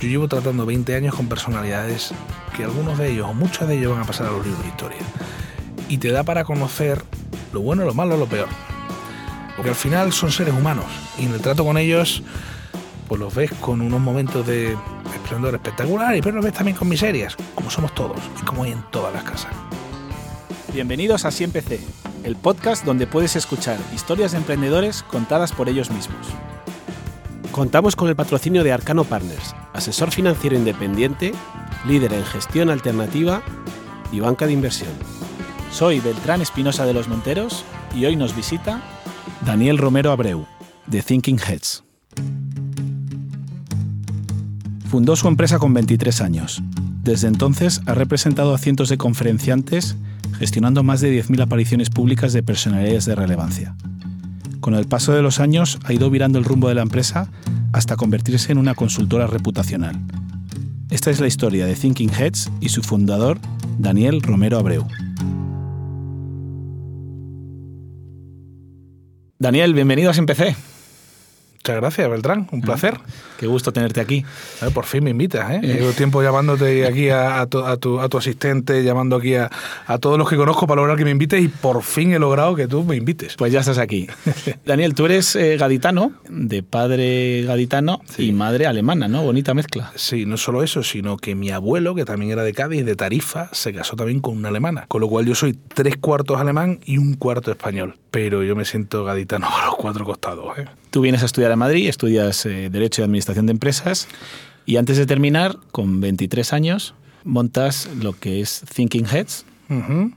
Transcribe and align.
Yo 0.00 0.08
llevo 0.08 0.28
tratando 0.28 0.64
20 0.64 0.94
años 0.94 1.14
con 1.16 1.26
personalidades 1.26 2.12
que 2.56 2.62
algunos 2.62 2.98
de 2.98 3.10
ellos 3.10 3.26
o 3.28 3.34
muchos 3.34 3.66
de 3.66 3.78
ellos 3.78 3.92
van 3.92 4.02
a 4.02 4.04
pasar 4.04 4.28
a 4.28 4.30
los 4.30 4.44
libros 4.44 4.62
de 4.62 4.68
historia. 4.68 4.98
Y 5.88 5.98
te 5.98 6.12
da 6.12 6.22
para 6.22 6.44
conocer 6.44 7.02
lo 7.52 7.62
bueno, 7.62 7.84
lo 7.84 7.94
malo, 7.94 8.16
lo 8.16 8.26
peor. 8.26 8.46
Porque 9.56 9.70
al 9.70 9.76
final 9.76 10.12
son 10.12 10.30
seres 10.30 10.54
humanos 10.54 10.84
y 11.18 11.24
en 11.24 11.32
el 11.32 11.40
trato 11.40 11.64
con 11.64 11.76
ellos 11.78 12.22
pues 13.08 13.20
los 13.20 13.34
ves 13.34 13.50
con 13.60 13.80
unos 13.80 14.00
momentos 14.00 14.46
de 14.46 14.76
esplendor 15.14 15.54
espectacular 15.54 16.14
y 16.14 16.22
pero 16.22 16.36
los 16.36 16.44
ves 16.44 16.54
también 16.54 16.76
con 16.76 16.88
miserias, 16.88 17.34
como 17.56 17.68
somos 17.68 17.92
todos 17.94 18.20
y 18.40 18.44
como 18.44 18.62
hay 18.62 18.72
en 18.72 18.82
todas 18.92 19.12
las 19.12 19.24
casas. 19.24 19.50
Bienvenidos 20.72 21.24
a 21.24 21.32
Siempre 21.32 21.64
el 22.22 22.36
podcast 22.36 22.84
donde 22.84 23.08
puedes 23.08 23.34
escuchar 23.34 23.78
historias 23.92 24.30
de 24.30 24.38
emprendedores 24.38 25.02
contadas 25.02 25.50
por 25.52 25.68
ellos 25.68 25.90
mismos. 25.90 26.26
Contamos 27.58 27.96
con 27.96 28.08
el 28.08 28.14
patrocinio 28.14 28.62
de 28.62 28.70
Arcano 28.70 29.02
Partners, 29.02 29.52
asesor 29.72 30.12
financiero 30.12 30.56
independiente, 30.56 31.32
líder 31.88 32.12
en 32.12 32.24
gestión 32.24 32.70
alternativa 32.70 33.42
y 34.12 34.20
banca 34.20 34.46
de 34.46 34.52
inversión. 34.52 34.92
Soy 35.72 35.98
Beltrán 35.98 36.40
Espinosa 36.40 36.86
de 36.86 36.94
los 36.94 37.08
Monteros 37.08 37.64
y 37.96 38.04
hoy 38.04 38.14
nos 38.14 38.36
visita 38.36 38.80
Daniel 39.44 39.76
Romero 39.76 40.12
Abreu, 40.12 40.46
de 40.86 41.02
Thinking 41.02 41.40
Heads. 41.40 41.82
Fundó 44.88 45.16
su 45.16 45.26
empresa 45.26 45.58
con 45.58 45.74
23 45.74 46.20
años. 46.20 46.62
Desde 47.02 47.26
entonces 47.26 47.80
ha 47.86 47.94
representado 47.94 48.54
a 48.54 48.58
cientos 48.58 48.88
de 48.88 48.98
conferenciantes, 48.98 49.96
gestionando 50.38 50.84
más 50.84 51.00
de 51.00 51.20
10.000 51.20 51.42
apariciones 51.42 51.90
públicas 51.90 52.32
de 52.32 52.44
personalidades 52.44 53.04
de 53.04 53.16
relevancia. 53.16 53.74
Con 54.60 54.74
el 54.74 54.86
paso 54.86 55.12
de 55.12 55.22
los 55.22 55.40
años 55.40 55.78
ha 55.84 55.92
ido 55.92 56.10
virando 56.10 56.38
el 56.38 56.44
rumbo 56.44 56.68
de 56.68 56.74
la 56.74 56.82
empresa 56.82 57.30
hasta 57.72 57.96
convertirse 57.96 58.52
en 58.52 58.58
una 58.58 58.74
consultora 58.74 59.26
reputacional. 59.26 59.96
Esta 60.90 61.10
es 61.10 61.20
la 61.20 61.26
historia 61.26 61.66
de 61.66 61.74
Thinking 61.74 62.10
Heads 62.10 62.50
y 62.60 62.70
su 62.70 62.82
fundador, 62.82 63.38
Daniel 63.78 64.22
Romero 64.22 64.58
Abreu. 64.58 64.86
Daniel, 69.38 69.74
bienvenido 69.74 70.10
a 70.10 70.14
SMPC. 70.14 70.77
Muchas 71.68 71.82
gracias, 71.82 72.10
Beltrán. 72.10 72.48
Un 72.50 72.62
placer. 72.62 72.98
Qué 73.36 73.46
gusto 73.46 73.74
tenerte 73.74 74.00
aquí. 74.00 74.24
por 74.72 74.86
fin 74.86 75.04
me 75.04 75.10
invitas. 75.10 75.50
¿eh? 75.50 75.60
Llevo 75.60 75.92
tiempo 75.92 76.22
llamándote 76.22 76.86
aquí 76.86 77.10
a, 77.10 77.44
tu, 77.46 78.00
asistente, 78.00 78.82
llamando 78.82 79.16
aquí 79.16 79.34
a, 79.34 79.50
todos 80.00 80.16
los 80.16 80.30
que 80.30 80.36
conozco 80.36 80.66
para 80.66 80.80
lograr 80.80 80.96
que 80.96 81.04
me 81.04 81.10
invites 81.10 81.42
y 81.42 81.48
por 81.48 81.82
fin 81.82 82.14
he 82.14 82.18
logrado 82.18 82.54
que 82.54 82.66
tú 82.66 82.84
me 82.84 82.96
invites. 82.96 83.36
Pues 83.36 83.52
ya 83.52 83.60
estás 83.60 83.76
aquí. 83.76 84.06
Daniel, 84.64 84.94
tú 84.94 85.04
eres 85.04 85.36
eh, 85.36 85.58
gaditano, 85.58 86.12
de 86.30 86.62
padre 86.62 87.42
gaditano 87.42 88.00
y 88.16 88.32
madre 88.32 88.66
alemana, 88.66 89.06
¿no? 89.06 89.22
Bonita 89.22 89.52
mezcla. 89.52 89.92
Sí, 89.94 90.24
no 90.24 90.38
solo 90.38 90.62
eso, 90.62 90.82
sino 90.82 91.18
que 91.18 91.34
mi 91.34 91.50
abuelo, 91.50 91.94
que 91.94 92.06
también 92.06 92.32
era 92.32 92.44
de 92.44 92.54
Cádiz, 92.54 92.86
de 92.86 92.96
Tarifa, 92.96 93.50
se 93.52 93.74
casó 93.74 93.94
también 93.94 94.20
con 94.20 94.38
una 94.38 94.48
alemana. 94.48 94.86
Con 94.88 95.02
lo 95.02 95.08
cual 95.08 95.26
yo 95.26 95.34
soy 95.34 95.52
tres 95.52 95.98
cuartos 95.98 96.40
alemán 96.40 96.80
y 96.86 96.96
un 96.96 97.12
cuarto 97.12 97.50
español. 97.50 97.98
Pero 98.10 98.42
yo 98.42 98.56
me 98.56 98.64
siento 98.64 99.04
gaditano 99.04 99.48
a 99.54 99.66
los 99.66 99.76
cuatro 99.76 100.06
costados. 100.06 100.56
¿eh? 100.56 100.64
Tú 100.90 101.02
vienes 101.02 101.22
a 101.22 101.26
estudiar 101.26 101.52
a 101.52 101.56
Madrid, 101.56 101.88
estudias 101.88 102.46
eh, 102.46 102.70
Derecho 102.70 103.02
y 103.02 103.04
Administración 103.04 103.46
de 103.46 103.52
Empresas 103.52 104.08
y 104.64 104.76
antes 104.76 104.96
de 104.96 105.06
terminar, 105.06 105.56
con 105.70 106.00
23 106.00 106.52
años, 106.52 106.94
montas 107.24 107.88
lo 108.00 108.12
que 108.12 108.40
es 108.40 108.62
Thinking 108.74 109.06
Heads. 109.06 109.44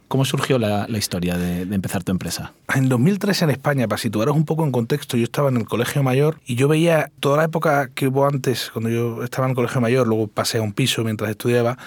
¿Cómo 0.08 0.23
surgió 0.23 0.58
la, 0.58 0.88
historia 0.97 1.38
de, 1.38 1.66
de, 1.66 1.75
empezar 1.75 2.05
tu 2.05 2.14
empresa? 2.14 2.53
En 2.73 2.88
2003 2.88 3.42
en 3.42 3.49
España, 3.49 3.86
para 3.86 3.97
situaros 3.97 4.33
un 4.33 4.45
poco 4.45 4.64
en 4.64 4.72
contexto, 4.72 5.17
yo 5.17 5.25
estaba 5.25 5.49
en 5.49 5.58
el 5.58 5.66
colegio 5.66 6.03
mayor 6.03 6.39
y 6.45 6.55
yo 6.55 6.69
veía 6.69 7.11
toda 7.19 7.36
la 7.36 7.44
época 7.44 7.89
que 7.94 8.08
hubo 8.08 8.25
antes, 8.25 8.69
cuando 8.72 8.89
yo 8.89 9.23
estaba 9.25 9.47
en 9.47 9.52
el 9.52 9.55
colegio 9.55 9.82
mayor, 9.82 10.08
luego 10.08 10.27
pasé 10.27 10.59
a 10.59 10.61
un 10.61 10.71
piso 10.71 11.03
mientras 11.03 11.30
estudiaba, 11.30 11.77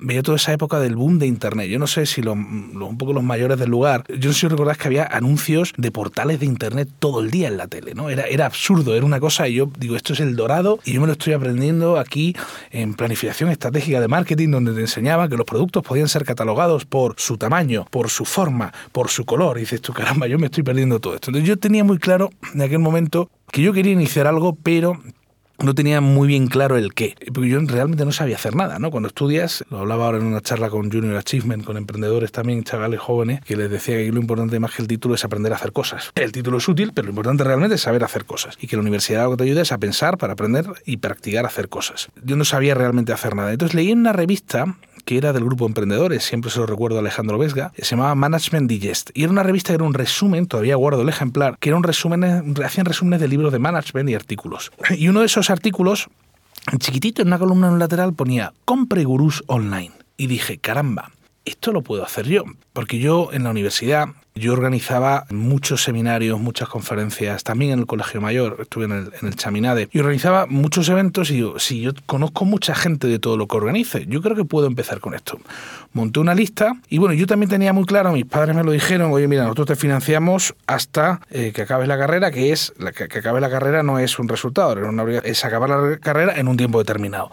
veía 0.00 0.22
toda 0.22 0.36
esa 0.36 0.52
época 0.52 0.80
del 0.80 0.96
boom 0.96 1.18
de 1.18 1.26
Internet. 1.26 1.68
Yo 1.68 1.78
no 1.78 1.86
sé 1.86 2.06
si 2.06 2.22
lo, 2.22 2.32
un 2.32 2.96
poco 2.98 3.12
los 3.12 3.22
mayores 3.22 3.58
del 3.58 3.70
lugar, 3.70 4.04
yo 4.08 4.28
no 4.28 4.32
sé 4.32 4.40
si 4.40 4.48
recordás 4.48 4.78
que 4.78 4.88
había 4.88 5.04
anuncios 5.04 5.72
de 5.76 5.90
portales 5.90 6.40
de 6.40 6.46
Internet 6.46 6.88
todo 6.98 7.20
el 7.20 7.30
día 7.30 7.48
en 7.48 7.56
la 7.56 7.68
tele, 7.68 7.94
¿no? 7.94 8.10
Era, 8.10 8.24
era 8.24 8.46
absurdo, 8.46 8.94
era 8.94 9.04
una 9.04 9.20
cosa, 9.20 9.48
y 9.48 9.54
yo 9.54 9.70
digo, 9.78 9.96
esto 9.96 10.12
es 10.12 10.20
el 10.20 10.36
dorado, 10.36 10.78
y 10.84 10.92
yo 10.94 11.00
me 11.00 11.06
lo 11.06 11.12
estoy 11.12 11.32
aprendiendo 11.32 11.98
aquí 11.98 12.34
en 12.70 12.94
planificación 12.94 13.50
estratégica 13.50 14.00
de 14.00 14.08
marketing, 14.08 14.50
donde 14.50 14.72
te 14.72 14.80
enseñaba 14.80 15.28
que 15.28 15.36
los 15.36 15.46
productos 15.46 15.82
podían 15.82 16.08
ser 16.08 16.24
catalogados 16.24 16.86
por 16.86 17.14
su 17.18 17.36
tamaño, 17.36 17.86
por 17.90 18.10
su 18.10 18.24
forma, 18.24 18.72
por 18.92 19.08
su 19.08 19.24
color. 19.24 19.58
Y 19.58 19.60
dices 19.60 19.80
tú, 19.80 19.92
caramba, 19.92 20.26
yo 20.26 20.38
me 20.38 20.46
estoy 20.46 20.62
perdiendo 20.62 21.00
todo 21.00 21.14
esto. 21.14 21.30
Entonces 21.30 21.48
yo 21.48 21.58
tenía 21.58 21.84
muy 21.84 21.98
claro 21.98 22.30
en 22.54 22.62
aquel 22.62 22.78
momento 22.78 23.30
que 23.50 23.62
yo 23.62 23.72
quería 23.72 23.92
iniciar 23.92 24.26
algo, 24.26 24.56
pero 24.62 25.00
no 25.62 25.74
tenía 25.74 26.00
muy 26.00 26.28
bien 26.28 26.46
claro 26.46 26.76
el 26.76 26.94
qué, 26.94 27.14
porque 27.32 27.48
yo 27.48 27.60
realmente 27.60 28.04
no 28.04 28.12
sabía 28.12 28.36
hacer 28.36 28.54
nada, 28.54 28.78
¿no? 28.78 28.90
Cuando 28.90 29.08
estudias, 29.08 29.64
lo 29.70 29.78
hablaba 29.78 30.06
ahora 30.06 30.18
en 30.18 30.24
una 30.24 30.40
charla 30.40 30.70
con 30.70 30.90
Junior 30.90 31.16
Achievement, 31.16 31.64
con 31.64 31.76
emprendedores 31.76 32.32
también, 32.32 32.64
chavales 32.64 33.00
jóvenes, 33.00 33.40
que 33.44 33.56
les 33.56 33.70
decía 33.70 33.96
que 33.96 34.10
lo 34.12 34.20
importante 34.20 34.58
más 34.58 34.74
que 34.74 34.82
el 34.82 34.88
título 34.88 35.14
es 35.14 35.24
aprender 35.24 35.52
a 35.52 35.56
hacer 35.56 35.72
cosas. 35.72 36.10
El 36.14 36.32
título 36.32 36.58
es 36.58 36.68
útil, 36.68 36.92
pero 36.94 37.06
lo 37.06 37.10
importante 37.10 37.44
realmente 37.44 37.74
es 37.76 37.80
saber 37.80 38.04
hacer 38.04 38.24
cosas. 38.24 38.56
Y 38.60 38.66
que 38.66 38.76
la 38.76 38.82
universidad 38.82 39.24
lo 39.24 39.32
que 39.32 39.36
te 39.38 39.44
ayuda 39.44 39.62
es 39.62 39.72
a 39.72 39.78
pensar 39.78 40.18
para 40.18 40.34
aprender 40.34 40.66
y 40.84 40.98
practicar 40.98 41.46
hacer 41.46 41.68
cosas. 41.68 42.08
Yo 42.22 42.36
no 42.36 42.44
sabía 42.44 42.74
realmente 42.74 43.12
hacer 43.12 43.34
nada. 43.34 43.52
Entonces 43.52 43.74
leí 43.74 43.90
en 43.90 44.00
una 44.00 44.12
revista 44.12 44.76
que 45.04 45.18
era 45.18 45.32
del 45.32 45.44
grupo 45.44 45.66
Emprendedores, 45.66 46.24
siempre 46.24 46.50
se 46.50 46.58
lo 46.58 46.66
recuerdo 46.66 46.96
a 46.96 47.00
Alejandro 47.00 47.38
Vesga, 47.38 47.72
se 47.76 47.84
llamaba 47.84 48.14
Management 48.14 48.68
Digest. 48.68 49.10
Y 49.14 49.24
era 49.24 49.32
una 49.32 49.42
revista 49.42 49.68
que 49.68 49.74
era 49.74 49.84
un 49.84 49.94
resumen, 49.94 50.46
todavía 50.46 50.76
guardo 50.76 51.02
el 51.02 51.08
ejemplar, 51.08 51.56
que 51.58 51.70
era 51.70 51.76
un 51.76 51.82
resumen, 51.82 52.54
hacían 52.64 52.86
resúmenes 52.86 53.20
de 53.20 53.28
libros 53.28 53.52
de 53.52 53.58
management 53.58 54.10
y 54.10 54.14
artículos. 54.14 54.70
Y 54.90 55.08
uno 55.08 55.20
de 55.20 55.26
esos 55.26 55.49
artículos, 55.50 56.08
chiquitito, 56.78 57.22
en 57.22 57.28
una 57.28 57.38
columna 57.38 57.66
en 57.68 57.74
un 57.74 57.78
lateral, 57.78 58.14
ponía 58.14 58.52
Compre 58.64 59.04
Gurús 59.04 59.42
Online. 59.46 59.92
Y 60.16 60.26
dije, 60.26 60.58
caramba, 60.58 61.10
esto 61.44 61.72
lo 61.72 61.82
puedo 61.82 62.04
hacer 62.04 62.26
yo, 62.26 62.44
porque 62.72 62.98
yo 62.98 63.30
en 63.32 63.44
la 63.44 63.50
universidad 63.50 64.08
yo 64.34 64.52
organizaba 64.52 65.26
muchos 65.30 65.82
seminarios, 65.82 66.38
muchas 66.38 66.68
conferencias, 66.68 67.42
también 67.42 67.72
en 67.72 67.80
el 67.80 67.86
Colegio 67.86 68.20
Mayor, 68.20 68.58
estuve 68.60 68.84
en 68.84 68.92
el, 68.92 69.12
en 69.20 69.32
Chaminade, 69.34 69.88
y 69.92 69.98
organizaba 69.98 70.46
muchos 70.46 70.88
eventos 70.88 71.30
y 71.30 71.34
digo, 71.34 71.58
si 71.58 71.80
yo 71.80 71.92
conozco 72.06 72.44
mucha 72.44 72.74
gente 72.74 73.08
de 73.08 73.18
todo 73.18 73.36
lo 73.36 73.48
que 73.48 73.56
organice, 73.56 74.06
yo 74.06 74.22
creo 74.22 74.36
que 74.36 74.44
puedo 74.44 74.66
empezar 74.66 75.00
con 75.00 75.14
esto. 75.14 75.40
Monté 75.92 76.20
una 76.20 76.34
lista 76.34 76.74
y 76.88 76.98
bueno, 76.98 77.14
yo 77.14 77.26
también 77.26 77.50
tenía 77.50 77.72
muy 77.72 77.84
claro, 77.84 78.12
mis 78.12 78.24
padres 78.24 78.54
me 78.54 78.62
lo 78.62 78.70
dijeron, 78.70 79.12
oye, 79.12 79.26
mira, 79.26 79.42
nosotros 79.42 79.66
te 79.66 79.76
financiamos 79.76 80.54
hasta 80.66 81.20
eh, 81.30 81.52
que 81.52 81.62
acabes 81.62 81.88
la 81.88 81.98
carrera, 81.98 82.30
que 82.30 82.52
es, 82.52 82.72
que, 82.96 83.08
que 83.08 83.18
acabe 83.18 83.40
la 83.40 83.50
carrera 83.50 83.82
no 83.82 83.98
es 83.98 84.18
un 84.18 84.28
resultado, 84.28 84.76
es 85.24 85.44
acabar 85.44 85.70
la 85.70 85.98
carrera 85.98 86.38
en 86.38 86.48
un 86.48 86.56
tiempo 86.56 86.78
determinado. 86.78 87.30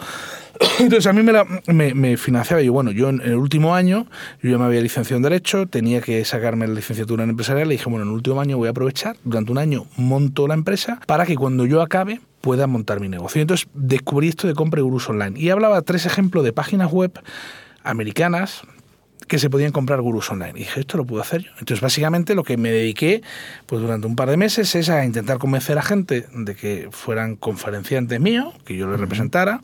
Entonces 0.80 1.08
a 1.08 1.14
mí 1.14 1.22
me, 1.24 1.94
me, 1.94 2.18
financiaba 2.18 2.62
yo, 2.62 2.74
bueno, 2.74 2.92
yo 2.92 3.10
en, 3.10 3.22
el 3.22 3.36
último 3.36 3.76
año, 3.76 4.08
yo 4.42 4.52
ya 4.52 4.58
me 4.58 4.66
había 4.66 4.82
licenciado 4.82 5.18
en 5.18 5.24
Derecho, 5.24 5.68
tenía 5.68 6.02
que 6.02 6.24
sacarme 6.26 6.68
la 6.68 6.74
licenciatura 6.74 7.24
en 7.24 7.32
empresarial, 7.32 7.68
le 7.68 7.76
dije, 7.76 7.90
bueno, 7.90 8.04
en 8.04 8.10
el 8.10 8.16
último 8.16 8.42
año 8.42 8.58
voy 8.58 8.68
a 8.68 8.72
aprovechar, 8.72 9.18
durante 9.24 9.52
un 9.52 9.58
año 9.58 9.86
monto 9.98 10.48
la 10.48 10.54
empresa 10.54 11.00
para 11.06 11.26
que 11.26 11.36
cuando 11.36 11.66
yo 11.66 11.82
acabe 11.82 12.22
pueda 12.42 12.68
montar 12.68 13.00
mi 13.00 13.10
negocio. 13.10 13.42
Entonces 13.42 13.68
descubrí 13.74 14.30
esto 14.30 14.48
de 14.48 14.54
compra 14.54 14.80
y 14.80 14.84
gurús 14.84 15.10
online. 15.10 15.40
Y 15.40 15.50
hablaba 15.50 15.82
tres 15.82 16.06
ejemplos 16.06 16.44
de 16.44 16.54
páginas 16.54 16.92
web 16.92 17.12
americanas, 17.84 18.64
que 19.28 19.40
se 19.40 19.50
podían 19.50 19.72
comprar 19.72 20.02
gurús 20.02 20.32
online. 20.32 20.54
Y 20.56 20.60
dije, 20.60 20.80
esto 20.80 20.98
lo 20.98 21.06
puedo 21.06 21.22
hacer 21.22 21.42
yo. 21.42 21.52
Entonces, 21.60 21.82
básicamente 21.82 22.36
lo 22.36 22.44
que 22.44 22.58
me 22.58 22.72
dediqué 22.72 23.22
pues 23.66 23.82
durante 23.82 24.08
un 24.08 24.16
par 24.16 24.30
de 24.30 24.38
meses 24.38 24.74
es 24.76 24.90
a 24.90 25.04
intentar 25.06 25.38
convencer 25.38 25.78
a 25.78 25.82
gente 25.82 26.26
de 26.34 26.56
que 26.56 26.88
fueran 26.92 27.36
conferenciantes 27.36 28.20
míos, 28.20 28.54
que 28.66 28.78
yo 28.78 28.90
les 28.90 29.00
representara, 29.00 29.62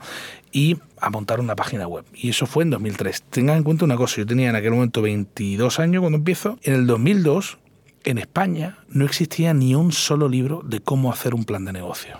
y 0.53 0.77
a 1.01 1.09
montar 1.09 1.41
una 1.41 1.55
página 1.55 1.87
web. 1.87 2.05
Y 2.13 2.29
eso 2.29 2.45
fue 2.45 2.63
en 2.63 2.69
2003. 2.69 3.23
Tengan 3.23 3.57
en 3.57 3.63
cuenta 3.63 3.83
una 3.83 3.97
cosa, 3.97 4.17
yo 4.17 4.25
tenía 4.25 4.49
en 4.49 4.55
aquel 4.55 4.71
momento 4.71 5.01
22 5.01 5.79
años 5.79 5.99
cuando 6.01 6.19
empiezo. 6.19 6.57
En 6.61 6.75
el 6.75 6.87
2002, 6.87 7.57
en 8.05 8.19
España, 8.19 8.77
no 8.87 9.03
existía 9.03 9.53
ni 9.53 9.75
un 9.75 9.91
solo 9.91 10.29
libro 10.29 10.61
de 10.63 10.79
cómo 10.79 11.11
hacer 11.11 11.33
un 11.33 11.43
plan 11.43 11.65
de 11.65 11.73
negocio 11.73 12.19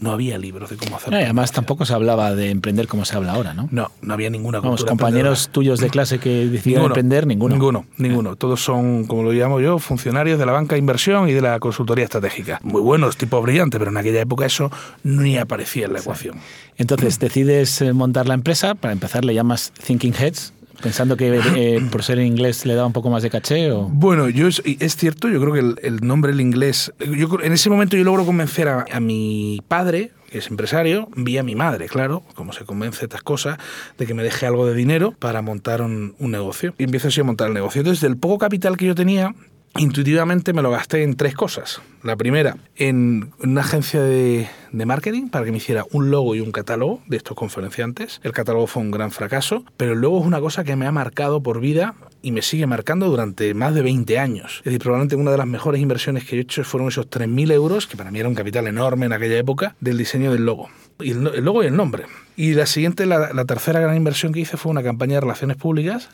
no 0.00 0.12
había 0.12 0.38
libros 0.38 0.70
de 0.70 0.76
cómo 0.76 0.96
hacerlo. 0.96 1.18
además 1.18 1.52
tampoco 1.52 1.84
se 1.84 1.92
hablaba 1.92 2.34
de 2.34 2.50
emprender 2.50 2.88
como 2.88 3.04
se 3.04 3.16
habla 3.16 3.32
ahora, 3.32 3.54
¿no? 3.54 3.68
No, 3.70 3.90
no 4.02 4.14
había 4.14 4.30
ninguna 4.30 4.60
Vamos, 4.60 4.84
compañeros 4.84 5.48
tuyos 5.50 5.80
de 5.80 5.90
clase 5.90 6.18
que 6.18 6.46
decidieron 6.46 6.86
emprender, 6.86 7.26
ninguno. 7.26 7.54
Ninguno, 7.54 7.86
ninguno. 7.96 8.36
Todos 8.36 8.62
son, 8.62 9.06
como 9.06 9.22
lo 9.22 9.32
llamo 9.32 9.60
yo, 9.60 9.78
funcionarios 9.78 10.38
de 10.38 10.46
la 10.46 10.52
banca 10.52 10.74
de 10.74 10.80
inversión 10.80 11.28
y 11.28 11.32
de 11.32 11.40
la 11.40 11.58
consultoría 11.60 12.04
estratégica. 12.04 12.60
Muy 12.62 12.80
buenos, 12.80 13.16
tipo 13.16 13.40
brillante, 13.40 13.78
pero 13.78 13.90
en 13.90 13.96
aquella 13.96 14.20
época 14.20 14.46
eso 14.46 14.70
ni 15.02 15.36
aparecía 15.36 15.86
en 15.86 15.92
la 15.92 16.00
ecuación. 16.00 16.38
Entonces 16.76 17.18
decides 17.18 17.80
eh, 17.80 17.92
montar 17.92 18.28
la 18.28 18.34
empresa, 18.34 18.74
para 18.74 18.92
empezar 18.92 19.24
le 19.24 19.34
llamas 19.34 19.72
Thinking 19.84 20.14
Heads, 20.14 20.52
Pensando 20.82 21.16
que 21.16 21.40
eh, 21.56 21.80
por 21.90 22.04
ser 22.04 22.20
en 22.20 22.26
inglés 22.26 22.64
le 22.64 22.74
da 22.74 22.86
un 22.86 22.92
poco 22.92 23.10
más 23.10 23.22
de 23.22 23.30
caché 23.30 23.72
o... 23.72 23.88
Bueno, 23.88 24.28
yo 24.28 24.46
es, 24.46 24.96
cierto, 24.96 25.28
yo 25.28 25.40
creo 25.40 25.52
que 25.52 25.86
el, 25.86 26.00
nombre 26.00 26.32
en 26.32 26.40
inglés... 26.40 26.92
Yo, 27.00 27.28
en 27.42 27.52
ese 27.52 27.68
momento 27.68 27.96
yo 27.96 28.04
logro 28.04 28.24
convencer 28.24 28.68
a, 28.68 29.00
mi 29.00 29.60
padre, 29.66 30.12
que 30.30 30.38
es 30.38 30.48
empresario, 30.48 31.08
vía 31.16 31.42
mi 31.42 31.56
madre, 31.56 31.88
claro, 31.88 32.22
como 32.34 32.52
se 32.52 32.64
convence 32.64 33.04
estas 33.04 33.22
cosas, 33.22 33.58
de 33.98 34.06
que 34.06 34.14
me 34.14 34.22
deje 34.22 34.46
algo 34.46 34.66
de 34.66 34.74
dinero 34.74 35.14
para 35.18 35.42
montar 35.42 35.82
un, 35.82 36.14
negocio. 36.18 36.74
Y 36.78 36.84
empiezo 36.84 37.08
así 37.08 37.20
a 37.20 37.24
montar 37.24 37.48
el 37.48 37.54
negocio. 37.54 37.80
Entonces, 37.80 38.00
del 38.00 38.16
poco 38.16 38.38
capital 38.38 38.76
que 38.76 38.86
yo 38.86 38.94
tenía, 38.94 39.34
intuitivamente 39.78 40.52
me 40.52 40.62
lo 40.62 40.70
gasté 40.70 41.02
en 41.02 41.16
tres 41.16 41.34
cosas. 41.34 41.80
La 42.02 42.16
primera, 42.16 42.56
en 42.76 43.32
una 43.42 43.62
agencia 43.62 44.00
de, 44.00 44.48
marketing 44.72 45.28
para 45.28 45.44
que 45.44 45.50
me 45.50 45.58
hiciera 45.58 45.84
un 45.92 46.10
logo 46.10 46.34
y 46.34 46.40
un 46.40 46.52
catálogo 46.52 47.02
de 47.06 47.16
estos 47.16 47.36
conferenciantes. 47.36 48.20
El 48.22 48.32
catálogo 48.32 48.66
fue 48.66 48.82
un 48.82 48.90
gran 48.90 49.10
fracaso, 49.10 49.64
pero 49.76 49.92
el 49.92 50.00
logo 50.00 50.20
es 50.20 50.26
una 50.26 50.40
cosa 50.40 50.64
que 50.64 50.76
me 50.76 50.86
ha 50.86 50.92
marcado 50.92 51.42
por 51.42 51.60
vida 51.60 51.94
y 52.22 52.32
me 52.32 52.42
sigue 52.42 52.66
marcando 52.66 53.08
durante 53.08 53.54
más 53.54 53.74
de 53.74 53.82
20 53.82 54.18
años. 54.18 54.58
Es 54.58 54.64
decir, 54.64 54.80
probablemente 54.80 55.16
una 55.16 55.30
de 55.30 55.38
las 55.38 55.46
mejores 55.46 55.80
inversiones 55.80 56.24
que 56.24 56.36
he 56.36 56.40
hecho 56.40 56.64
fueron 56.64 56.88
esos 56.88 57.08
3.000 57.08 57.52
euros, 57.52 57.86
que 57.86 57.96
para 57.96 58.10
mí 58.10 58.18
era 58.18 58.28
un 58.28 58.34
capital 58.34 58.66
enorme 58.66 59.06
en 59.06 59.12
aquella 59.12 59.38
época, 59.38 59.76
del 59.80 59.98
diseño 59.98 60.32
del 60.32 60.44
logo. 60.44 60.68
Y 61.00 61.12
el, 61.12 61.44
logo 61.44 61.62
y 61.62 61.66
el 61.66 61.76
nombre. 61.76 62.04
Y 62.36 62.54
la 62.54 62.66
siguiente, 62.66 63.06
la 63.06 63.44
tercera 63.44 63.80
gran 63.80 63.96
inversión 63.96 64.32
que 64.32 64.40
hice 64.40 64.56
fue 64.56 64.70
una 64.70 64.82
campaña 64.82 65.14
de 65.14 65.20
relaciones 65.20 65.56
públicas 65.56 66.10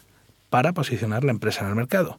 para 0.50 0.72
posicionar 0.72 1.24
la 1.24 1.32
empresa 1.32 1.62
en 1.62 1.70
el 1.70 1.74
mercado 1.74 2.18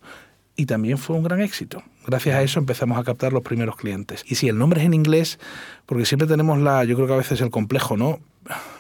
y 0.56 0.66
también 0.66 0.98
fue 0.98 1.16
un 1.16 1.24
gran 1.24 1.42
éxito. 1.42 1.84
Gracias 2.08 2.36
a 2.36 2.42
eso 2.42 2.60
empezamos 2.60 2.98
a 2.98 3.04
captar 3.04 3.34
los 3.34 3.44
primeros 3.44 3.76
clientes. 3.76 4.24
Y 4.28 4.36
si 4.36 4.48
el 4.48 4.58
nombre 4.58 4.80
es 4.80 4.86
en 4.86 4.94
inglés, 4.94 5.40
porque 5.86 6.06
siempre 6.06 6.28
tenemos 6.28 6.60
la, 6.60 6.84
yo 6.84 6.96
creo 6.96 7.08
que 7.08 7.14
a 7.14 7.18
veces 7.18 7.42
el 7.42 7.50
complejo, 7.50 7.98
¿no? 7.98 8.20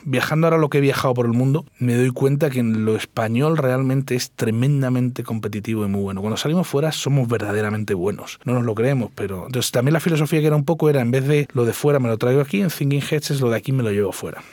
Viajando 0.04 0.46
ahora 0.46 0.60
lo 0.60 0.70
que 0.70 0.78
he 0.78 0.82
viajado 0.82 1.16
por 1.16 1.26
el 1.26 1.34
mundo, 1.34 1.66
me 1.80 1.96
doy 1.96 2.12
cuenta 2.12 2.52
que 2.52 2.60
en 2.60 2.86
lo 2.86 2.96
español 2.96 3.58
realmente 3.58 4.14
es 4.14 4.30
tremendamente 4.30 5.24
competitivo 5.24 5.86
y 5.86 5.88
muy 5.88 6.02
bueno. 6.02 6.22
Cuando 6.22 6.38
salimos 6.38 6.68
fuera 6.68 6.92
somos 6.92 7.28
verdaderamente 7.28 7.96
buenos. 7.96 8.40
No 8.46 8.54
nos 8.54 8.64
lo 8.64 8.76
creemos, 8.76 9.10
pero 9.16 9.48
entonces 9.48 9.72
también 9.72 9.94
la 9.94 10.00
filosofía 10.00 10.40
que 10.40 10.48
era 10.48 10.56
un 10.56 10.66
poco 10.66 10.90
era 10.90 11.02
en 11.02 11.10
vez 11.10 11.28
de 11.28 11.48
lo 11.54 11.66
de 11.66 11.74
fuera 11.74 12.00
me 12.00 12.10
lo 12.10 12.18
traigo 12.20 12.42
aquí, 12.42 12.62
en 12.62 12.70
Thinking 12.70 13.02
Heads 13.02 13.32
es 13.32 13.42
lo 13.42 13.50
de 13.50 13.58
aquí 13.58 13.72
me 13.72 13.82
lo 13.82 13.92
llevo 13.92 14.12
fuera. 14.12 14.44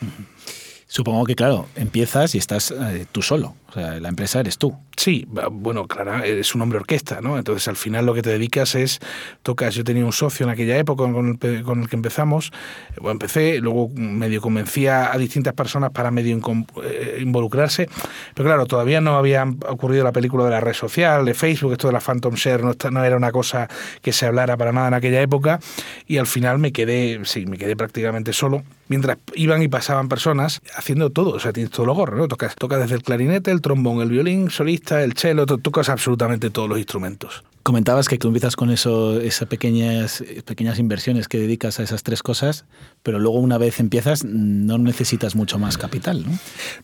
Supongo 0.92 1.24
que, 1.24 1.34
claro, 1.34 1.68
empiezas 1.74 2.34
y 2.34 2.38
estás 2.38 2.70
eh, 2.70 3.06
tú 3.10 3.22
solo. 3.22 3.54
O 3.72 3.74
sea, 3.74 3.98
la 4.00 4.10
empresa 4.10 4.40
eres 4.40 4.58
tú. 4.58 4.76
Sí, 4.98 5.26
bueno, 5.50 5.86
claro, 5.86 6.22
eres 6.22 6.54
un 6.54 6.60
hombre 6.60 6.78
orquesta, 6.78 7.22
¿no? 7.22 7.38
Entonces, 7.38 7.66
al 7.68 7.76
final 7.76 8.04
lo 8.04 8.12
que 8.12 8.20
te 8.20 8.28
dedicas 8.28 8.74
es, 8.74 9.00
tocas, 9.42 9.74
yo 9.74 9.82
tenía 9.82 10.04
un 10.04 10.12
socio 10.12 10.44
en 10.44 10.50
aquella 10.50 10.76
época 10.76 11.10
con 11.10 11.38
el, 11.40 11.62
con 11.62 11.80
el 11.80 11.88
que 11.88 11.96
empezamos, 11.96 12.52
bueno, 12.96 13.12
empecé, 13.12 13.60
luego 13.60 13.88
medio 13.96 14.42
convencía 14.42 15.10
a 15.10 15.16
distintas 15.16 15.54
personas 15.54 15.90
para 15.90 16.10
medio 16.10 16.38
eh, 16.84 17.18
involucrarse, 17.22 17.88
pero 18.34 18.50
claro, 18.50 18.66
todavía 18.66 19.00
no 19.00 19.16
había 19.16 19.44
ocurrido 19.68 20.04
la 20.04 20.12
película 20.12 20.44
de 20.44 20.50
la 20.50 20.60
red 20.60 20.74
social, 20.74 21.24
de 21.24 21.32
Facebook, 21.32 21.72
esto 21.72 21.86
de 21.86 21.94
la 21.94 22.00
Phantom 22.00 22.34
Share, 22.34 22.62
no, 22.62 22.74
no 22.90 23.04
era 23.04 23.16
una 23.16 23.32
cosa 23.32 23.68
que 24.02 24.12
se 24.12 24.26
hablara 24.26 24.58
para 24.58 24.72
nada 24.72 24.88
en 24.88 24.94
aquella 24.94 25.22
época, 25.22 25.58
y 26.06 26.18
al 26.18 26.26
final 26.26 26.58
me 26.58 26.72
quedé, 26.72 27.20
sí, 27.24 27.46
me 27.46 27.56
quedé 27.56 27.76
prácticamente 27.76 28.34
solo, 28.34 28.62
mientras 28.88 29.16
iban 29.34 29.62
y 29.62 29.68
pasaban 29.68 30.10
personas 30.10 30.60
haciendo 30.76 31.08
todo, 31.08 31.30
o 31.30 31.40
sea, 31.40 31.54
tienes 31.54 31.72
todo 31.72 31.86
lo 31.86 31.94
gorro, 31.94 32.18
¿no? 32.18 32.28
Tocas, 32.28 32.54
tocas 32.56 32.78
desde 32.78 32.96
el 32.96 33.02
clarinete, 33.02 33.50
el 33.50 33.61
trombón, 33.62 34.00
el 34.02 34.10
violín, 34.10 34.50
solista, 34.50 35.02
el 35.02 35.14
cello, 35.14 35.46
tocas 35.46 35.88
absolutamente 35.88 36.50
todos 36.50 36.68
los 36.68 36.78
instrumentos. 36.78 37.44
Comentabas 37.62 38.08
que 38.08 38.18
tú 38.18 38.26
empiezas 38.28 38.56
con 38.56 38.70
eso, 38.70 39.20
esas 39.20 39.48
pequeñas, 39.48 40.24
pequeñas 40.44 40.80
inversiones 40.80 41.28
que 41.28 41.38
dedicas 41.38 41.78
a 41.78 41.84
esas 41.84 42.02
tres 42.02 42.22
cosas, 42.22 42.64
pero 43.04 43.20
luego 43.20 43.38
una 43.38 43.56
vez 43.56 43.78
empiezas 43.78 44.24
no 44.24 44.78
necesitas 44.78 45.36
mucho 45.36 45.60
más 45.60 45.78
capital, 45.78 46.24
¿no? 46.26 46.38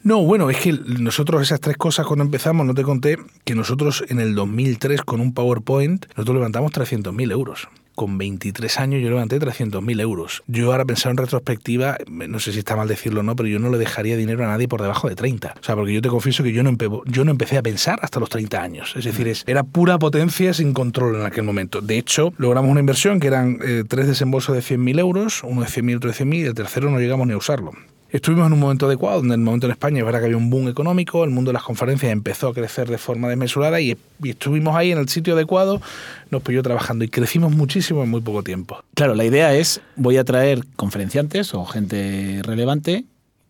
No, 0.05 0.23
bueno, 0.23 0.51
es 0.51 0.59
que 0.59 0.73
nosotros 0.73 1.43
esas 1.43 1.61
tres 1.61 1.77
cosas 1.77 2.07
cuando 2.07 2.25
empezamos, 2.25 2.65
no 2.65 2.75
te 2.75 2.85
conté 2.85 3.19
que 3.45 3.57
nosotros 3.57 4.05
en 4.09 4.21
el 4.21 4.37
2003 4.37 5.03
con 5.03 5.21
un 5.21 5.35
PowerPoint, 5.35 6.07
nosotros 6.11 6.37
levantamos 6.37 6.73
300.000 6.73 7.33
euros 7.33 7.69
con 7.99 8.17
23 8.17 8.79
años 8.79 9.03
yo 9.03 9.11
levanté 9.11 9.41
300.000 9.41 10.01
euros. 10.01 10.45
Yo 10.47 10.71
ahora 10.71 10.85
pensado 10.85 11.11
en 11.11 11.17
retrospectiva, 11.17 11.99
no 12.09 12.39
sé 12.39 12.53
si 12.53 12.61
está 12.61 12.77
mal 12.77 12.87
decirlo 12.87 13.21
o 13.21 13.23
no, 13.25 13.35
pero 13.35 13.49
yo 13.49 13.59
no 13.59 13.71
le 13.71 13.77
dejaría 13.77 14.17
dinero 14.17 14.45
a 14.45 14.47
nadie 14.47 14.69
por 14.69 14.81
debajo 14.81 15.09
de 15.09 15.17
30. 15.17 15.57
O 15.61 15.65
sea, 15.65 15.75
porque 15.75 15.93
yo 15.93 16.01
te 16.01 16.09
confieso 16.09 16.45
que 16.45 16.53
yo 16.53 16.63
no, 16.63 16.71
yo 17.07 17.25
no 17.25 17.33
empecé 17.33 17.59
a 17.59 17.63
pensar 17.63 17.99
hasta 18.01 18.21
los 18.21 18.29
30 18.29 18.63
años. 18.63 18.95
Es 18.97 19.05
decir, 19.05 19.27
es, 19.27 19.43
era 19.49 19.65
pura 19.65 19.99
potencia 19.99 20.55
sin 20.55 20.73
control 20.73 21.17
en 21.17 21.27
aquel 21.27 21.43
momento. 21.43 21.81
De 21.81 21.99
hecho, 21.99 22.33
logramos 22.39 22.71
una 22.71 22.81
inversión 22.81 23.19
que 23.19 23.27
eran 23.27 23.59
eh, 23.65 23.83
tres 23.87 24.07
desembolsos 24.07 24.55
de 24.55 24.63
100.000 24.63 25.01
euros, 25.01 25.43
uno 25.43 25.63
de 25.63 25.67
100.000, 25.67 25.97
otro 25.97 26.11
de 26.11 26.17
100.000, 26.17 26.35
y 26.37 26.43
el 26.45 26.55
tercero 26.55 26.91
no 26.91 27.01
llegamos 27.01 27.27
ni 27.27 27.33
a 27.33 27.37
usarlo. 27.37 27.73
Estuvimos 28.11 28.47
en 28.47 28.55
un 28.55 28.61
momento 28.61 28.87
adecuado, 28.87 29.21
en 29.21 29.31
el 29.33 29.39
momento 29.39 29.67
en 29.67 29.73
España 29.73 29.99
es 29.99 30.05
verdad 30.05 30.21
que 30.21 30.25
había 30.27 30.39
un 30.39 30.49
boom 30.49 30.69
económico, 30.69 31.25
el 31.25 31.31
mundo 31.31 31.51
de 31.51 31.53
las 31.53 31.63
conferencias 31.63 32.11
empezó 32.11 32.49
a 32.49 32.55
crecer 32.55 32.89
de 32.89 32.97
forma 32.97 33.29
desmesurada 33.29 33.83
y, 33.83 33.99
y, 34.23 34.31
estuvimos 34.31 34.75
ahí 34.77 34.93
en 34.93 34.99
el 34.99 35.11
sitio 35.11 35.35
adecuado, 35.35 35.83
nos 36.31 36.43
pilló 36.43 36.63
trabajando 36.63 37.05
y 37.05 37.09
crecimos 37.09 37.53
muchísimo 37.53 38.03
en 38.03 38.09
muy 38.09 38.23
poco 38.23 38.43
tiempo. 38.43 38.83
Claro, 38.95 39.15
la 39.15 39.27
idea 39.27 39.55
es, 39.55 39.83
voy 39.97 40.17
a 40.17 40.25
traer 40.25 40.65
conferenciantes 40.77 41.53
o 41.53 41.67
gente 41.67 42.41
relevante 42.45 43.05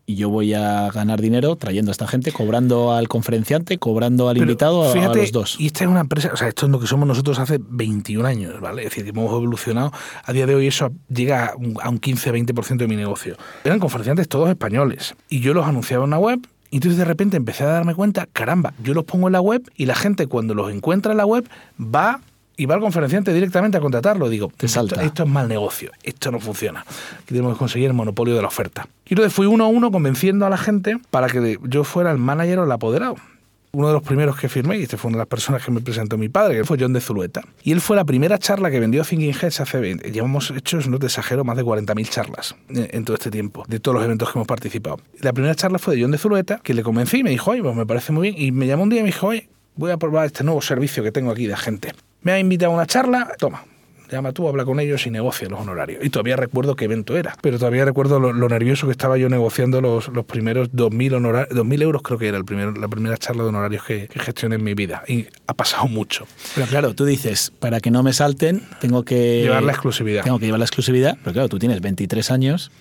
y 0.09 0.15
yo 0.15 0.27
voy 0.29 0.55
a 0.55 0.89
ganar 0.89 1.21
dinero 1.21 1.55
trayendo 1.55 1.91
a 1.91 1.93
esta 1.93 2.07
gente, 2.07 2.31
cobrando 2.31 2.93
al 2.93 3.07
conferenciante, 3.07 3.77
cobrando 3.77 4.27
al 4.27 4.37
Pero 4.37 4.45
invitado, 4.45 4.91
fíjate, 4.91 5.19
a 5.19 5.21
los 5.21 5.31
dos. 5.31 5.59
Y 5.59 5.67
esta 5.67 5.83
es 5.83 5.87
una 5.87 5.99
empresa, 5.99 6.31
o 6.33 6.35
sea, 6.35 6.47
esto 6.47 6.65
es 6.65 6.71
lo 6.71 6.79
que 6.79 6.87
somos 6.87 7.07
nosotros 7.07 7.37
hace 7.37 7.59
21 7.61 8.27
años, 8.27 8.59
¿vale? 8.59 8.81
Es 8.81 8.89
decir, 8.89 9.07
hemos 9.07 9.31
evolucionado. 9.31 9.91
A 10.23 10.33
día 10.33 10.47
de 10.47 10.55
hoy 10.55 10.65
eso 10.65 10.91
llega 11.09 11.49
a 11.49 11.55
un, 11.55 11.77
a 11.79 11.89
un 11.89 12.01
15-20% 12.01 12.77
de 12.77 12.87
mi 12.87 12.95
negocio. 12.95 13.37
Eran 13.63 13.77
conferenciantes 13.77 14.27
todos 14.27 14.49
españoles. 14.49 15.13
Y 15.29 15.41
yo 15.41 15.53
los 15.53 15.67
anunciaba 15.67 16.05
en 16.05 16.07
una 16.07 16.17
web, 16.17 16.39
y 16.71 16.77
entonces 16.77 16.97
de 16.97 17.05
repente 17.05 17.37
empecé 17.37 17.65
a 17.65 17.67
darme 17.67 17.93
cuenta, 17.93 18.27
caramba, 18.33 18.73
yo 18.81 18.95
los 18.95 19.03
pongo 19.03 19.27
en 19.27 19.33
la 19.33 19.41
web 19.41 19.61
y 19.75 19.85
la 19.85 19.93
gente 19.93 20.25
cuando 20.25 20.55
los 20.55 20.71
encuentra 20.71 21.11
en 21.11 21.19
la 21.19 21.27
web 21.27 21.47
va 21.79 22.21
y 22.59 22.65
va 22.65 22.75
al 22.75 22.81
conferenciante 22.81 23.33
directamente 23.33 23.77
a 23.77 23.81
contratarlo. 23.81 24.27
Digo, 24.27 24.51
Te 24.55 24.67
salta. 24.67 24.95
Esto, 24.95 25.05
esto, 25.07 25.23
es 25.23 25.29
mal 25.29 25.47
negocio, 25.47 25.91
esto 26.03 26.29
no 26.29 26.41
funciona. 26.41 26.81
Aquí 26.81 27.27
tenemos 27.27 27.53
que 27.53 27.59
conseguir 27.59 27.87
el 27.87 27.93
monopolio 27.93 28.35
de 28.35 28.41
la 28.41 28.49
oferta. 28.49 28.85
Y 29.05 29.13
entonces 29.13 29.33
fui 29.33 29.47
uno 29.47 29.63
a 29.63 29.67
uno 29.67 29.91
convenciendo 29.91 30.45
a 30.45 30.49
la 30.49 30.57
gente 30.57 30.99
para 31.09 31.27
que 31.27 31.57
yo 31.63 31.85
fuera 31.85 32.11
el 32.11 32.17
manager 32.17 32.59
o 32.59 32.63
el 32.65 32.71
apoderado. 32.71 33.15
Uno 33.71 33.87
de 33.87 33.93
los 33.93 34.03
primeros 34.03 34.35
que 34.35 34.49
firmé, 34.49 34.77
y 34.77 34.83
este 34.83 34.97
fue 34.97 35.09
una 35.09 35.17
de 35.17 35.21
las 35.21 35.27
personas 35.27 35.63
que 35.63 35.71
me 35.71 35.79
presentó 35.79 36.17
mi 36.17 36.27
padre, 36.27 36.57
que 36.57 36.65
fue 36.65 36.75
John 36.77 36.91
de 36.91 36.99
Zulueta. 36.99 37.43
Y 37.63 37.71
él 37.71 37.79
fue 37.79 37.95
la 37.95 38.03
primera 38.03 38.37
charla 38.39 38.69
que 38.71 38.79
vendió 38.79 39.05
Thinking 39.05 39.33
Heads 39.33 39.61
hace 39.61 39.79
20. 39.79 40.11
Llevamos 40.11 40.51
hecho, 40.51 40.79
no 40.89 40.99
te 40.99 41.05
exagero, 41.05 41.45
más 41.45 41.55
de 41.55 41.63
40.000 41.63 42.09
charlas 42.09 42.55
en 42.67 43.05
todo 43.05 43.15
este 43.15 43.31
tiempo, 43.31 43.63
de 43.67 43.79
todos 43.79 43.95
los 43.95 44.03
eventos 44.03 44.31
que 44.31 44.39
hemos 44.39 44.47
participado. 44.47 44.99
La 45.21 45.31
primera 45.31 45.55
charla 45.55 45.79
fue 45.79 45.95
de 45.95 46.01
John 46.01 46.11
de 46.11 46.17
Zulueta, 46.17 46.59
que 46.63 46.73
le 46.73 46.83
convencí 46.83 47.19
y 47.19 47.23
me 47.23 47.29
dijo, 47.29 47.51
oye, 47.51 47.61
pues 47.61 47.75
me 47.75 47.85
parece 47.85 48.11
muy 48.11 48.31
bien. 48.31 48.43
Y 48.43 48.51
me 48.51 48.67
llamó 48.67 48.83
un 48.83 48.89
día 48.89 48.99
y 48.99 49.03
me 49.03 49.09
dijo, 49.09 49.27
oye, 49.27 49.47
voy 49.75 49.91
a 49.91 49.97
probar 49.97 50.25
este 50.25 50.43
nuevo 50.43 50.61
servicio 50.61 51.03
que 51.03 51.11
tengo 51.11 51.31
aquí 51.31 51.45
de 51.47 51.55
gente. 51.55 51.93
Me 52.21 52.33
ha 52.33 52.39
invitado 52.39 52.71
a 52.71 52.75
una 52.75 52.85
charla, 52.85 53.31
toma, 53.37 53.63
llama 54.11 54.31
tú, 54.31 54.47
habla 54.47 54.65
con 54.65 54.79
ellos 54.79 55.05
y 55.05 55.11
negocia 55.11 55.47
los 55.49 55.59
honorarios. 55.59 56.03
Y 56.03 56.09
todavía 56.09 56.35
recuerdo 56.35 56.75
qué 56.75 56.85
evento 56.85 57.17
era, 57.17 57.35
pero 57.41 57.57
todavía 57.57 57.85
recuerdo 57.85 58.19
lo, 58.19 58.33
lo 58.33 58.49
nervioso 58.49 58.87
que 58.87 58.91
estaba 58.91 59.17
yo 59.17 59.29
negociando 59.29 59.81
los, 59.81 60.07
los 60.09 60.25
primeros 60.25 60.71
2.000 60.71 61.15
honorarios, 61.15 61.57
2.000 61.57 61.81
euros 61.81 62.01
creo 62.01 62.17
que 62.17 62.27
era 62.27 62.37
el 62.37 62.45
primer, 62.45 62.77
la 62.77 62.87
primera 62.87 63.17
charla 63.17 63.43
de 63.43 63.49
honorarios 63.49 63.83
que, 63.83 64.07
que, 64.07 64.19
gestioné 64.19 64.55
en 64.55 64.63
mi 64.63 64.73
vida. 64.73 65.03
Y 65.07 65.27
ha 65.47 65.53
pasado 65.53 65.87
mucho. 65.87 66.27
Pero 66.55 66.67
claro, 66.67 66.93
tú 66.93 67.05
dices, 67.05 67.51
para 67.59 67.79
que 67.79 67.91
no 67.91 68.03
me 68.03 68.13
salten, 68.13 68.63
tengo 68.81 69.03
que... 69.03 69.43
Llevar 69.43 69.63
la 69.63 69.71
exclusividad. 69.71 70.23
Tengo 70.23 70.39
que 70.39 70.45
llevar 70.45 70.59
la 70.59 70.65
exclusividad, 70.65 71.17
pero 71.23 71.33
claro, 71.33 71.49
tú 71.49 71.59
tienes 71.59 71.81
23 71.81 72.31
años. 72.31 72.71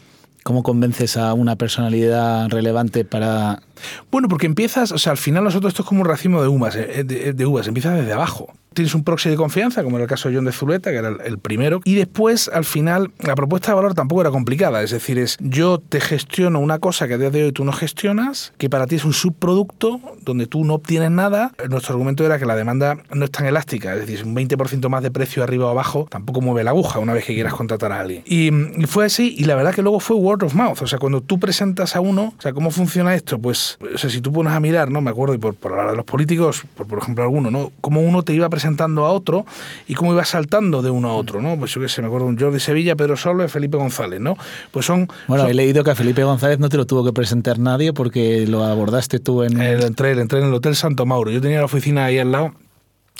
¿Cómo 0.43 0.63
convences 0.63 1.17
a 1.17 1.35
una 1.35 1.57
personalidad 1.57 2.49
relevante 2.49 3.05
para...? 3.05 3.63
Bueno, 4.11 4.29
porque 4.29 4.47
empiezas, 4.47 4.93
o 4.93 4.99
sea, 4.99 5.13
al 5.13 5.19
final 5.19 5.45
nosotros 5.45 5.73
esto 5.73 5.83
es 5.83 5.89
como 5.89 6.03
un 6.03 6.07
racimo 6.07 6.43
de 6.43 6.49
uvas, 6.49 6.75
de, 6.75 7.05
de, 7.05 7.33
de 7.33 7.47
uvas, 7.47 7.67
empiezas 7.69 7.97
desde 7.97 8.13
abajo 8.13 8.53
tienes 8.79 8.95
un 8.95 9.03
proxy 9.03 9.29
de 9.29 9.37
confianza, 9.37 9.83
como 9.83 9.97
era 9.97 10.05
el 10.05 10.09
caso 10.09 10.29
de 10.29 10.37
John 10.37 10.45
de 10.45 10.53
Zuleta, 10.53 10.91
que 10.91 10.99
era 10.99 11.09
el, 11.09 11.39
primero, 11.39 11.81
y 11.85 11.97
después, 11.97 12.49
al 12.49 12.65
final, 12.65 13.11
la 13.19 13.35
propuesta 13.35 13.73
de 13.73 13.75
valor 13.75 13.95
tampoco 13.95 14.21
era 14.21 14.31
complicada, 14.31 14.83
es 14.85 14.93
decir, 14.93 15.19
es 15.19 15.37
yo 15.41 15.79
te 15.81 16.01
gestiono 16.01 16.61
una 16.61 16.79
cosa 16.79 17.09
que 17.09 17.15
a 17.15 17.19
día 17.19 17.31
de 17.31 17.45
hoy 17.45 17.53
tú 17.53 17.65
no 17.65 17.73
gestionas, 17.73 18.53
que 18.57 18.71
para 18.71 18.87
ti 18.87 18.95
es 18.95 19.05
un 19.05 19.15
subproducto 19.15 20.01
donde 20.23 20.47
tú 20.47 20.65
no 20.65 20.75
obtienes 20.75 21.11
nada. 21.11 21.53
Nuestro 21.69 21.95
argumento 21.95 22.25
era 22.25 22.39
que 22.39 22.47
la 22.47 22.55
demanda 22.55 22.99
no 23.13 23.25
es 23.25 23.33
tan 23.33 23.47
elástica, 23.47 23.95
es 23.95 24.07
decir, 24.07 24.25
un 24.25 24.37
20% 24.37 24.89
más 24.89 25.03
de 25.03 25.11
precio 25.11 25.43
arriba 25.43 25.67
o 25.67 25.71
abajo 25.71 26.07
tampoco 26.09 26.41
mueve 26.41 26.63
la 26.63 26.71
aguja 26.71 27.01
una 27.01 27.15
vez 27.15 27.25
que 27.25 27.35
quieras 27.35 27.55
contratar 27.55 27.91
a 27.91 27.99
alguien. 27.99 28.23
Y, 28.27 28.53
fue 28.87 29.07
así, 29.07 29.35
y 29.37 29.45
la 29.45 29.57
verdad 29.57 29.75
que 29.75 29.83
luego 29.83 29.99
fue 29.99 30.17
word 30.17 30.45
of 30.45 30.55
mouth, 30.55 30.83
o 30.83 30.87
sea, 30.87 31.01
cuando 31.01 31.21
tú 31.21 31.41
presentas 31.41 31.97
a 31.97 32.01
uno, 32.01 32.35
o 32.39 32.43
sea, 32.43 32.53
¿cómo 32.53 32.71
funciona 32.71 33.17
esto? 33.17 33.41
Pues, 33.41 33.68
o 33.95 33.99
sea, 33.99 34.09
si 34.11 34.21
tú 34.21 34.33
pones 34.33 34.53
a 34.53 34.61
mirar, 34.61 34.91
¿no? 34.91 35.01
Me 35.01 35.11
acuerdo, 35.11 35.35
y 35.35 35.39
por, 35.39 35.55
por 35.55 35.73
hablar 35.73 35.91
de 35.91 35.97
los 35.97 36.05
políticos, 36.05 36.63
por, 36.77 36.87
por 36.87 36.99
ejemplo, 36.99 37.25
alguno, 37.25 37.51
¿no? 37.51 37.73
Cómo 37.81 38.01
uno 38.01 38.23
te 38.23 38.33
iba 38.33 38.49
presentando 38.49 39.05
a 39.05 39.13
otro 39.13 39.45
y 39.87 39.95
cómo 39.95 40.13
iba 40.13 40.25
saltando 40.25 40.83
de 40.83 40.91
uno 40.91 41.11
a 41.11 41.15
otro, 41.15 41.43
¿no? 41.43 41.57
Pues 41.59 41.73
yo 41.73 41.81
que 41.81 41.89
sé, 41.89 42.03
me 42.03 42.09
acuerdo 42.09 42.27
un 42.27 42.39
Jordi 42.39 42.61
Sevilla, 42.61 42.97
Pedro 42.97 43.17
Solo 43.17 43.45
y 43.45 43.49
Felipe 43.49 43.77
González, 43.77 44.21
¿no? 44.21 44.37
Pues 44.71 44.87
son... 44.87 45.09
Bueno, 45.27 45.45
son, 45.45 45.51
he 45.51 45.55
leído 45.55 45.85
que 45.85 45.91
a 45.91 45.95
Felipe 45.95 46.23
González 46.25 46.59
no 46.59 46.69
te 46.69 46.77
lo 46.77 46.87
tuvo 46.87 47.05
que 47.05 47.13
presentar 47.13 47.59
nadie 47.59 47.93
porque 47.93 48.47
lo 48.47 48.65
abordaste 48.65 49.19
tú 49.19 49.43
en... 49.43 49.61
El, 49.61 49.83
entré, 49.83 50.13
entré 50.13 50.41
en 50.41 50.47
el 50.47 50.55
Hotel 50.55 50.77
Santo 50.77 51.07
Mauro. 51.07 51.31
Yo 51.31 51.41
tenía 51.41 51.59
la 51.59 51.65
oficina 51.65 52.07
ahí 52.07 52.19
al 52.19 52.33
lado 52.33 52.53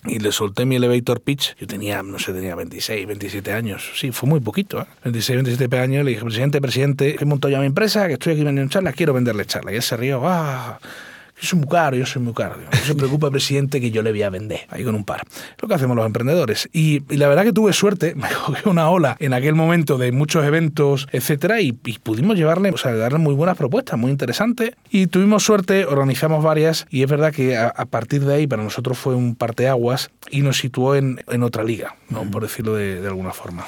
y 0.05 0.19
le 0.19 0.33
solté 0.33 0.65
mi 0.65 0.77
elevator 0.77 1.21
pitch. 1.21 1.57
Yo 1.59 1.67
tenía, 1.67 2.03
no 2.03 2.19
sé, 2.19 2.33
tenía 2.33 2.55
26, 2.55 3.07
27 3.07 3.53
años. 3.53 3.91
Sí, 3.95 4.13
fue 4.13 4.29
muy 4.29 4.41
poquito, 4.41 4.81
¿eh? 4.81 4.87
26, 5.05 5.37
27 5.43 5.79
años. 5.79 6.05
Le 6.05 6.13
dije, 6.13 6.23
presidente, 6.23 6.61
presidente, 6.61 7.17
he 7.21 7.25
montado 7.25 7.51
ya 7.51 7.61
mi 7.61 7.67
empresa, 7.67 8.07
que 8.07 8.15
estoy 8.15 8.35
aquí 8.35 8.45
vendiendo 8.45 8.73
charlas, 8.73 8.95
quiero 8.95 9.13
venderle 9.13 9.45
charlas. 9.45 9.75
Y 9.75 9.77
él 9.77 9.83
se 9.83 9.97
rió, 9.97 10.23
¡ah! 10.25 10.79
Yo 11.41 11.49
soy 11.49 11.59
muy 11.61 11.69
caro, 11.69 11.97
yo 11.97 12.07
soy 12.07 12.23
muy 12.23 12.35
caro. 12.35 12.57
no 12.57 12.79
se 12.79 12.95
preocupe, 12.95 13.31
presidente, 13.31 13.81
que 13.81 13.91
yo 13.91 14.03
le 14.03 14.11
voy 14.11 14.23
a 14.23 14.31
vender 14.31 14.61
ahí 14.71 14.85
con 14.85 14.95
un 14.95 15.05
par. 15.05 15.23
Lo 15.61 15.69
que 15.69 15.75
hacemos 15.75 15.97
los 15.97 16.07
emprendedores. 16.07 16.69
Y, 16.73 17.03
la 17.17 17.29
verdad 17.29 17.45
que 17.45 17.53
tuve 17.53 17.73
suerte, 17.73 18.15
me 18.17 18.29
cogió 18.29 18.71
una 18.71 18.91
ola 18.91 19.17
en 19.21 19.33
aquel 19.33 19.55
momento 19.55 19.99
de 19.99 20.13
muchos 20.13 20.45
eventos, 20.45 21.09
etcétera, 21.13 21.61
y, 21.61 21.73
pudimos 21.73 22.37
llevarle, 22.37 22.71
o 22.71 22.77
sea, 22.77 22.95
darle 22.95 23.19
muy 23.19 23.35
buenas 23.35 23.57
propuestas, 23.57 23.99
muy 23.99 24.11
interesantes. 24.11 24.73
Y 24.91 25.07
tuvimos 25.07 25.45
suerte, 25.45 25.85
organizamos 25.85 26.43
varias, 26.43 26.87
y 26.91 27.03
es 27.03 27.11
verdad 27.11 27.33
que 27.33 27.57
a, 27.57 27.73
partir 27.87 28.25
de 28.25 28.35
ahí 28.35 28.47
para 28.47 28.63
nosotros 28.63 28.99
fue 28.99 29.15
un 29.15 29.35
parteaguas 29.35 30.11
y 30.31 30.43
nos 30.43 30.59
situó 30.59 30.95
en, 30.95 31.23
en 31.29 31.43
otra 31.43 31.65
liga, 31.65 31.97
¿no? 32.09 32.23
por 32.31 32.43
decirlo 32.43 32.75
de 32.75 33.07
alguna 33.07 33.33
forma. 33.33 33.67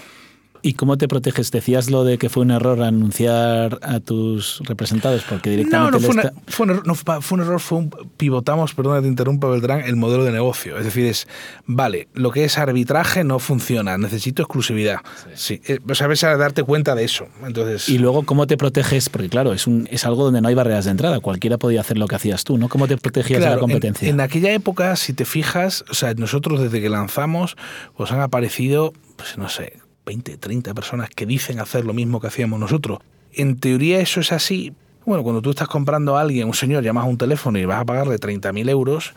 ¿Y 0.63 0.75
cómo 0.75 0.99
te 0.99 1.09
proteges? 1.09 1.51
Decías 1.51 1.91
lo 1.91 2.05
de 2.05 2.19
que 2.19 2.29
fue 2.29 2.43
un 2.43 2.51
error 2.51 2.83
anunciar 2.83 3.79
a 3.83 4.01
tus 4.01 4.61
representados 4.65 5.25
porque 5.29 5.51
directamente... 5.51 5.93
No, 5.93 5.99
no, 5.99 6.23
fue, 6.23 6.33
fue, 6.47 6.65
un 6.65 6.71
error, 6.71 6.87
no, 6.87 6.95
fue 6.95 7.37
un 7.37 7.41
error, 7.41 7.61
fue 7.61 7.79
un, 7.79 7.91
pivotamos, 8.17 8.75
perdona 8.75 9.01
te 9.01 9.09
interrumpa 9.09 9.49
Beltrán, 9.49 9.81
el 9.81 9.97
modelo 9.97 10.25
de 10.25 10.33
negocio. 10.33 10.79
Es 10.79 10.85
decir, 10.85 11.07
es, 11.07 11.27
vale, 11.67 12.09
lo 12.15 12.31
que 12.31 12.45
es 12.45 12.59
arbitraje 12.59 13.25
no 13.25 13.39
funciona, 13.39 13.97
necesito 13.97 14.43
exclusividad. 14.43 14.99
Sí. 15.35 15.61
sí. 15.65 15.73
Eh, 15.73 15.79
o 15.89 15.95
sea, 15.95 16.07
ves 16.07 16.25
a 16.25 16.37
darte 16.37 16.63
cuenta 16.63 16.95
de 16.95 17.05
eso. 17.05 17.27
Entonces... 17.45 17.89
Y 17.89 17.99
luego, 17.99 18.25
¿cómo 18.25 18.47
te 18.47 18.57
proteges? 18.57 19.09
Porque 19.09 19.29
claro, 19.29 19.53
es, 19.53 19.67
un, 19.67 19.89
es 19.91 20.05
algo 20.05 20.25
donde 20.25 20.41
no 20.41 20.49
hay 20.49 20.55
barreras 20.55 20.85
de 20.85 20.91
entrada, 20.91 21.21
cualquiera 21.21 21.59
podía 21.59 21.81
hacer 21.81 21.97
lo 21.97 22.07
que 22.07 22.17
hacías 22.17 22.45
tú, 22.45 22.59
¿no? 22.59 22.69
¿Cómo 22.69 22.87
te 22.87 22.97
protegías 22.97 23.41
de 23.41 23.49
la 23.49 23.59
competencia? 23.59 24.09
En, 24.09 24.17
en 24.17 24.21
aquella 24.21 24.53
época, 24.53 24.97
si 24.97 25.13
te 25.13 25.25
fijas, 25.25 25.85
o 25.91 25.95
sea, 25.95 26.15
nosotros 26.15 26.61
desde 26.61 26.81
que 26.81 26.89
lanzamos, 26.89 27.57
pues 27.97 28.13
han 28.13 28.21
aparecido, 28.21 28.93
pues 29.17 29.39
no 29.39 29.49
sé, 29.49 29.75
20, 30.11 30.39
30 30.39 30.75
personas 30.75 31.09
que 31.09 31.25
dicen 31.25 31.61
hacer 31.61 31.85
lo 31.85 31.93
mismo 31.93 32.21
que 32.21 32.27
hacíamos 32.27 32.59
nosotros. 32.59 32.99
En 33.33 33.61
teoría 33.61 34.01
eso 34.01 34.19
es 34.19 34.33
así. 34.33 34.73
Bueno, 35.07 35.23
cuando 35.23 35.41
tú 35.41 35.51
estás 35.51 35.69
comprando 35.69 36.17
a 36.17 36.21
alguien, 36.21 36.49
un 36.49 36.55
señor, 36.55 36.83
llamas 36.83 37.05
a 37.05 37.07
un 37.07 37.17
teléfono 37.17 37.61
y 37.61 37.65
vas 37.65 37.81
a 37.81 37.85
pagarle 37.85 38.17
30.000 38.17 38.69
euros, 38.69 39.15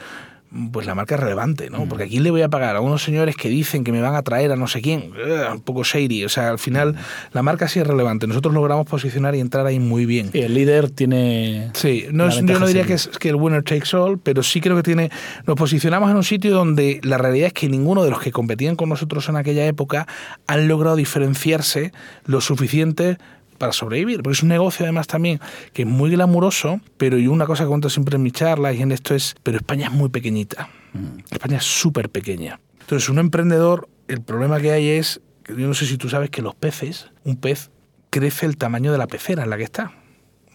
pues 0.71 0.85
la 0.85 0.95
marca 0.95 1.15
es 1.15 1.21
relevante, 1.21 1.69
¿no? 1.69 1.85
Mm. 1.85 1.89
Porque 1.89 2.03
aquí 2.05 2.19
le 2.19 2.31
voy 2.31 2.41
a 2.41 2.49
pagar 2.49 2.75
a 2.75 2.81
unos 2.81 3.03
señores 3.03 3.35
que 3.35 3.49
dicen 3.49 3.83
que 3.83 3.91
me 3.91 4.01
van 4.01 4.15
a 4.15 4.21
traer 4.21 4.51
a 4.51 4.55
no 4.55 4.67
sé 4.67 4.81
quién, 4.81 5.11
un 5.51 5.61
poco 5.61 5.83
shady, 5.83 6.25
o 6.25 6.29
sea, 6.29 6.49
al 6.49 6.59
final 6.59 6.95
la 7.31 7.41
marca 7.41 7.67
sí 7.67 7.79
es 7.79 7.87
relevante. 7.87 8.27
Nosotros 8.27 8.53
logramos 8.53 8.85
posicionar 8.87 9.35
y 9.35 9.39
entrar 9.39 9.65
ahí 9.65 9.79
muy 9.79 10.05
bien. 10.05 10.29
Y 10.33 10.39
el 10.39 10.53
líder 10.53 10.91
tiene... 10.91 11.71
Sí, 11.73 12.05
no 12.11 12.29
yo 12.29 12.59
no 12.59 12.67
diría 12.67 12.85
que 12.85 12.93
es 12.93 13.07
que 13.07 13.29
el 13.29 13.35
winner 13.35 13.63
takes 13.63 13.95
all, 13.95 14.19
pero 14.19 14.43
sí 14.43 14.61
creo 14.61 14.75
que 14.75 14.83
tiene... 14.83 15.09
Nos 15.47 15.55
posicionamos 15.55 16.09
en 16.11 16.17
un 16.17 16.23
sitio 16.23 16.51
donde 16.51 16.99
la 17.03 17.17
realidad 17.17 17.47
es 17.47 17.53
que 17.53 17.69
ninguno 17.69 18.03
de 18.03 18.11
los 18.11 18.19
que 18.19 18.31
competían 18.31 18.75
con 18.75 18.89
nosotros 18.89 19.27
en 19.29 19.37
aquella 19.37 19.65
época 19.65 20.07
han 20.47 20.67
logrado 20.67 20.95
diferenciarse 20.95 21.91
lo 22.25 22.41
suficiente 22.41 23.17
para 23.63 23.71
sobrevivir, 23.71 24.21
porque 24.23 24.33
es 24.33 24.43
un 24.43 24.49
negocio 24.49 24.85
además 24.85 25.07
también 25.07 25.39
que 25.71 25.83
es 25.83 25.87
muy 25.87 26.11
glamuroso, 26.11 26.81
pero 26.97 27.17
yo 27.17 27.31
una 27.31 27.45
cosa 27.45 27.63
que 27.63 27.69
cuento 27.69 27.89
siempre 27.89 28.17
en 28.17 28.21
mi 28.21 28.29
charla 28.29 28.73
y 28.73 28.81
en 28.81 28.91
esto 28.91 29.15
es, 29.15 29.37
pero 29.41 29.55
España 29.55 29.87
es 29.87 29.93
muy 29.93 30.09
pequeñita, 30.09 30.67
mm. 30.91 31.19
España 31.31 31.57
es 31.59 31.63
súper 31.63 32.09
pequeña. 32.09 32.59
Entonces 32.81 33.07
un 33.07 33.19
emprendedor, 33.19 33.87
el 34.09 34.21
problema 34.21 34.59
que 34.59 34.73
hay 34.73 34.89
es, 34.89 35.21
yo 35.47 35.65
no 35.65 35.73
sé 35.73 35.85
si 35.85 35.97
tú 35.97 36.09
sabes 36.09 36.29
que 36.29 36.41
los 36.41 36.55
peces, 36.55 37.07
un 37.23 37.37
pez 37.37 37.71
crece 38.09 38.45
el 38.47 38.57
tamaño 38.57 38.91
de 38.91 38.97
la 38.97 39.07
pecera 39.07 39.43
en 39.43 39.49
la 39.49 39.55
que 39.55 39.63
está. 39.63 39.93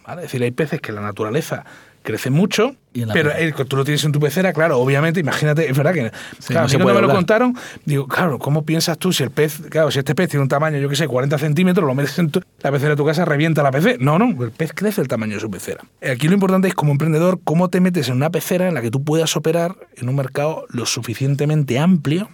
¿vale? 0.07 0.21
Es 0.21 0.29
decir, 0.29 0.43
hay 0.43 0.51
peces 0.51 0.83
que 0.83 0.93
la 0.93 1.01
naturaleza 1.01 1.65
crece 2.09 2.31
mucho, 2.31 2.75
pero 3.13 3.31
eh, 3.33 3.53
tú 3.69 3.77
lo 3.77 3.85
tienes 3.85 4.03
en 4.05 4.13
tu 4.13 4.19
pecera, 4.19 4.55
claro, 4.55 4.79
obviamente, 4.79 5.21
imagínate, 5.21 5.71
es 5.71 5.77
verdad 5.77 5.93
que 5.93 6.11
claro, 6.47 6.67
no 6.79 6.85
me 6.87 7.01
lo 7.03 7.09
contaron, 7.11 7.55
digo, 7.85 8.09
claro, 8.09 8.39
¿cómo 8.39 8.65
piensas 8.65 8.97
tú 8.97 9.13
si 9.13 9.23
el 9.23 9.31
pez, 9.31 9.61
claro, 9.69 9.91
si 9.91 9.99
este 9.99 10.15
pez 10.15 10.31
tiene 10.31 10.43
un 10.43 10.49
tamaño, 10.49 10.79
yo 10.79 10.89
qué 10.89 10.97
sé, 10.97 11.07
40 11.07 11.37
centímetros, 11.37 11.87
lo 11.87 11.95
metes 11.95 12.19
en 12.19 12.33
la 12.63 12.73
pecera 12.73 12.91
de 12.91 12.97
tu 12.97 13.05
casa, 13.05 13.27
revienta 13.27 13.63
la 13.63 13.71
pecera? 13.71 13.97
No, 14.01 14.19
no, 14.19 14.43
el 14.43 14.51
pez 14.51 14.73
crece 14.75 15.03
el 15.03 15.09
tamaño 15.09 15.35
de 15.35 15.41
su 15.41 15.51
pecera. 15.51 15.85
Aquí 16.11 16.29
lo 16.29 16.35
importante 16.35 16.69
es, 16.69 16.75
como 16.75 16.93
emprendedor, 16.93 17.41
cómo 17.45 17.69
te 17.69 17.81
metes 17.81 18.09
en 18.09 18.15
una 18.15 18.31
pecera 18.31 18.69
en 18.69 18.75
la 18.75 18.81
que 18.81 18.91
tú 18.91 19.05
puedas 19.05 19.37
operar 19.37 19.77
en 19.97 20.09
un 20.09 20.17
mercado 20.17 20.65
lo 20.71 20.87
suficientemente 20.87 21.79
amplio 21.79 22.31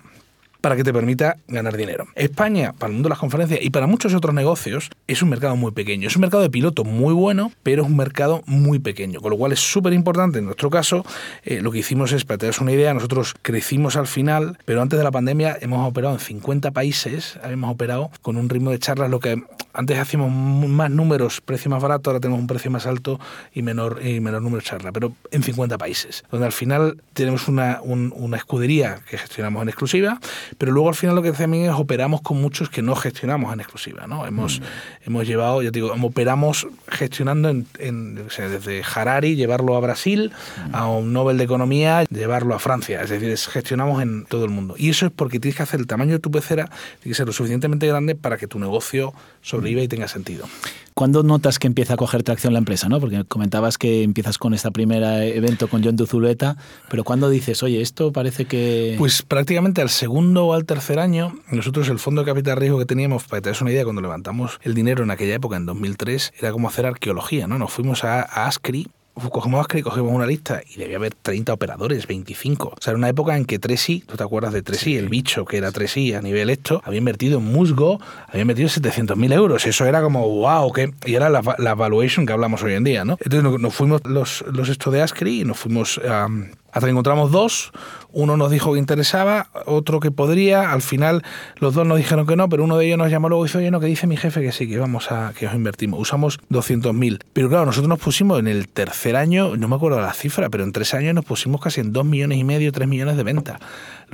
para 0.65 0.77
que 0.77 0.83
te 0.83 0.95
permita 0.95 1.37
ganar 1.47 1.77
dinero. 1.77 2.07
España, 2.15 2.73
para 2.73 2.89
el 2.89 2.95
mundo 2.95 3.09
de 3.09 3.11
las 3.11 3.19
conferencias 3.19 3.61
y 3.63 3.69
para 3.69 3.87
muchos 3.87 4.15
otros 4.15 4.35
negocios, 4.35 4.89
es 5.07 5.21
un 5.21 5.29
mercado 5.29 5.57
muy 5.57 5.73
pequeño. 5.73 6.09
Es 6.09 6.17
un 6.17 6.23
mercado 6.23 6.43
de 6.43 6.49
piloto 6.49 6.85
muy 6.85 7.13
bueno, 7.13 7.53
pero 7.63 7.83
es 7.83 7.89
un 7.91 7.99
mercado 7.99 8.43
muy 8.47 8.79
pequeño. 8.79 9.21
Con 9.21 9.33
lo 9.33 9.37
cual 9.37 9.53
es 9.53 9.61
súper 9.61 9.93
importante, 9.93 10.39
en 10.39 10.47
nuestro 10.47 10.71
caso, 10.71 11.05
eh, 11.43 11.61
lo 11.61 11.71
que 11.71 11.81
hicimos 11.81 12.13
es, 12.13 12.25
para 12.25 12.39
tener 12.39 12.55
una 12.63 12.73
idea, 12.73 12.95
nosotros 12.95 13.35
crecimos 13.43 13.97
al 13.97 14.07
final, 14.07 14.57
pero 14.65 14.81
antes 14.81 14.99
de 14.99 15.05
la 15.05 15.11
pandemia 15.11 15.59
hemos 15.61 15.87
operado 15.87 16.15
en 16.15 16.21
50 16.21 16.71
países, 16.71 17.39
hemos 17.45 17.71
operado 17.71 18.11
con 18.23 18.39
un 18.39 18.49
ritmo 18.49 18.71
de 18.71 18.79
charlas, 18.79 19.11
lo 19.11 19.21
que 19.21 19.43
antes 19.75 19.99
hacíamos 19.99 20.33
más 20.33 20.91
números, 20.91 21.43
precio 21.43 21.71
más 21.71 21.83
barato, 21.83 22.09
ahora 22.09 22.21
tenemos 22.21 22.41
un 22.41 22.47
precio 22.47 22.71
más 22.71 22.87
alto 22.87 23.21
y 23.53 23.61
menor, 23.61 24.01
y 24.03 24.21
menor 24.21 24.41
número 24.41 24.63
de 24.63 24.67
charlas, 24.67 24.93
pero 24.95 25.13
en 25.31 25.43
50 25.43 25.77
países, 25.77 26.25
donde 26.31 26.47
al 26.47 26.53
final 26.53 27.03
tenemos 27.13 27.49
una, 27.49 27.81
una 27.83 28.37
escudería 28.37 29.01
que 29.11 29.19
gestionamos 29.19 29.63
en 29.63 29.69
exclusiva, 29.69 30.21
pero 30.57 30.73
luego 30.73 30.89
al 30.89 30.95
final 30.95 31.17
lo 31.17 31.23
que 31.23 31.33
también 31.33 31.67
es 31.67 31.73
operamos 31.73 32.21
con 32.23 32.41
muchos 32.41 32.69
que 32.69 32.83
no 32.83 32.95
gestionamos 32.97 33.53
en 33.53 33.61
exclusiva. 33.61 34.07
¿no? 34.07 34.27
Hemos, 34.27 34.61
mm. 34.61 34.65
hemos 35.07 35.27
llevado, 35.27 35.63
ya 35.63 35.71
digo, 35.71 35.95
operamos 36.03 36.67
gestionando 36.89 37.49
en, 37.49 37.67
desde 38.15 38.83
Harari, 38.83 39.37
llevarlo 39.37 39.77
a 39.77 39.81
Brasil, 39.81 40.33
mm. 40.71 40.75
a 40.75 40.89
un 40.89 41.13
Nobel 41.13 41.39
de 41.39 41.45
Economía, 41.45 42.05
llevarlo 42.05 42.55
a 42.55 42.59
Francia. 42.59 43.03
Es 43.03 43.11
decir, 43.11 43.37
gestionamos 43.37 44.03
en 44.03 44.25
todo 44.25 44.45
el 44.45 44.51
mundo. 44.51 44.75
Y 44.77 44.91
eso 44.91 45.07
es 45.07 45.13
porque 45.13 45.41
tienes 45.41 45.57
que 45.57 45.63
hacer 45.63 45.81
el 45.81 45.87
tamaño 45.87 46.13
de 46.13 46.19
tu 46.19 46.31
pecera, 46.31 46.67
tiene 47.01 47.13
que 47.13 47.15
ser 47.15 47.27
lo 47.27 47.33
suficientemente 47.33 47.87
grande 47.87 48.15
para 48.15 48.37
que 48.37 48.47
tu 48.47 48.59
negocio 48.59 49.15
sobreviva 49.45 49.83
y 49.83 49.89
tenga 49.89 50.09
sentido. 50.09 50.47
¿Cuándo 50.95 51.23
notas 51.23 51.59
que 51.59 51.67
empieza 51.67 51.95
a 51.95 51.97
coger 51.97 52.23
tracción 52.23 52.53
la 52.53 52.61
empresa? 52.61 52.89
¿no? 52.89 53.01
Porque 53.01 53.25
comentabas 53.25 53.79
que 53.79 54.03
empiezas 54.03 54.39
con 54.39 54.55
este 54.55 54.71
primer 54.71 55.03
evento 55.03 55.69
con 55.69 55.85
John 55.85 55.97
Duzuleta, 55.97 56.57
pero 56.89 57.05
¿cuándo 57.05 57.29
dices, 57.29 57.63
oye, 57.63 57.81
esto 57.81 58.13
parece 58.13 58.47
que...? 58.47 58.95
Pues 58.97 59.23
prácticamente 59.23 59.83
al 59.83 59.91
segundo 59.91 60.47
o 60.47 60.55
al 60.55 60.65
tercer 60.65 60.99
año, 60.99 61.37
nosotros 61.51 61.89
el 61.89 61.99
fondo 61.99 62.23
de 62.23 62.27
capital 62.27 62.57
riesgo 62.57 62.79
que 62.79 62.87
teníamos, 62.87 63.25
para 63.25 63.41
que 63.41 63.45
te 63.45 63.49
des 63.51 63.61
una 63.61 63.73
idea, 63.73 63.85
cuando 63.85 64.03
levantamos 64.03 64.61
el 64.63 64.75
dinero 64.75 65.03
en 65.03 65.11
aquella 65.11 65.35
época, 65.35 65.57
en 65.57 65.67
2003, 65.67 66.33
era 66.39 66.53
como 66.53 66.69
hacer 66.69 66.87
arqueología, 66.87 67.47
¿no? 67.49 67.59
Nos 67.59 67.73
fuimos 67.73 68.05
a, 68.05 68.23
a 68.23 68.47
Ascri 68.47 68.89
cogemos 69.15 69.67
y 69.75 69.83
cogemos 69.83 70.13
una 70.13 70.27
lista 70.27 70.63
y 70.69 70.79
debía 70.79 70.97
haber 70.97 71.15
30 71.15 71.53
operadores, 71.53 72.07
25. 72.07 72.69
O 72.69 72.81
sea, 72.81 72.91
era 72.93 72.99
una 72.99 73.09
época 73.09 73.37
en 73.37 73.45
que 73.45 73.59
Tresi, 73.59 74.01
¿tú 74.01 74.17
te 74.17 74.23
acuerdas 74.23 74.53
de 74.53 74.63
Tresi? 74.63 74.97
El 74.97 75.09
bicho 75.09 75.45
que 75.45 75.57
era 75.57 75.71
Tresi 75.73 76.15
a 76.15 76.21
nivel 76.21 76.51
esto, 76.51 76.83
había 76.85 76.99
invertido 76.99 77.39
en 77.39 77.45
musgo, 77.45 78.01
había 78.29 78.43
invertido 78.43 78.69
700.000 78.69 79.33
euros. 79.33 79.67
Eso 79.67 79.87
era 79.87 80.03
como, 80.03 80.29
wow, 80.29 80.73
que 80.73 80.93
Y 81.07 81.15
era 81.15 81.29
la, 81.29 81.43
la, 81.59 81.75
valuation 81.75 82.27
que 82.27 82.33
hablamos 82.33 82.63
hoy 82.63 82.75
en 82.75 82.85
día, 82.85 83.05
¿no? 83.05 83.17
Entonces 83.21 83.61
nos, 83.61 83.75
fuimos 83.75 84.03
los, 84.05 84.45
los 84.53 84.69
esto 84.69 84.91
de 84.91 85.03
Ascri 85.03 85.41
y 85.41 85.45
nos 85.45 85.59
fuimos 85.59 85.99
a... 85.99 86.29
Hasta 86.75 86.89
que 86.89 86.91
encontramos 86.91 87.31
dos, 87.31 87.71
uno 88.11 88.37
nos 88.37 88.51
dijo 88.51 88.73
que 88.73 88.81
interesaba, 88.81 89.47
otro 89.65 90.01
que 90.01 90.11
podría, 90.11 90.73
al 90.73 90.83
final 90.83 91.23
los 91.59 91.73
dos 91.73 91.87
nos 91.87 91.99
dijeron 91.99 92.27
que 92.27 92.35
no, 92.35 92.49
pero 92.49 92.65
uno 92.65 92.77
de 92.77 92.87
ellos 92.87 92.99
nos 92.99 93.13
llamó 93.13 93.29
luego 93.29 93.45
y 93.45 93.49
dijo, 93.49 93.59
oye, 93.59 93.71
no, 93.71 93.79
que 93.79 93.87
dice 93.87 94.09
mi 94.09 94.17
jefe 94.17 94.43
que 94.43 94.51
sí, 94.51 94.69
que 94.69 94.77
vamos 94.77 95.13
a, 95.13 95.33
que 95.39 95.47
os 95.47 95.55
invertimos. 95.55 96.01
Usamos 96.01 96.41
200.000. 96.51 97.21
Pero 97.33 97.49
claro, 97.49 97.65
nosotros 97.67 97.89
nos 97.89 98.01
pusimos 98.01 98.41
en 98.41 98.49
el 98.49 98.67
tercer 98.67 99.15
año, 99.15 99.57
no 99.57 99.69
me 99.69 99.77
acuerdo 99.77 100.01
la 100.01 100.13
cifra, 100.13 100.51
pero 100.51 100.65
en 100.65 100.73
tres 100.73 100.95
años 100.95 101.15
nos 101.15 101.25
pusimos 101.25 101.61
casi 101.61 101.81
en 101.81 101.93
dos 101.93 102.05
millones 102.05 102.39
y 102.39 102.45
medio, 102.45 102.73
tres 102.73 102.89
millones 102.89 103.17
de 103.17 103.23
ventas 103.23 103.61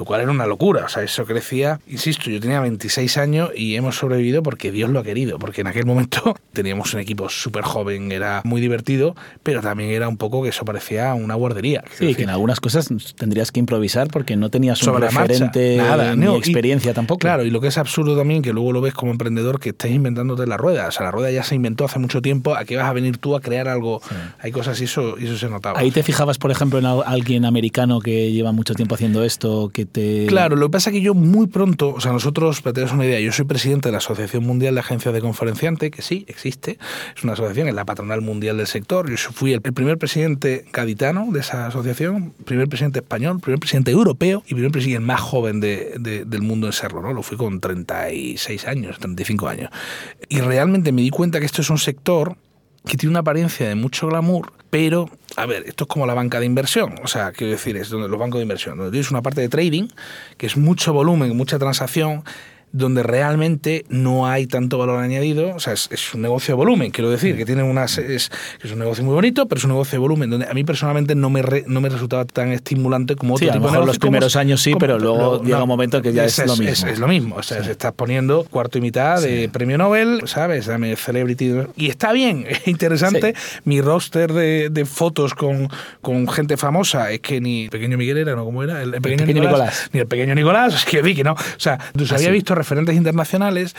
lo 0.00 0.07
cual 0.07 0.23
era 0.23 0.30
una 0.30 0.47
locura. 0.47 0.87
O 0.87 0.88
sea, 0.88 1.02
eso 1.02 1.26
crecía, 1.26 1.78
insisto, 1.87 2.30
yo 2.30 2.40
tenía 2.40 2.59
26 2.61 3.19
años 3.19 3.50
y 3.54 3.76
hemos 3.76 3.97
sobrevivido 3.97 4.42
porque 4.42 4.73
Dios 4.73 4.88
lo 4.88 5.00
ha 5.00 5.02
querido, 5.02 5.38
porque 5.38 5.61
en 5.61 5.66
aquel 5.66 5.85
momento 5.85 6.35
teníamos 6.54 6.95
un 6.95 7.00
equipo 7.00 7.28
súper 7.28 7.64
joven, 7.64 8.11
era 8.11 8.40
muy 8.45 8.62
divertido, 8.62 9.14
pero 9.42 9.61
también 9.61 9.90
era 9.90 10.09
un 10.09 10.16
poco 10.16 10.42
que 10.42 10.49
eso 10.49 10.64
parecía 10.64 11.12
una 11.12 11.35
guardería. 11.35 11.85
Sí, 11.99 12.14
que 12.14 12.23
en 12.23 12.30
algunas 12.30 12.61
cosas 12.61 12.88
tendrías 13.14 13.52
que 13.52 13.61
improvisar 13.61 14.09
porque 14.09 14.37
no 14.37 14.49
tenías 14.49 14.83
un 14.85 14.99
referente 14.99 15.76
nada, 15.76 16.16
ni 16.16 16.35
experiencia 16.35 16.95
tampoco. 16.95 17.19
Claro, 17.19 17.45
y 17.45 17.50
lo 17.50 17.61
que 17.61 17.69
es 17.69 17.76
absurdo 17.76 18.16
también, 18.16 18.40
que 18.40 18.54
luego 18.54 18.73
lo 18.73 18.80
ves 18.80 18.95
como 18.95 19.12
emprendedor, 19.12 19.61
que 19.61 19.69
estés 19.69 19.90
inventándote 19.90 20.47
la 20.47 20.57
rueda. 20.57 20.88
O 20.88 20.92
sea, 20.92 21.04
la 21.04 21.11
rueda 21.11 21.30
ya 21.30 21.42
se 21.42 21.57
inventó 21.57 21.85
hace 21.85 21.99
mucho 21.99 22.23
tiempo, 22.23 22.54
¿a 22.54 22.64
qué 22.64 22.78
vas 22.78 22.87
a 22.87 22.95
venir 22.95 23.19
tú 23.19 23.37
a 23.37 23.42
crear 23.42 23.69
algo? 23.69 24.00
Hay 24.38 24.50
cosas 24.50 24.80
y 24.80 24.85
eso, 24.85 25.16
y 25.19 25.26
eso 25.26 25.37
se 25.37 25.50
notaba. 25.50 25.78
Ahí 25.78 25.90
te 25.90 26.02
fijabas, 26.02 26.38
por 26.38 26.50
ejemplo, 26.50 26.78
en 26.78 26.87
alguien 26.87 27.45
americano 27.45 28.00
que 28.00 28.33
lleva 28.33 28.52
mucho 28.52 28.75
tiempo 28.75 28.95
haciendo 28.95 29.25
esto, 29.25 29.69
que 29.69 29.89
Claro, 29.92 30.56
lo 30.56 30.66
que 30.66 30.73
pasa 30.73 30.90
es 30.90 30.94
que 30.94 31.00
yo 31.00 31.14
muy 31.14 31.49
pronto, 31.49 31.94
o 31.94 32.00
sea, 32.00 32.12
nosotros, 32.12 32.62
para 32.62 32.75
tener 32.75 32.92
una 32.92 33.04
idea, 33.04 33.18
yo 33.20 33.32
soy 33.32 33.44
presidente 33.44 33.88
de 33.88 33.92
la 33.92 33.99
Asociación 33.99 34.44
Mundial 34.44 34.75
de 34.75 34.80
Agencias 34.80 35.12
de 35.12 35.20
Conferenciantes, 35.20 35.90
que 35.90 36.02
sí, 36.02 36.25
existe, 36.28 36.78
es 37.16 37.25
una 37.25 37.32
asociación, 37.32 37.68
es 37.68 37.75
la 37.75 37.85
patronal 37.85 38.20
mundial 38.20 38.56
del 38.59 38.66
sector. 38.66 39.11
Yo 39.11 39.16
fui 39.16 39.52
el, 39.52 39.61
primer 39.61 39.99
presidente 39.99 40.64
gaditano 40.73 41.28
de 41.32 41.40
esa 41.40 41.66
asociación, 41.66 42.32
primer 42.44 42.68
presidente 42.68 43.00
español, 43.00 43.40
primer 43.40 43.59
presidente 43.59 43.90
europeo 43.90 44.42
y 44.47 44.54
primer 44.54 44.70
presidente 44.70 45.00
más 45.00 45.20
joven 45.20 45.61
del 45.61 46.42
mundo 46.42 46.66
en 46.66 46.73
serlo, 46.73 47.02
¿no? 47.02 47.12
Lo 47.12 47.23
fui 47.23 47.37
con 47.37 47.61
36 47.61 48.66
años, 48.66 48.99
35 48.99 49.49
años. 49.49 49.70
Y 50.28 50.40
realmente 50.40 50.92
me 50.92 51.02
di 51.02 51.11
cuenta 51.11 51.40
que 51.40 51.47
esto 51.47 51.62
es 51.62 51.70
un 51.70 51.78
sector 51.78 52.37
que 52.87 52.96
tiene 52.96 53.10
una 53.10 53.20
apariencia 53.20 53.68
de 53.68 53.75
mucho 53.75 54.08
glamour, 54.08 54.52
pero, 54.70 55.10
a 55.37 55.46
ver, 55.46 55.64
esto 55.66 55.84
es 55.84 55.88
como 55.88 56.06
la 56.06 56.14
banca 56.14 56.40
de 56.40 56.46
inversión, 56.46 56.94
o 57.02 57.08
sea, 57.08 57.32
quiero 57.32 57.52
decir, 57.52 57.76
es 57.76 57.90
donde 57.90 58.08
los 58.08 58.18
bancos 58.18 58.38
de 58.38 58.42
inversión, 58.42 58.76
donde 58.76 58.92
tienes 58.92 59.10
una 59.10 59.22
parte 59.22 59.40
de 59.40 59.49
trading, 59.49 59.88
que 60.37 60.46
es 60.46 60.56
mucho 60.56 60.92
volumen, 60.92 61.37
mucha 61.37 61.58
transacción, 61.58 62.25
donde 62.73 63.03
realmente 63.03 63.85
no 63.89 64.27
hay 64.29 64.47
tanto 64.47 64.79
valor 64.79 65.03
añadido. 65.03 65.55
O 65.55 65.61
sea, 65.61 65.73
es, 65.73 65.89
es 65.91 66.15
un 66.15 66.23
negocio 66.23 66.53
de 66.55 66.57
volumen, 66.57 66.91
quiero 66.91 67.11
decir, 67.11 67.37
que 67.37 67.45
tiene 67.45 67.62
unas. 67.62 67.99
Es, 67.99 68.31
es 68.62 68.73
un 68.73 68.79
negocio 68.79 69.05
muy 69.05 69.15
bonito, 69.15 69.47
pero 69.49 69.59
es 69.59 69.65
un 69.65 69.71
negocio 69.71 69.93
de 69.93 69.99
volumen 69.99 70.31
donde 70.31 70.47
a 70.47 70.55
mí 70.55 70.65
personalmente 70.65 71.15
no 71.15 71.31
me, 71.31 71.43
re- 71.43 71.65
no 71.67 71.81
me 71.81 71.89
resultaba 71.89 72.25
tan 72.25 72.53
estimulante 72.53 73.17
como 73.17 73.37
Sí, 73.39 73.47
otro 73.47 73.53
a 73.53 73.57
lo 73.57 73.61
tipo 73.61 73.67
de 73.67 73.71
mejor 73.73 73.73
negocio, 73.73 73.87
los 73.87 73.99
como- 73.99 74.11
primeros 74.12 74.37
años 74.37 74.61
sí, 74.62 74.71
como- 74.71 74.81
pero 74.81 74.99
luego 74.99 75.43
llega 75.43 75.62
un 75.62 75.69
momento 75.69 76.00
que 76.03 76.12
ya 76.12 76.25
es 76.25 76.39
lo 76.39 76.57
mismo. 76.57 76.69
Es, 76.69 76.83
es 76.85 76.99
lo 76.99 77.09
mismo. 77.09 77.37
O 77.37 77.43
sea, 77.43 77.62
se 77.65 77.73
estás 77.73 77.93
poniendo 77.93 78.45
cuarto 78.45 78.79
y 78.79 78.81
mitad 78.81 79.21
de 79.21 79.49
premio 79.49 79.77
Nobel, 79.79 80.23
¿sabes? 80.27 80.67
Dame 80.67 80.95
Celebrity. 80.97 81.53
Y 81.77 81.89
está 81.89 82.12
bien, 82.12 82.47
es 82.49 82.67
interesante. 82.69 83.35
Mi 83.65 83.81
roster 83.81 84.33
de, 84.33 84.69
de 84.71 84.85
fotos 84.85 85.35
con, 85.35 85.69
con 86.00 86.29
gente 86.29 86.57
famosa 86.57 87.11
es 87.11 87.21
que 87.21 87.41
ni 87.41 87.69
Pequeño 87.69 87.99
Miguel 87.99 88.19
era, 88.19 88.35
¿no? 88.37 88.45
¿Cómo 88.45 88.62
era? 88.62 88.83
El, 88.83 88.95
el 88.95 89.00
pequeño, 89.03 89.27
Pequeño 89.27 89.41
Nicolás, 89.43 89.59
Nicolás. 89.69 89.91
Ni 89.93 90.00
el 90.00 90.07
Pequeño 90.07 90.35
Nicolás. 90.35 90.75
Es 90.75 90.85
que 90.85 91.03
vi 91.03 91.15
que 91.15 91.25
no. 91.25 91.33
O 91.33 91.37
sea, 91.59 91.79
entonces 91.87 92.12
Ah, 92.12 92.15
había 92.17 92.29
sí. 92.29 92.33
visto 92.33 92.55
referentes 92.61 92.95
internacionales 92.97 93.75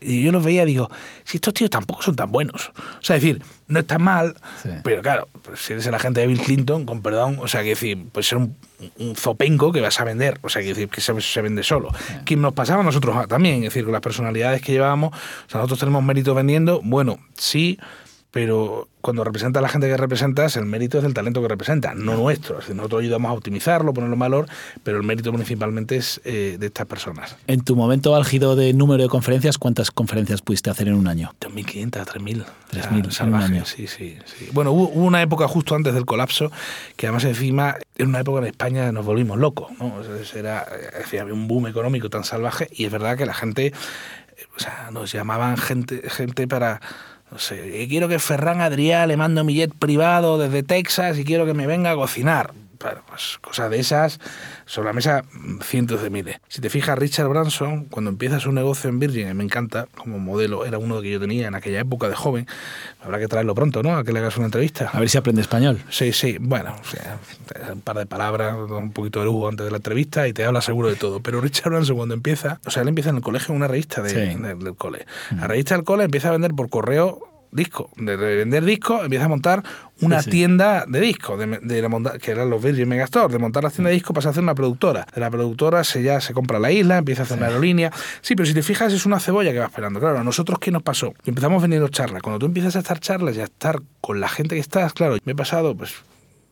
y 0.00 0.22
yo 0.22 0.32
los 0.32 0.44
veía 0.44 0.64
digo, 0.64 0.90
si 1.24 1.36
estos 1.38 1.54
tíos 1.54 1.70
tampoco 1.70 2.02
son 2.02 2.16
tan 2.16 2.30
buenos. 2.30 2.70
O 2.76 3.02
sea, 3.02 3.16
es 3.16 3.22
decir, 3.22 3.42
no 3.68 3.80
está 3.80 3.98
mal, 3.98 4.34
Sí. 4.62 4.68
pero 4.82 5.00
claro, 5.02 5.28
pues 5.42 5.60
si 5.60 5.72
eres 5.72 5.86
el 5.86 5.94
agente 5.94 6.20
de 6.20 6.26
Bill 6.26 6.40
Clinton, 6.40 6.84
con 6.84 7.00
perdón, 7.02 7.38
o 7.40 7.48
sea, 7.48 7.62
que 7.62 7.70
decir, 7.70 8.06
pues 8.12 8.26
ser 8.28 8.38
un, 8.38 8.56
un 8.98 9.16
zopenco 9.16 9.72
que 9.72 9.80
vas 9.80 9.98
a 10.00 10.04
vender, 10.04 10.38
o 10.42 10.48
sea, 10.48 10.60
que 10.62 10.68
decir, 10.68 10.88
que 10.88 11.00
se, 11.00 11.18
se 11.20 11.40
vende 11.42 11.62
solo. 11.62 11.90
Que 12.24 12.36
nos 12.36 12.52
pasaba 12.52 12.80
a 12.82 12.84
nosotros 12.84 13.26
también, 13.28 13.56
es 13.56 13.62
decir, 13.72 13.84
con 13.84 13.92
las 13.92 14.02
personalidades 14.02 14.60
que 14.60 14.72
llevábamos, 14.72 15.12
o 15.14 15.50
sea, 15.50 15.58
nosotros 15.60 15.78
tenemos 15.80 16.02
mérito 16.04 16.34
vendiendo, 16.34 16.80
bueno, 16.84 17.18
sí, 17.36 17.78
pero 18.34 18.88
cuando 19.00 19.22
representa 19.22 19.60
a 19.60 19.62
la 19.62 19.68
gente 19.68 19.86
que 19.86 19.96
representas, 19.96 20.56
el 20.56 20.66
mérito 20.66 20.98
es 20.98 21.04
del 21.04 21.14
talento 21.14 21.40
que 21.40 21.46
representa, 21.46 21.94
no 21.94 22.16
nuestro. 22.16 22.56
Es 22.56 22.62
decir, 22.64 22.74
nosotros 22.74 23.02
ayudamos 23.02 23.30
a 23.30 23.32
optimizarlo, 23.32 23.94
ponerlo 23.94 24.14
en 24.14 24.18
valor, 24.18 24.46
pero 24.82 24.96
el 24.96 25.04
mérito 25.04 25.32
principalmente 25.32 25.94
es 25.94 26.20
eh, 26.24 26.56
de 26.58 26.66
estas 26.66 26.86
personas. 26.86 27.36
En 27.46 27.60
tu 27.60 27.76
momento 27.76 28.16
álgido 28.16 28.56
de 28.56 28.72
número 28.72 29.04
de 29.04 29.08
conferencias, 29.08 29.56
¿cuántas 29.56 29.92
conferencias 29.92 30.42
pudiste 30.42 30.68
hacer 30.68 30.88
en 30.88 30.94
un 30.94 31.06
año? 31.06 31.32
2.500, 31.42 31.90
3.000. 31.90 32.44
3.000 32.44 32.44
O 32.44 32.72
sea, 32.72 32.88
en 32.88 33.04
un 33.04 33.12
salvaje, 33.12 33.44
año. 33.44 33.64
sí, 33.66 33.86
sí, 33.86 34.18
sí. 34.24 34.48
Bueno, 34.52 34.72
hubo, 34.72 34.88
hubo 34.88 35.04
una 35.04 35.22
época 35.22 35.46
justo 35.46 35.76
antes 35.76 35.94
del 35.94 36.04
colapso, 36.04 36.50
que 36.96 37.06
además 37.06 37.22
encima, 37.22 37.76
en 37.96 38.08
una 38.08 38.18
época 38.18 38.40
en 38.40 38.46
España 38.46 38.90
nos 38.90 39.06
volvimos 39.06 39.38
locos, 39.38 39.70
¿no? 39.78 39.94
Era, 40.34 40.66
decir, 40.98 41.20
había 41.20 41.34
un 41.34 41.46
boom 41.46 41.68
económico 41.68 42.10
tan 42.10 42.24
salvaje 42.24 42.68
y 42.72 42.84
es 42.84 42.90
verdad 42.90 43.16
que 43.16 43.26
la 43.26 43.34
gente, 43.34 43.72
o 44.56 44.58
sea, 44.58 44.88
nos 44.90 45.12
llamaban 45.12 45.56
gente, 45.56 46.02
gente 46.10 46.48
para... 46.48 46.80
No 47.30 47.38
sé, 47.38 47.82
"Eh, 47.82 47.88
quiero 47.88 48.08
que 48.08 48.18
Ferran 48.18 48.60
Adrià 48.60 49.06
le 49.06 49.16
mando 49.16 49.44
mi 49.44 49.54
jet 49.54 49.72
privado 49.78 50.38
desde 50.38 50.62
Texas 50.62 51.18
y 51.18 51.24
quiero 51.24 51.46
que 51.46 51.54
me 51.54 51.66
venga 51.66 51.90
a 51.90 51.96
cocinar. 51.96 52.52
Bueno, 52.84 53.00
pues 53.08 53.38
cosas 53.40 53.70
de 53.70 53.78
esas, 53.80 54.20
sobre 54.66 54.88
la 54.88 54.92
mesa 54.92 55.24
mm, 55.32 55.60
cientos 55.62 56.02
de 56.02 56.10
miles. 56.10 56.36
Si 56.48 56.60
te 56.60 56.68
fijas, 56.68 56.98
Richard 56.98 57.28
Branson, 57.28 57.86
cuando 57.86 58.10
empieza 58.10 58.38
su 58.40 58.52
negocio 58.52 58.90
en 58.90 58.98
Virgin, 58.98 59.34
me 59.34 59.42
encanta, 59.42 59.88
como 59.96 60.18
modelo, 60.18 60.66
era 60.66 60.76
uno 60.76 61.00
que 61.00 61.10
yo 61.10 61.18
tenía 61.18 61.48
en 61.48 61.54
aquella 61.54 61.80
época 61.80 62.10
de 62.10 62.14
joven, 62.14 62.46
habrá 63.02 63.18
que 63.18 63.26
traerlo 63.26 63.54
pronto, 63.54 63.82
¿no? 63.82 63.96
A 63.96 64.04
que 64.04 64.12
le 64.12 64.18
hagas 64.18 64.36
una 64.36 64.46
entrevista. 64.46 64.90
A 64.92 65.00
ver 65.00 65.08
si 65.08 65.16
aprende 65.16 65.40
español. 65.40 65.80
Sí, 65.88 66.12
sí, 66.12 66.36
bueno, 66.38 66.76
o 66.78 66.84
sea, 66.84 67.18
un 67.72 67.80
par 67.80 67.96
de 67.96 68.04
palabras, 68.04 68.54
un 68.54 68.92
poquito 68.92 69.20
de 69.20 69.24
lujo 69.24 69.48
antes 69.48 69.64
de 69.64 69.70
la 69.70 69.78
entrevista 69.78 70.28
y 70.28 70.34
te 70.34 70.44
habla 70.44 70.60
seguro 70.60 70.90
de 70.90 70.96
todo. 70.96 71.20
Pero 71.20 71.40
Richard 71.40 71.70
Branson 71.72 71.96
cuando 71.96 72.14
empieza, 72.14 72.60
o 72.66 72.70
sea, 72.70 72.82
él 72.82 72.88
empieza 72.88 73.08
en 73.08 73.16
el 73.16 73.22
colegio 73.22 73.52
en 73.52 73.56
una 73.56 73.68
revista 73.68 74.02
de- 74.02 74.10
Sí. 74.10 74.38
de- 74.42 74.54
del 74.56 74.74
cole. 74.76 75.06
La 75.38 75.46
revista 75.46 75.74
del 75.74 75.84
cole 75.84 76.04
empieza 76.04 76.28
a 76.28 76.32
vender 76.32 76.52
por 76.52 76.68
correo 76.68 77.30
disco, 77.54 77.88
de 77.96 78.16
de 78.18 78.36
vender 78.36 78.64
discos, 78.64 79.02
empieza 79.04 79.24
a 79.24 79.28
montar 79.28 79.62
una 80.00 80.18
Sí, 80.18 80.24
sí. 80.24 80.30
tienda 80.32 80.84
de 80.86 81.00
discos, 81.00 81.38
de, 81.38 81.46
de 81.62 81.80
la 81.82 81.88
monta- 81.88 82.18
que 82.18 82.32
eran 82.32 82.50
los 82.50 82.62
Virgin 82.62 82.88
Megastore, 82.88 83.32
de 83.32 83.38
montar 83.38 83.62
la 83.64 83.70
tienda 83.70 83.88
de 83.88 83.94
discos 83.94 84.14
pasa 84.14 84.28
a 84.28 84.30
hacer 84.32 84.42
una 84.42 84.54
productora. 84.54 85.06
De 85.14 85.20
la 85.20 85.30
productora 85.30 85.84
se 85.84 86.02
ya 86.02 86.20
se 86.20 86.34
compra 86.34 86.58
la 86.58 86.70
isla, 86.72 86.98
empieza 86.98 87.22
a 87.22 87.24
hacer 87.24 87.38
una 87.38 87.46
aerolínea. 87.46 87.90
Sí, 88.20 88.34
pero 88.34 88.44
si 88.46 88.52
te 88.54 88.62
fijas 88.62 88.92
es 88.92 89.06
una 89.06 89.20
cebolla 89.20 89.52
que 89.52 89.60
va 89.60 89.66
esperando. 89.66 90.00
Claro, 90.00 90.18
a 90.18 90.24
nosotros 90.24 90.58
¿qué 90.58 90.70
nos 90.70 90.82
pasó? 90.82 91.14
Empezamos 91.24 91.62
vendiendo 91.62 91.88
charlas. 91.88 92.22
Cuando 92.22 92.38
tú 92.40 92.46
empiezas 92.46 92.76
a 92.76 92.80
estar 92.80 92.98
charlas 93.00 93.36
y 93.36 93.40
a 93.40 93.44
estar 93.44 93.80
con 94.00 94.20
la 94.20 94.28
gente 94.28 94.56
que 94.56 94.60
estás, 94.60 94.92
claro, 94.92 95.16
me 95.24 95.32
he 95.32 95.36
pasado 95.36 95.74
pues 95.76 95.94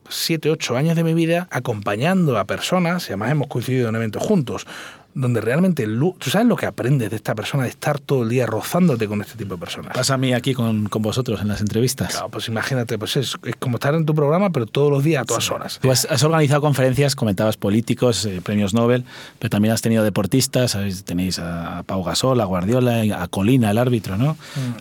siete, 0.09 0.51
ocho 0.51 0.77
años 0.77 0.95
de 0.97 1.05
mi 1.05 1.15
vida 1.15 1.49
acompañando 1.51 2.39
a 2.39 2.45
personas, 2.45 3.05
y 3.05 3.13
además 3.13 3.31
hemos 3.31 3.49
coincidido 3.49 3.89
en 3.89 3.95
eventos 3.97 4.23
juntos, 4.23 4.67
donde 5.15 5.41
realmente 5.41 5.87
tú 5.87 6.31
sabes 6.31 6.49
lo 6.49 6.57
que 6.57 6.67
aprendes 6.67 7.11
de 7.11 7.17
esta 7.17 7.35
persona, 7.35 7.65
de 7.65 7.71
estar 7.71 7.99
todo 7.99 8.23
el 8.23 8.29
día 8.29 8.47
rozándote 8.47 9.07
con 9.07 9.21
este 9.21 9.37
tipo 9.37 9.55
de 9.55 9.61
personas. 9.61 9.95
Pasa 9.95 10.15
a 10.15 10.17
mí 10.17 10.33
aquí 10.33 10.55
con, 10.55 10.89
con 10.89 11.03
vosotros 11.03 11.41
en 11.41 11.49
las 11.49 11.61
entrevistas. 11.61 12.13
Claro, 12.13 12.29
pues 12.31 12.49
imagínate, 12.49 12.99
pues 12.99 13.17
es, 13.17 13.37
es 13.45 13.57
como 13.57 13.77
estar 13.77 13.95
en 13.95 14.07
tu 14.07 14.15
programa, 14.15 14.51
pero 14.51 14.67
todos 14.67 14.91
los 14.91 15.05
días, 15.05 15.23
a 15.23 15.25
todas 15.25 15.51
horas. 15.51 15.79
Tú 15.83 15.91
has, 15.91 16.07
has 16.07 16.23
organizado 16.23 16.61
conferencias, 16.61 17.15
comentabas 17.15 17.57
políticos, 17.57 18.25
eh, 18.25 18.41
premios 18.43 18.75
Nobel, 18.75 19.05
pero 19.39 19.51
también 19.51 19.75
has 19.75 19.83
tenido 19.83 20.03
deportistas, 20.05 20.73
¿sabéis? 20.73 21.05
tenéis 21.05 21.39
a 21.39 21.83
Pau 21.87 22.03
Gasol, 22.03 22.41
a 22.41 22.45
Guardiola, 22.45 23.23
a 23.23 23.29
Colina, 23.29 23.71
el 23.71 23.79
árbitro, 23.79 24.17
¿no? 24.17 24.37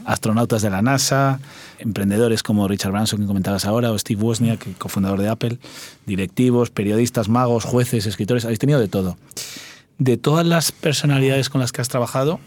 Astronautas 0.06 0.62
de 0.62 0.70
la 0.70 0.82
NASA, 0.82 1.40
emprendedores 1.80 2.44
como 2.44 2.68
Richard 2.68 2.92
Branson, 2.92 3.20
que 3.20 3.26
comentabas 3.26 3.66
ahora, 3.66 3.92
o 3.92 3.98
Steve 3.98 4.22
Wozniak, 4.22 4.78
cofundador 4.78 5.20
de 5.20 5.30
Apple, 5.30 5.58
directivos, 6.06 6.70
periodistas, 6.70 7.28
magos, 7.28 7.66
jueces, 7.66 8.06
escritores, 8.06 8.46
habéis 8.46 8.60
tenido 8.60 8.80
de 8.80 8.88
todo. 8.88 9.18
De 9.98 10.18
todas 10.18 10.46
las 10.46 10.72
personalidades 10.72 11.50
con 11.50 11.62
las 11.62 11.72
que 11.72 11.82
has 11.82 11.90
trabajado, 11.90 12.40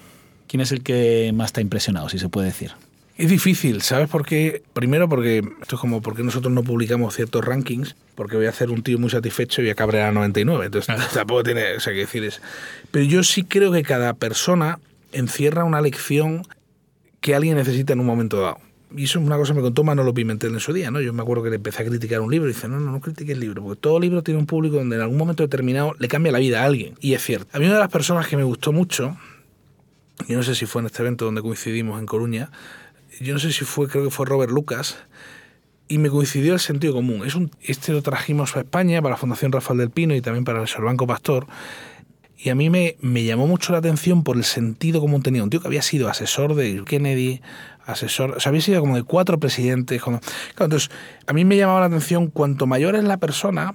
¿quién 0.49 0.61
es 0.61 0.73
el 0.73 0.83
que 0.83 1.33
más 1.35 1.53
te 1.53 1.61
ha 1.61 1.63
impresionado, 1.63 2.09
si 2.09 2.19
se 2.19 2.29
puede 2.29 2.49
decir? 2.49 2.73
Es 3.17 3.29
difícil, 3.29 3.81
¿sabes 3.83 4.09
por 4.09 4.27
qué? 4.27 4.65
Primero 4.73 5.09
porque 5.09 5.39
esto 5.63 5.77
es 5.77 5.81
como 5.81 6.03
porque 6.03 6.25
nosotros 6.25 6.53
no 6.53 6.65
publicamos 6.65 7.15
ciertos 7.15 7.45
rankings, 7.45 7.95
porque 8.17 8.37
voy 8.37 8.47
a 8.47 8.49
hacer 8.49 8.71
un 8.71 8.83
tío 8.83 8.99
muy 8.99 9.09
satisfecho 9.09 9.61
y 9.61 9.67
voy 9.67 9.71
a 9.71 9.77
cabrear 9.77 10.09
a 10.09 10.13
99, 10.13 10.67
entonces 10.67 10.97
tampoco 11.15 11.45
tiene, 11.45 11.77
o 11.77 11.81
sea, 11.81 11.93
que 11.93 12.01
decir 12.01 12.25
es. 12.25 12.43
Pero 12.91 13.05
yo 13.05 13.23
sí 13.23 13.45
creo 13.45 13.71
que 13.71 13.85
cada 13.85 14.15
persona 14.15 14.81
encierra 15.13 15.63
una 15.63 15.81
lección 15.81 16.43
que 17.21 17.37
alguien 17.37 17.57
necesita 17.57 17.93
en 17.93 18.01
un 18.01 18.07
momento 18.07 18.41
dado. 18.41 18.59
Y 18.97 19.05
eso 19.05 19.19
es 19.19 19.27
una 19.27 19.37
cosa 19.37 19.53
que 19.53 19.59
me 19.59 19.63
contó 19.63 19.83
Manolo 19.83 20.15
Pimentel 20.15 20.53
en 20.53 20.61
su 20.61 20.73
día, 20.73 20.91
¿no? 20.91 21.01
Yo 21.01 21.13
me 21.13 21.23
acuerdo 21.23 21.43
que 21.43 21.51
le 21.51 21.57
empecé 21.57 21.83
a 21.83 21.87
criticar 21.87 22.21
un 22.21 22.31
libro 22.31 22.49
y 22.49 22.53
dice, 22.53 22.69
no, 22.69 22.79
no, 22.79 22.93
no 22.93 23.01
critiques 23.01 23.35
el 23.35 23.41
libro, 23.41 23.63
porque 23.63 23.81
todo 23.81 23.99
libro 23.99 24.23
tiene 24.23 24.39
un 24.39 24.47
público 24.47 24.77
donde 24.77 24.97
en 24.97 25.03
algún 25.03 25.19
momento 25.19 25.43
determinado 25.43 25.95
le 25.99 26.09
cambia 26.09 26.33
la 26.33 26.39
vida 26.39 26.63
a 26.63 26.65
alguien. 26.65 26.95
Y 27.01 27.15
es 27.15 27.23
cierto. 27.23 27.49
A 27.53 27.59
mí 27.59 27.67
una 27.67 27.75
de 27.75 27.81
las 27.81 27.91
personas 27.91 28.29
que 28.29 28.37
me 28.37 28.45
gustó 28.45 28.73
mucho, 28.73 29.17
yo 30.29 30.37
no 30.37 30.43
sé 30.43 30.55
si 30.55 30.67
fue 30.67 30.81
en 30.81 30.87
este 30.87 31.03
evento 31.03 31.25
donde 31.25 31.43
coincidimos 31.43 31.99
en 31.99 32.07
Coruña, 32.07 32.51
yo 33.21 33.33
no 33.33 33.41
sé 33.41 33.53
si 33.53 33.65
fue, 33.65 33.89
creo 33.89 34.05
que 34.05 34.11
fue 34.11 34.27
Robert 34.27 34.53
Lucas, 34.53 34.97
y 35.89 35.99
me 35.99 36.09
coincidió 36.09 36.55
el 36.55 36.61
sentido 36.61 36.95
común. 36.95 37.27
Es 37.27 37.35
un, 37.35 37.51
este 37.63 37.93
lo 37.93 38.03
trajimos 38.03 38.57
a 38.57 38.61
España 38.61 39.03
para 39.03 39.15
la 39.15 39.17
Fundación 39.17 39.53
Rafael 39.53 39.79
del 39.79 39.91
Pino 39.91 40.15
y 40.15 40.21
también 40.21 40.45
para 40.45 40.63
el 40.63 40.85
Banco 40.85 41.07
Pastor. 41.07 41.47
Y 42.39 42.51
a 42.51 42.55
mí 42.55 42.71
me, 42.71 42.97
me 43.01 43.25
llamó 43.25 43.47
mucho 43.47 43.73
la 43.73 43.79
atención 43.79 44.25
por 44.25 44.37
el 44.37 44.45
sentido 44.45 45.01
común 45.01 45.23
tenía. 45.23 45.43
Un 45.43 45.51
tío 45.51 45.61
que 45.61 45.67
había 45.67 45.83
sido 45.83 46.09
asesor 46.09 46.55
de 46.55 46.83
Kennedy, 46.85 47.41
asesor, 47.87 48.33
o 48.37 48.41
sea, 48.41 48.51
había 48.51 48.63
sido 48.63 48.81
como 48.81 48.97
de 48.97 49.03
cuatro 49.03 49.39
presidentes. 49.39 50.03
entonces, 50.51 50.91
a 51.27 51.33
mí 51.33 51.45
me 51.45 51.57
llamaba 51.57 51.81
la 51.81 51.87
atención, 51.87 52.29
cuanto 52.29 52.67
mayor 52.67 52.97
es 52.97 53.05
la 53.05 53.19
persona, 53.19 53.75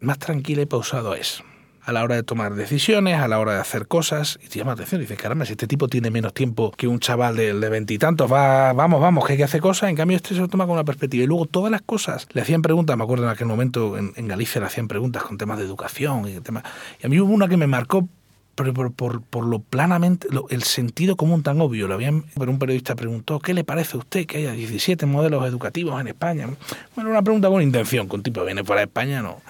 más 0.00 0.18
tranquila 0.18 0.62
y 0.62 0.66
pausado 0.66 1.14
es. 1.14 1.42
A 1.82 1.92
la 1.92 2.02
hora 2.02 2.16
de 2.16 2.24
tomar 2.24 2.56
decisiones, 2.56 3.20
a 3.20 3.28
la 3.28 3.38
hora 3.38 3.54
de 3.54 3.60
hacer 3.60 3.86
cosas, 3.86 4.40
y 4.44 4.48
te 4.48 4.58
llama 4.58 4.70
la 4.70 4.74
atención. 4.74 5.00
Dices, 5.00 5.16
caramba, 5.16 5.44
si 5.44 5.52
este 5.52 5.68
tipo 5.68 5.86
tiene 5.86 6.10
menos 6.10 6.34
tiempo 6.34 6.72
que 6.76 6.88
un 6.88 6.98
chaval 6.98 7.36
de 7.36 7.68
veintitantos, 7.68 8.30
va, 8.30 8.72
vamos, 8.72 9.00
vamos, 9.00 9.24
que 9.24 9.34
hay 9.34 9.36
que 9.36 9.44
hacer 9.44 9.60
cosas, 9.60 9.88
en 9.88 9.94
cambio 9.94 10.16
este 10.16 10.34
se 10.34 10.40
lo 10.40 10.48
toma 10.48 10.64
con 10.64 10.72
una 10.72 10.84
perspectiva. 10.84 11.22
Y 11.22 11.28
luego 11.28 11.46
todas 11.46 11.70
las 11.70 11.82
cosas, 11.82 12.26
le 12.32 12.42
hacían 12.42 12.60
preguntas, 12.60 12.96
me 12.96 13.04
acuerdo 13.04 13.22
en 13.24 13.30
aquel 13.30 13.46
momento 13.46 13.96
en, 13.96 14.12
en 14.16 14.26
Galicia 14.26 14.60
le 14.60 14.66
hacían 14.66 14.88
preguntas 14.88 15.22
con 15.22 15.38
temas 15.38 15.58
de 15.58 15.64
educación 15.64 16.28
y 16.28 16.40
temas. 16.40 16.64
Y 17.00 17.06
a 17.06 17.08
mí 17.08 17.20
hubo 17.20 17.32
una 17.32 17.46
que 17.46 17.56
me 17.56 17.68
marcó 17.68 18.08
pero 18.56 18.90
por, 18.90 19.46
lo 19.46 19.58
planamente, 19.58 20.28
el 20.48 20.62
sentido 20.62 21.16
común 21.16 21.42
tan 21.42 21.60
obvio. 21.60 21.86
Lo 21.86 21.94
habían, 21.94 22.24
pero 22.38 22.50
un 22.50 22.58
periodista 22.58 22.96
preguntó, 22.96 23.38
¿qué 23.38 23.52
le 23.52 23.64
parece 23.64 23.96
a 23.96 24.00
usted 24.00 24.26
que 24.26 24.38
haya 24.38 24.52
17 24.52 25.04
modelos 25.04 25.46
educativos 25.46 26.00
en 26.00 26.08
España? 26.08 26.48
Bueno, 26.94 27.10
una 27.10 27.22
pregunta 27.22 27.48
con 27.48 27.62
intención, 27.62 28.08
con 28.08 28.22
tipo, 28.22 28.42
viene 28.44 28.64
fuera 28.64 28.80
de 28.80 28.86
España, 28.86 29.20
no. 29.20 29.42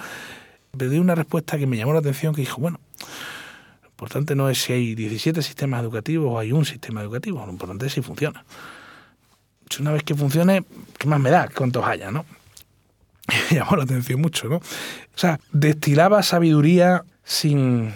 Le 0.77 0.89
di 0.89 0.99
una 0.99 1.15
respuesta 1.15 1.57
que 1.57 1.69
me 1.69 1.77
llamó 1.77 1.93
la 1.93 2.01
atención, 2.01 2.35
que 2.35 2.41
dijo, 2.41 2.61
bueno, 2.61 2.81
lo 3.83 3.89
importante 3.89 4.35
no 4.35 4.51
es 4.51 4.61
si 4.61 4.73
hay 4.73 4.95
17 4.97 5.41
sistemas 5.41 5.83
educativos 5.83 6.27
o 6.29 6.39
hay 6.41 6.51
un 6.51 6.65
sistema 6.65 7.01
educativo, 7.01 7.47
lo 7.47 7.53
importante 7.53 7.87
es 7.87 7.93
si 7.93 8.03
funciona. 8.03 8.45
Si 9.71 9.83
una 9.83 9.93
vez 9.93 10.03
que 10.03 10.17
funcione, 10.17 10.65
¿qué 10.99 11.07
más 11.07 11.21
me 11.21 11.31
da? 11.31 11.49
¿Cuántos 11.49 11.85
haya, 11.85 12.11
no? 12.11 12.25
Me 13.51 13.57
llamó 13.57 13.77
la 13.77 13.85
atención 13.85 14.21
mucho, 14.21 14.49
¿no? 14.49 14.57
O 14.57 14.63
sea, 15.19 15.41
destilaba 15.53 16.23
sabiduría 16.23 17.05
sin, 17.25 17.93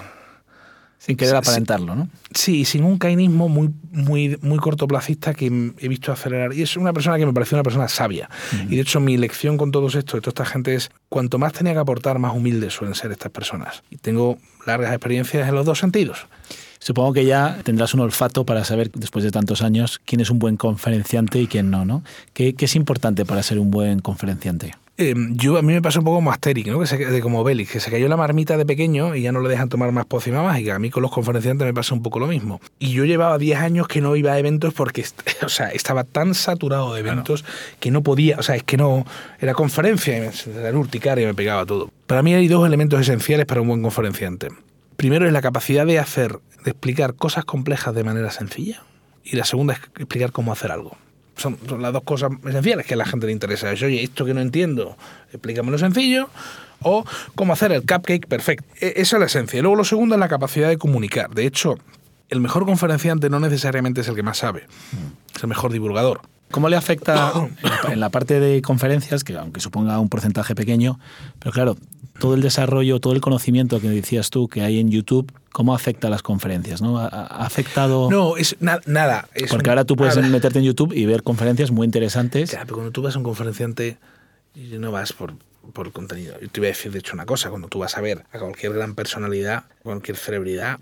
Sin 1.01 1.17
querer 1.17 1.35
aparentarlo, 1.35 1.97
¿no? 1.97 2.11
Sí, 2.35 2.67
sin 2.67 2.85
un 2.85 2.99
cainismo 2.99 3.49
muy, 3.49 3.71
muy, 3.91 4.39
muy 4.43 4.59
cortoplacista 4.59 5.33
que 5.33 5.47
he 5.79 5.89
visto 5.89 6.13
acelerar. 6.13 6.53
Y 6.53 6.61
es 6.61 6.77
una 6.77 6.93
persona 6.93 7.17
que 7.17 7.25
me 7.25 7.33
pareció 7.33 7.57
una 7.57 7.63
persona 7.63 7.89
sabia. 7.89 8.29
Y 8.69 8.77
de 8.77 8.83
hecho, 8.83 9.01
mi 9.01 9.17
lección 9.17 9.57
con 9.57 9.71
todos 9.71 9.95
esto, 9.95 10.19
de 10.19 10.21
toda 10.21 10.33
esta 10.33 10.45
gente, 10.45 10.75
es 10.75 10.91
cuanto 11.09 11.39
más 11.39 11.55
tenía 11.55 11.73
que 11.73 11.79
aportar, 11.79 12.19
más 12.19 12.35
humildes 12.35 12.75
suelen 12.75 12.95
ser 12.95 13.13
estas 13.13 13.33
personas. 13.33 13.83
Y 13.89 13.97
tengo 13.97 14.37
largas 14.67 14.93
experiencias 14.93 15.49
en 15.49 15.55
los 15.55 15.65
dos 15.65 15.79
sentidos. 15.79 16.27
Supongo 16.81 17.15
que 17.15 17.25
ya 17.25 17.59
tendrás 17.65 17.95
un 17.95 18.01
olfato 18.01 18.45
para 18.45 18.65
saber, 18.65 18.91
después 18.93 19.25
de 19.25 19.31
tantos 19.31 19.63
años, 19.63 20.03
quién 20.05 20.21
es 20.21 20.29
un 20.29 20.39
buen 20.39 20.59
conferenciante 20.59 21.41
y 21.41 21.47
quién 21.47 21.71
no, 21.71 21.87
¿no? 21.87 22.05
¿Qué, 22.35 22.55
qué 22.55 22.67
es 22.67 22.77
importante 22.77 23.25
para 23.25 23.43
ser 23.43 23.59
un 23.59 23.71
buen 23.71 24.01
conferenciante? 24.01 24.75
Eh, 25.03 25.15
yo 25.31 25.57
a 25.57 25.63
mí 25.63 25.73
me 25.73 25.81
pasó 25.81 26.01
un 26.01 26.05
poco 26.05 26.19
como 26.19 26.31
Asterix, 26.31 26.69
¿no? 26.69 26.79
que 26.79 26.87
se, 26.87 26.99
de 26.99 27.23
como 27.23 27.43
Bélix, 27.43 27.73
que 27.73 27.81
se 27.81 27.91
cayó 27.91 28.07
la 28.07 28.19
marmita 28.19 28.59
de 28.59 28.67
pequeño 28.67 29.17
y 29.17 29.23
ya 29.23 29.33
no 29.33 29.41
le 29.41 29.49
dejan 29.49 29.71
tomar 29.71 29.91
más 29.93 30.05
pócimas 30.05 30.61
y 30.61 30.65
que 30.65 30.73
A 30.73 30.79
mí 30.79 30.91
con 30.91 31.03
los 31.03 31.11
conferenciantes 31.11 31.65
me 31.65 31.73
pasa 31.73 31.95
un 31.95 32.03
poco 32.03 32.19
lo 32.19 32.27
mismo. 32.27 32.61
Y 32.79 32.91
yo 32.91 33.07
llevaba 33.07 33.39
10 33.39 33.61
años 33.61 33.89
que 33.89 34.03
no 34.03 34.15
iba 34.15 34.33
a 34.33 34.39
eventos 34.39 34.75
porque 34.75 35.03
o 35.43 35.49
sea, 35.49 35.69
estaba 35.69 36.05
tan 36.05 36.35
saturado 36.35 36.93
de 36.93 37.01
eventos 37.01 37.47
que 37.81 37.91
no 37.91 38.03
podía, 38.03 38.37
o 38.39 38.43
sea, 38.43 38.57
es 38.57 38.63
que 38.63 38.77
no, 38.77 39.07
era 39.41 39.55
conferencia 39.55 40.19
era 40.19 40.77
urticaria 40.77 41.25
y 41.25 41.27
me 41.29 41.35
pegaba 41.35 41.65
todo. 41.65 41.91
Para 42.07 42.23
mí 42.23 42.35
hay 42.35 42.47
dos 42.47 42.67
elementos 42.67 43.01
esenciales 43.01 43.47
para 43.47 43.63
un 43.63 43.69
buen 43.69 43.81
conferenciante. 43.81 44.49
Primero 44.99 45.27
es 45.27 45.33
la 45.33 45.41
capacidad 45.41 45.87
de 45.87 45.99
hacer, 45.99 46.41
de 46.63 46.73
explicar 46.73 47.15
cosas 47.15 47.47
complejas 47.47 47.95
de 47.95 48.05
manera 48.05 48.31
sencilla. 48.31 48.83
Y 49.25 49.37
la 49.37 49.47
segunda 49.47 49.73
es 49.73 49.81
explicar 49.97 50.31
cómo 50.31 50.53
hacer 50.53 50.71
algo 50.71 50.99
son, 51.40 51.59
las 51.79 51.92
dos 51.92 52.03
cosas 52.03 52.31
esenciales 52.46 52.87
que 52.87 52.94
a 52.94 52.96
la 52.96 53.07
gente 53.07 53.26
le 53.26 53.33
interesa. 53.33 53.72
Es, 53.72 53.83
oye, 53.83 54.03
esto 54.03 54.24
que 54.24 54.35
no 54.35 54.40
entiendo, 54.40 54.96
explícamelo 55.33 55.79
sencillo, 55.79 56.29
o 56.83 57.05
cómo 57.35 57.53
hacer 57.53 57.72
el 57.72 57.81
cupcake 57.81 58.26
perfecto. 58.26 58.64
E, 58.81 58.94
esa 58.96 59.16
es 59.16 59.20
la 59.20 59.26
esencia. 59.26 59.59
Y 59.59 59.62
luego 59.62 59.76
lo 59.76 59.85
segundo 59.85 60.14
es 60.14 60.20
la 60.20 60.29
capacidad 60.29 60.68
de 60.68 60.76
comunicar. 60.76 61.31
De 61.31 61.46
hecho, 61.46 61.79
el 62.29 62.40
mejor 62.40 62.66
conferenciante 62.66 63.31
no 63.31 63.40
necesariamente 63.40 64.03
es 64.03 64.09
el 64.09 64.14
que 64.14 64.22
más 64.22 64.38
sabe, 64.38 64.66
es 65.35 65.42
el 65.42 65.48
mejor 65.48 65.72
divulgador. 65.72 66.20
¿Cómo 66.51 66.69
le 66.69 66.77
afecta 66.77 67.33
en 67.91 68.01
la 68.01 68.11
parte 68.11 68.41
de 68.41 68.63
conferencias, 68.63 69.25
que 69.25 69.37
aunque 69.37 69.61
suponga 69.61 69.99
un 69.99 70.09
porcentaje 70.09 70.55
pequeño, 70.55 70.99
pero 71.39 71.53
claro, 71.53 71.77
todo 72.19 72.35
el 72.35 72.43
desarrollo, 72.43 73.01
todo 73.01 73.13
el 73.15 73.21
conocimiento 73.21 73.81
que 73.81 73.89
decías 73.89 74.31
tú 74.31 74.49
que 74.49 74.63
hay 74.63 74.79
en 74.79 74.91
YouTube, 74.91 75.33
¿cómo 75.53 75.75
afecta 75.75 76.07
a 76.07 76.11
las 76.11 76.23
conferencias? 76.23 76.83
¿no? 76.83 76.99
¿Ha, 76.99 77.09
afectado...? 77.09 78.11
No, 78.11 78.37
es 78.37 78.57
nada. 78.61 79.29
Porque 79.49 79.71
ahora 79.71 79.85
tú 79.85 79.97
puedes 79.97 80.17
meterte 80.29 80.59
en 80.61 80.65
YouTube 80.65 80.93
y 80.93 81.07
ver 81.07 81.23
conferencias 81.23 81.71
muy 81.71 81.85
interesantes. 81.85 82.51
Claro, 82.51 82.67
pero 82.67 82.77
cuando 82.77 82.93
tú 82.93 83.03
vas 83.03 83.15
a 83.17 83.19
un 83.19 83.25
conferenciante, 83.25 83.97
no 84.55 84.93
vas 84.93 85.13
por, 85.13 85.35
por 85.73 85.91
contenido. 85.93 86.39
Yo 86.41 86.49
te 86.49 86.61
voy 86.61 86.69
a 86.69 86.71
decir, 86.71 86.93
de 86.93 87.01
hecho, 87.01 87.15
una 87.15 87.27
cosa. 87.27 87.51
Cuando 87.51 87.69
tú 87.69 87.79
vas 87.79 87.97
a 87.97 88.01
ver 88.01 88.25
a 88.33 88.39
cualquier 88.39 88.75
gran 88.75 88.95
personalidad, 88.95 89.65
cualquier 89.83 90.17
celebridad, 90.17 90.79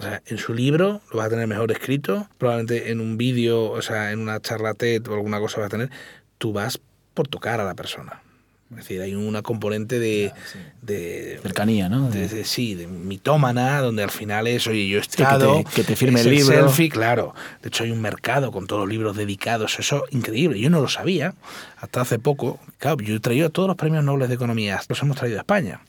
o 0.00 0.02
sea, 0.02 0.22
en 0.24 0.38
su 0.38 0.54
libro 0.54 1.02
lo 1.12 1.18
vas 1.18 1.26
a 1.26 1.30
tener 1.30 1.46
mejor 1.46 1.70
escrito, 1.70 2.26
probablemente 2.38 2.90
en 2.90 3.00
un 3.00 3.18
vídeo, 3.18 3.70
o 3.70 3.82
sea, 3.82 4.12
en 4.12 4.20
una 4.20 4.40
charla 4.40 4.72
TED 4.72 5.06
o 5.08 5.14
alguna 5.14 5.38
cosa 5.40 5.60
vas 5.60 5.66
a 5.66 5.70
tener, 5.70 5.90
tú 6.38 6.54
vas 6.54 6.80
por 7.12 7.28
tocar 7.28 7.60
a 7.60 7.64
la 7.64 7.74
persona. 7.74 8.22
Es 8.70 8.76
decir, 8.76 9.02
hay 9.02 9.14
una 9.14 9.42
componente 9.42 9.98
de... 9.98 10.32
de 10.80 11.38
Cercanía, 11.42 11.90
¿no? 11.90 12.08
De, 12.08 12.44
sí, 12.44 12.74
de 12.76 12.86
mitómana, 12.86 13.80
donde 13.80 14.02
al 14.02 14.10
final 14.10 14.46
es, 14.46 14.66
oye, 14.68 14.88
yo 14.88 14.98
he 14.98 15.00
estado... 15.02 15.64
que, 15.74 15.84
te, 15.84 15.96
firme 15.96 16.20
el 16.20 16.30
libro. 16.30 16.54
selfie, 16.54 16.88
claro. 16.88 17.34
De 17.62 17.68
hecho, 17.68 17.84
hay 17.84 17.90
un 17.90 18.00
mercado 18.00 18.52
con 18.52 18.68
todos 18.68 18.82
los 18.82 18.88
libros 18.88 19.16
dedicados. 19.16 19.78
Eso 19.80 20.04
increíble. 20.12 20.60
Yo 20.60 20.70
no 20.70 20.80
lo 20.80 20.88
sabía 20.88 21.34
hasta 21.78 22.00
hace 22.00 22.20
poco. 22.20 22.60
Claro, 22.78 22.98
yo 23.00 23.16
he 23.16 23.20
traído 23.20 23.50
todos 23.50 23.66
los 23.66 23.76
premios 23.76 24.04
nobles 24.04 24.28
de 24.28 24.36
economía. 24.36 24.80
Los 24.88 25.02
hemos 25.02 25.16
traído 25.16 25.38
a 25.38 25.40
España. 25.40 25.80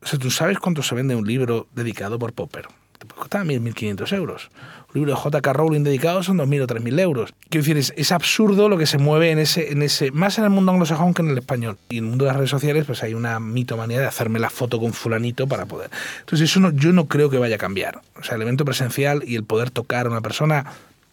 O 0.00 0.06
sea, 0.06 0.18
¿tú 0.18 0.30
sabes 0.30 0.58
cuánto 0.60 0.84
se 0.84 0.94
vende 0.94 1.16
un 1.16 1.26
libro 1.26 1.66
dedicado 1.74 2.20
por 2.20 2.32
Popper? 2.32 2.68
Te 2.98 3.06
puede 3.06 3.20
costar 3.20 3.44
1.500 3.44 4.12
euros 4.14 4.50
un 4.88 5.00
libro 5.00 5.12
de 5.12 5.20
J.K. 5.20 5.52
Rowling 5.52 5.82
dedicado 5.82 6.22
son 6.22 6.38
2.000 6.38 6.62
o 6.62 6.66
3.000 6.66 7.00
euros. 7.00 7.34
Quiero 7.50 7.66
decir, 7.66 7.94
es, 7.94 8.12
absurdo 8.12 8.70
lo 8.70 8.78
que 8.78 8.86
se 8.86 8.96
mueve 8.96 9.30
en 9.30 9.38
ese, 9.38 9.70
en 9.70 9.82
ese, 9.82 10.10
más 10.12 10.38
en 10.38 10.44
el 10.44 10.50
mundo 10.50 10.72
anglosajón 10.72 11.12
que 11.12 11.20
en 11.20 11.28
el 11.28 11.38
español. 11.38 11.76
Y 11.90 11.98
en 11.98 12.04
el 12.04 12.10
mundo 12.10 12.24
de 12.24 12.30
las 12.30 12.36
redes 12.38 12.50
sociales, 12.50 12.86
pues 12.86 13.02
hay 13.02 13.12
una 13.12 13.38
mitomanía 13.38 14.00
de 14.00 14.06
hacerme 14.06 14.38
la 14.38 14.48
foto 14.48 14.80
con 14.80 14.94
fulanito 14.94 15.46
para 15.46 15.66
poder. 15.66 15.90
Entonces, 16.20 16.50
eso 16.50 16.60
no, 16.60 16.70
yo 16.70 16.92
no 16.92 17.06
creo 17.06 17.28
que 17.28 17.36
vaya 17.36 17.56
a 17.56 17.58
cambiar. 17.58 18.00
O 18.18 18.24
sea, 18.24 18.36
el 18.36 18.42
evento 18.42 18.64
presencial 18.64 19.22
y 19.26 19.36
el 19.36 19.44
poder 19.44 19.70
tocar 19.70 20.06
a 20.06 20.10
una 20.10 20.22
persona, 20.22 20.64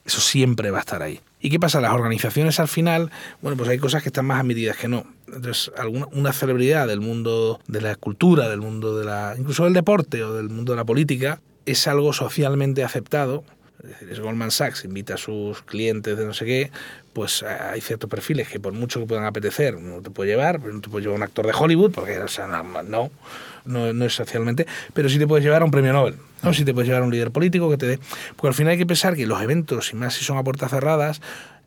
eso 0.06 0.22
siempre 0.22 0.72
va 0.72 0.78
a 0.78 0.82
estar 0.82 1.04
ahí. 1.04 1.20
¿Y 1.42 1.50
qué 1.50 1.60
pasa? 1.60 1.82
Las 1.82 1.92
organizaciones 1.92 2.62
al 2.62 2.70
final, 2.70 3.12
bueno, 3.42 3.58
pues 3.58 3.70
hay 3.70 3.78
cosas 3.78 4.02
que 4.02 4.10
están 4.10 4.26
más 4.26 4.40
admitidas 4.40 4.78
que 4.78 4.88
no. 4.88 5.06
Entonces, 5.28 5.70
alguna, 5.78 6.08
una 6.14 6.32
celebridad 6.32 6.88
del 6.88 7.02
mundo 7.02 7.60
de 7.68 7.82
la 7.82 7.98
cultura, 7.98 8.48
del 8.48 8.62
mundo 8.62 8.98
de 8.98 9.04
la. 9.04 9.36
incluso 9.38 9.66
del 9.66 9.74
deporte 9.74 10.24
o 10.24 10.34
del 10.34 10.50
mundo 10.50 10.72
de 10.72 10.78
la 10.78 10.86
política, 10.86 11.42
es 11.66 11.88
algo 11.88 12.14
socialmente 12.14 12.84
aceptado 12.84 13.44
es 13.86 13.90
decir, 13.92 14.12
es 14.12 14.20
Goldman 14.20 14.52
Sachs, 14.52 14.86
invita 14.86 15.16
a 15.16 15.18
sus 15.18 15.62
clientes 15.62 16.18
de 16.18 16.26
no 16.26 16.34
sé 16.34 16.46
qué, 16.46 16.72
pues 17.14 17.44
hay 17.44 17.82
ciertos 17.82 18.10
perfiles 18.10 18.48
que 18.48 18.60
por 18.60 18.74
mucho 18.74 19.00
que 19.00 19.06
puedan 19.06 19.26
apetecer, 19.26 19.80
no 19.80 20.02
te 20.02 20.10
puede 20.10 20.32
llevar, 20.32 20.60
no 20.62 20.82
te 20.82 20.90
puede 20.90 21.04
llevar 21.04 21.18
un 21.18 21.24
actor 21.24 21.46
de 21.46 21.54
Hollywood, 21.54 21.92
porque 21.92 22.20
o 22.20 22.28
sea, 22.28 22.48
no, 22.48 22.64
no, 22.84 23.94
no, 23.94 24.06
es 24.06 24.14
socialmente, 24.14 24.66
pero 24.94 25.10
sí 25.10 25.20
te 25.20 25.28
puedes 25.28 25.44
llevar 25.44 25.62
a 25.62 25.66
un 25.66 25.72
premio 25.72 25.94
Nobel, 25.94 26.16
¿no? 26.42 26.54
sí 26.54 26.66
te 26.66 26.74
puedes 26.74 26.88
llevar 26.88 27.04
a 27.04 27.06
un 27.06 27.12
líder 27.12 27.32
político 27.32 27.70
que 27.70 27.78
te 27.78 27.86
dé... 27.86 28.00
Porque 28.36 28.48
al 28.48 28.54
final 28.54 28.72
hay 28.72 28.78
que 28.78 28.86
pensar 28.86 29.16
que 29.16 29.26
los 29.28 29.42
eventos, 29.42 29.92
y 29.94 29.96
más 29.96 30.16
si 30.16 30.24
son 30.24 30.38
a 30.38 30.44
puertas 30.44 30.72
cerradas, 30.72 31.22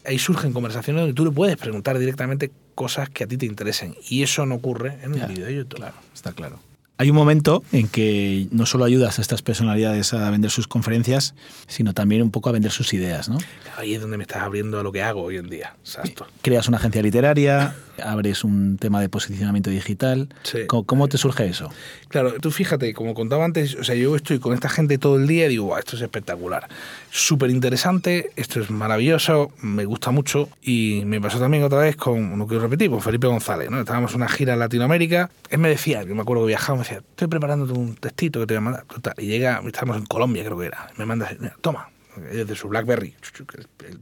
ahí 0.04 0.18
surgen 0.18 0.52
conversaciones 0.52 1.02
donde 1.02 1.14
tú 1.14 1.24
le 1.24 1.30
puedes 1.30 1.56
preguntar 1.56 1.98
directamente 1.98 2.50
cosas 2.74 3.08
que 3.10 3.24
a 3.24 3.26
ti 3.26 3.36
te 3.36 3.46
interesen, 3.46 3.96
y 4.08 4.22
eso 4.22 4.44
no 4.46 4.56
ocurre 4.56 4.98
en 5.02 5.14
un 5.14 5.28
vídeo 5.28 5.46
de 5.46 5.54
YouTube. 5.54 5.78
Claro, 5.78 5.94
está 6.14 6.32
claro. 6.32 6.67
Hay 7.00 7.10
un 7.10 7.16
momento 7.16 7.62
en 7.70 7.86
que 7.86 8.48
no 8.50 8.66
solo 8.66 8.84
ayudas 8.84 9.20
a 9.20 9.22
estas 9.22 9.40
personalidades 9.40 10.12
a 10.14 10.28
vender 10.30 10.50
sus 10.50 10.66
conferencias, 10.66 11.36
sino 11.68 11.94
también 11.94 12.22
un 12.22 12.32
poco 12.32 12.48
a 12.48 12.52
vender 12.52 12.72
sus 12.72 12.92
ideas, 12.92 13.28
¿no? 13.28 13.38
Ahí 13.76 13.94
es 13.94 14.00
donde 14.00 14.16
me 14.16 14.24
estás 14.24 14.42
abriendo 14.42 14.80
a 14.80 14.82
lo 14.82 14.90
que 14.90 15.00
hago 15.00 15.22
hoy 15.22 15.36
en 15.36 15.48
día. 15.48 15.76
Exacto. 15.78 16.26
Creas 16.42 16.66
una 16.66 16.78
agencia 16.78 17.00
literaria, 17.00 17.76
abres 18.02 18.42
un 18.42 18.78
tema 18.78 19.00
de 19.00 19.08
posicionamiento 19.08 19.70
digital. 19.70 20.28
¿Cómo, 20.66 21.06
te 21.06 21.18
surge 21.18 21.46
eso? 21.46 21.70
Claro, 22.08 22.34
tú 22.40 22.50
fíjate, 22.50 22.92
como 22.94 23.14
contaba 23.14 23.44
antes, 23.44 23.76
o 23.76 23.84
sea, 23.84 23.94
yo 23.94 24.16
estoy 24.16 24.40
con 24.40 24.52
esta 24.52 24.68
gente 24.68 24.98
todo 24.98 25.16
el 25.16 25.28
día 25.28 25.46
y 25.46 25.50
digo, 25.50 25.78
esto 25.78 25.94
es 25.94 26.02
espectacular. 26.02 26.66
Súper 27.10 27.50
interesante, 27.50 28.32
esto 28.34 28.60
es 28.60 28.70
maravilloso, 28.70 29.52
me 29.62 29.84
gusta 29.84 30.10
mucho. 30.10 30.48
Y 30.62 31.02
me 31.06 31.20
pasó 31.20 31.38
también 31.38 31.62
otra 31.62 31.78
vez 31.78 31.94
con, 31.94 32.36
no 32.36 32.48
quiero 32.48 32.64
repetir, 32.64 32.90
con 32.90 33.00
Felipe 33.00 33.28
González, 33.28 33.70
¿no? 33.70 33.78
Estábamos 33.78 34.10
en 34.12 34.16
una 34.16 34.28
gira 34.28 34.54
en 34.54 34.58
Latinoamérica. 34.58 35.30
Él 35.50 35.58
me 35.58 35.68
decía, 35.68 36.02
yo 36.02 36.16
me 36.16 36.22
acuerdo 36.22 36.42
que 36.42 36.48
viajaba, 36.48 36.84
estoy 36.96 37.28
preparándote 37.28 37.72
un 37.72 37.94
textito 37.96 38.40
que 38.40 38.46
te 38.46 38.54
voy 38.54 38.58
a 38.58 38.60
mandar. 38.60 38.84
Y 39.18 39.26
llega, 39.26 39.60
estamos 39.66 39.96
en 39.96 40.06
Colombia, 40.06 40.44
creo 40.44 40.58
que 40.58 40.66
era. 40.66 40.88
Me 40.96 41.04
manda, 41.04 41.30
toma, 41.60 41.90
desde 42.16 42.54
su 42.54 42.68
Blackberry. 42.68 43.14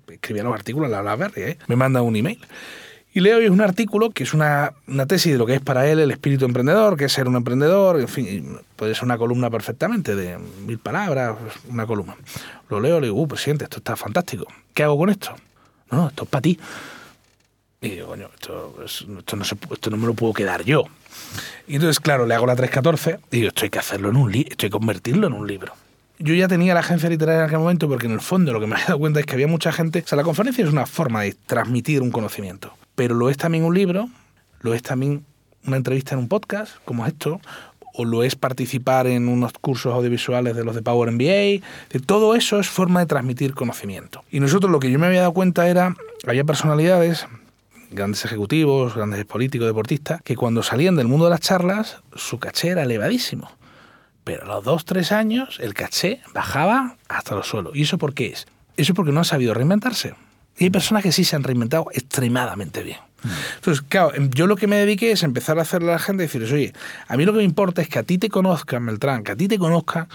Escribía 0.08 0.42
los 0.42 0.54
artículos 0.54 0.86
en 0.86 0.92
la 0.92 1.02
Blackberry, 1.02 1.42
¿eh? 1.42 1.58
Me 1.68 1.76
manda 1.76 2.02
un 2.02 2.16
email. 2.16 2.38
Y 3.12 3.20
leo 3.20 3.38
hoy 3.38 3.48
un 3.48 3.62
artículo 3.62 4.10
que 4.10 4.24
es 4.24 4.34
una, 4.34 4.74
una, 4.86 5.06
tesis 5.06 5.32
de 5.32 5.38
lo 5.38 5.46
que 5.46 5.54
es 5.54 5.60
para 5.62 5.88
él 5.88 6.00
el 6.00 6.10
espíritu 6.10 6.44
emprendedor, 6.44 6.98
que 6.98 7.06
es 7.06 7.12
ser 7.12 7.26
un 7.28 7.36
emprendedor, 7.36 7.98
en 7.98 8.08
fin, 8.08 8.58
puede 8.76 8.94
ser 8.94 9.04
una 9.04 9.16
columna 9.16 9.48
perfectamente 9.48 10.14
de 10.14 10.36
mil 10.66 10.78
palabras, 10.78 11.34
una 11.70 11.86
columna. 11.86 12.14
Lo 12.68 12.78
leo, 12.78 13.00
le 13.00 13.06
digo, 13.06 13.18
uh, 13.18 13.26
presidente, 13.26 13.64
esto 13.64 13.78
está 13.78 13.96
fantástico. 13.96 14.46
¿Qué 14.74 14.82
hago 14.82 14.98
con 14.98 15.08
esto? 15.08 15.34
No, 15.90 16.08
esto 16.08 16.24
es 16.24 16.28
para 16.28 16.42
ti. 16.42 16.58
Y 17.86 17.90
digo, 17.90 18.08
coño, 18.08 18.28
esto, 18.34 18.76
esto, 18.84 19.36
no 19.36 19.42
esto 19.44 19.90
no 19.90 19.96
me 19.96 20.06
lo 20.06 20.14
puedo 20.14 20.32
quedar 20.32 20.64
yo. 20.64 20.84
Y 21.68 21.76
entonces, 21.76 22.00
claro, 22.00 22.26
le 22.26 22.34
hago 22.34 22.46
la 22.46 22.56
314 22.56 23.18
y 23.30 23.36
digo, 23.36 23.48
esto 23.48 23.64
hay 23.64 23.70
que 23.70 23.78
hacerlo 23.78 24.10
en 24.10 24.16
un 24.16 24.32
libro, 24.32 24.50
esto 24.50 24.70
convertirlo 24.70 25.26
en 25.26 25.32
un 25.32 25.46
libro. 25.46 25.72
Yo 26.18 26.34
ya 26.34 26.48
tenía 26.48 26.74
la 26.74 26.80
agencia 26.80 27.08
literaria 27.08 27.40
en 27.40 27.46
aquel 27.46 27.58
momento 27.58 27.88
porque 27.88 28.06
en 28.06 28.12
el 28.12 28.20
fondo 28.20 28.52
lo 28.52 28.60
que 28.60 28.66
me 28.66 28.74
había 28.74 28.86
dado 28.86 28.98
cuenta 28.98 29.20
es 29.20 29.26
que 29.26 29.34
había 29.34 29.48
mucha 29.48 29.70
gente, 29.70 30.02
o 30.04 30.08
sea, 30.08 30.16
la 30.16 30.24
conferencia 30.24 30.64
es 30.64 30.70
una 30.70 30.86
forma 30.86 31.22
de 31.22 31.34
transmitir 31.46 32.02
un 32.02 32.10
conocimiento, 32.10 32.72
pero 32.94 33.14
lo 33.14 33.28
es 33.28 33.36
también 33.36 33.64
un 33.64 33.74
libro, 33.74 34.08
lo 34.60 34.74
es 34.74 34.82
también 34.82 35.24
una 35.66 35.76
entrevista 35.76 36.14
en 36.14 36.20
un 36.20 36.28
podcast, 36.28 36.76
como 36.84 37.06
esto, 37.06 37.40
o 37.98 38.04
lo 38.04 38.22
es 38.22 38.36
participar 38.36 39.06
en 39.06 39.28
unos 39.28 39.52
cursos 39.54 39.92
audiovisuales 39.92 40.54
de 40.54 40.64
los 40.64 40.74
de 40.74 40.82
Power 40.82 41.10
MBA. 41.10 41.66
Todo 42.04 42.34
eso 42.34 42.60
es 42.60 42.68
forma 42.68 43.00
de 43.00 43.06
transmitir 43.06 43.54
conocimiento. 43.54 44.22
Y 44.30 44.40
nosotros 44.40 44.70
lo 44.70 44.80
que 44.80 44.90
yo 44.90 44.98
me 44.98 45.06
había 45.06 45.20
dado 45.20 45.32
cuenta 45.32 45.66
era, 45.68 45.96
había 46.26 46.44
personalidades 46.44 47.26
grandes 47.90 48.24
ejecutivos, 48.24 48.94
grandes 48.94 49.24
políticos, 49.24 49.66
deportistas, 49.66 50.22
que 50.22 50.36
cuando 50.36 50.62
salían 50.62 50.96
del 50.96 51.08
mundo 51.08 51.26
de 51.26 51.30
las 51.30 51.40
charlas, 51.40 52.02
su 52.14 52.38
caché 52.38 52.68
era 52.68 52.82
elevadísimo. 52.82 53.50
Pero 54.24 54.44
a 54.44 54.46
los 54.46 54.64
dos, 54.64 54.84
tres 54.84 55.12
años, 55.12 55.58
el 55.60 55.74
caché 55.74 56.20
bajaba 56.34 56.96
hasta 57.08 57.34
los 57.34 57.46
suelos. 57.46 57.76
¿Y 57.76 57.82
eso 57.82 57.98
por 57.98 58.12
qué 58.12 58.26
es? 58.28 58.46
Eso 58.76 58.92
porque 58.94 59.12
no 59.12 59.20
han 59.20 59.24
sabido 59.24 59.54
reinventarse. 59.54 60.14
Y 60.58 60.64
hay 60.64 60.70
personas 60.70 61.02
que 61.02 61.12
sí 61.12 61.24
se 61.24 61.36
han 61.36 61.44
reinventado 61.44 61.86
extremadamente 61.92 62.82
bien. 62.82 62.98
Entonces, 63.56 63.84
claro, 63.88 64.12
yo 64.34 64.46
lo 64.46 64.56
que 64.56 64.66
me 64.66 64.76
dediqué 64.76 65.12
es 65.12 65.22
empezar 65.22 65.58
a 65.58 65.62
hacerle 65.62 65.90
a 65.90 65.94
la 65.94 65.98
gente 65.98 66.22
decirles, 66.22 66.52
oye, 66.52 66.72
a 67.08 67.16
mí 67.16 67.24
lo 67.24 67.32
que 67.32 67.38
me 67.38 67.44
importa 67.44 67.82
es 67.82 67.88
que 67.88 67.98
a 67.98 68.02
ti 68.02 68.18
te 68.18 68.28
conozcan, 68.28 68.84
Beltrán, 68.86 69.24
que 69.24 69.32
a 69.32 69.36
ti 69.36 69.48
te 69.48 69.58
conozcan 69.58 70.08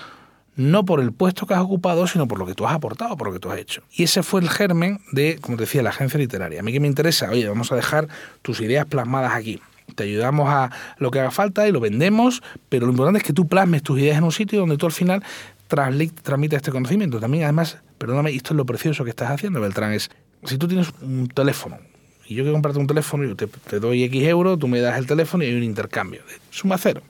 no 0.61 0.85
por 0.85 0.99
el 0.99 1.11
puesto 1.11 1.45
que 1.45 1.53
has 1.53 1.61
ocupado, 1.61 2.07
sino 2.07 2.27
por 2.27 2.39
lo 2.39 2.45
que 2.45 2.53
tú 2.53 2.65
has 2.65 2.73
aportado, 2.73 3.17
por 3.17 3.27
lo 3.27 3.33
que 3.33 3.39
tú 3.39 3.51
has 3.51 3.59
hecho. 3.59 3.83
Y 3.93 4.03
ese 4.03 4.23
fue 4.23 4.41
el 4.41 4.49
germen 4.49 4.99
de, 5.11 5.37
como 5.41 5.57
te 5.57 5.63
decía, 5.63 5.81
la 5.81 5.89
agencia 5.89 6.19
literaria. 6.19 6.59
A 6.59 6.63
mí 6.63 6.71
que 6.71 6.79
me 6.79 6.87
interesa, 6.87 7.29
oye, 7.29 7.47
vamos 7.47 7.71
a 7.71 7.75
dejar 7.75 8.07
tus 8.41 8.61
ideas 8.61 8.85
plasmadas 8.85 9.33
aquí. 9.33 9.59
Te 9.95 10.03
ayudamos 10.03 10.47
a 10.49 10.71
lo 10.97 11.11
que 11.11 11.19
haga 11.19 11.31
falta 11.31 11.67
y 11.67 11.71
lo 11.71 11.79
vendemos, 11.79 12.41
pero 12.69 12.85
lo 12.85 12.91
importante 12.91 13.19
es 13.19 13.23
que 13.23 13.33
tú 13.33 13.47
plasmes 13.47 13.83
tus 13.83 13.99
ideas 13.99 14.17
en 14.17 14.23
un 14.23 14.31
sitio 14.31 14.59
donde 14.59 14.77
tú 14.77 14.85
al 14.85 14.91
final 14.91 15.23
transmites 15.67 16.57
este 16.57 16.71
conocimiento. 16.71 17.19
También, 17.19 17.43
además, 17.43 17.77
perdóname, 17.97 18.31
esto 18.31 18.53
es 18.53 18.57
lo 18.57 18.65
precioso 18.65 19.03
que 19.03 19.09
estás 19.09 19.31
haciendo, 19.31 19.59
Beltrán, 19.59 19.93
es 19.93 20.09
si 20.45 20.57
tú 20.57 20.67
tienes 20.67 20.87
un 21.01 21.27
teléfono 21.27 21.77
y 22.25 22.35
yo 22.35 22.43
quiero 22.43 22.53
comprarte 22.53 22.79
un 22.79 22.87
teléfono 22.87 23.25
y 23.25 23.35
te, 23.35 23.47
te 23.47 23.79
doy 23.79 24.03
X 24.03 24.23
euros, 24.23 24.57
tú 24.57 24.67
me 24.67 24.79
das 24.79 24.97
el 24.97 25.05
teléfono 25.05 25.43
y 25.43 25.47
hay 25.47 25.55
un 25.55 25.63
intercambio. 25.63 26.21
Suma 26.49 26.77
cero. 26.77 27.01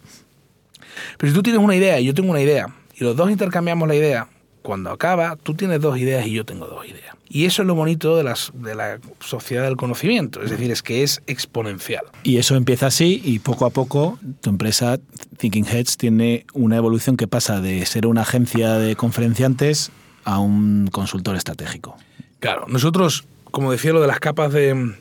Pero 1.18 1.32
si 1.32 1.36
tú 1.36 1.44
tienes 1.44 1.62
una 1.62 1.76
idea 1.76 2.00
y 2.00 2.06
yo 2.06 2.14
tengo 2.14 2.32
una 2.32 2.42
idea, 2.42 2.68
y 3.02 3.04
los 3.04 3.16
dos 3.16 3.32
intercambiamos 3.32 3.88
la 3.88 3.96
idea, 3.96 4.28
cuando 4.62 4.92
acaba, 4.92 5.36
tú 5.36 5.56
tienes 5.56 5.82
dos 5.82 5.98
ideas 5.98 6.28
y 6.28 6.34
yo 6.34 6.46
tengo 6.46 6.68
dos 6.68 6.86
ideas. 6.86 7.16
Y 7.28 7.46
eso 7.46 7.64
es 7.64 7.68
lo 7.68 7.74
bonito 7.74 8.16
de, 8.16 8.24
las, 8.24 8.52
de 8.54 8.76
la 8.76 9.00
sociedad 9.20 9.64
del 9.64 9.76
conocimiento, 9.76 10.44
es 10.44 10.52
decir, 10.52 10.70
es 10.70 10.84
que 10.84 11.02
es 11.02 11.24
exponencial. 11.26 12.04
Y 12.22 12.38
eso 12.38 12.56
empieza 12.56 12.86
así 12.86 13.20
y 13.26 13.40
poco 13.40 13.66
a 13.66 13.72
poco 13.72 14.20
tu 14.42 14.52
empresa 14.52 15.00
Thinking 15.38 15.66
Heads 15.66 15.98
tiene 15.98 16.46
una 16.54 16.78
evolución 16.78 17.18
que 17.18 17.28
pasa 17.28 17.60
de 17.60 17.84
ser 17.88 18.06
una 18.06 18.22
agencia 18.22 18.74
de 18.74 18.96
conferenciantes 18.96 19.90
a 20.24 20.38
un 20.38 20.88
consultor 20.92 21.36
estratégico. 21.36 21.98
Claro, 22.40 22.66
nosotros, 22.68 23.26
como 23.50 23.72
decía 23.72 23.94
lo 23.94 24.02
de 24.02 24.08
las 24.08 24.20
capas 24.20 24.54
de, 24.54 24.94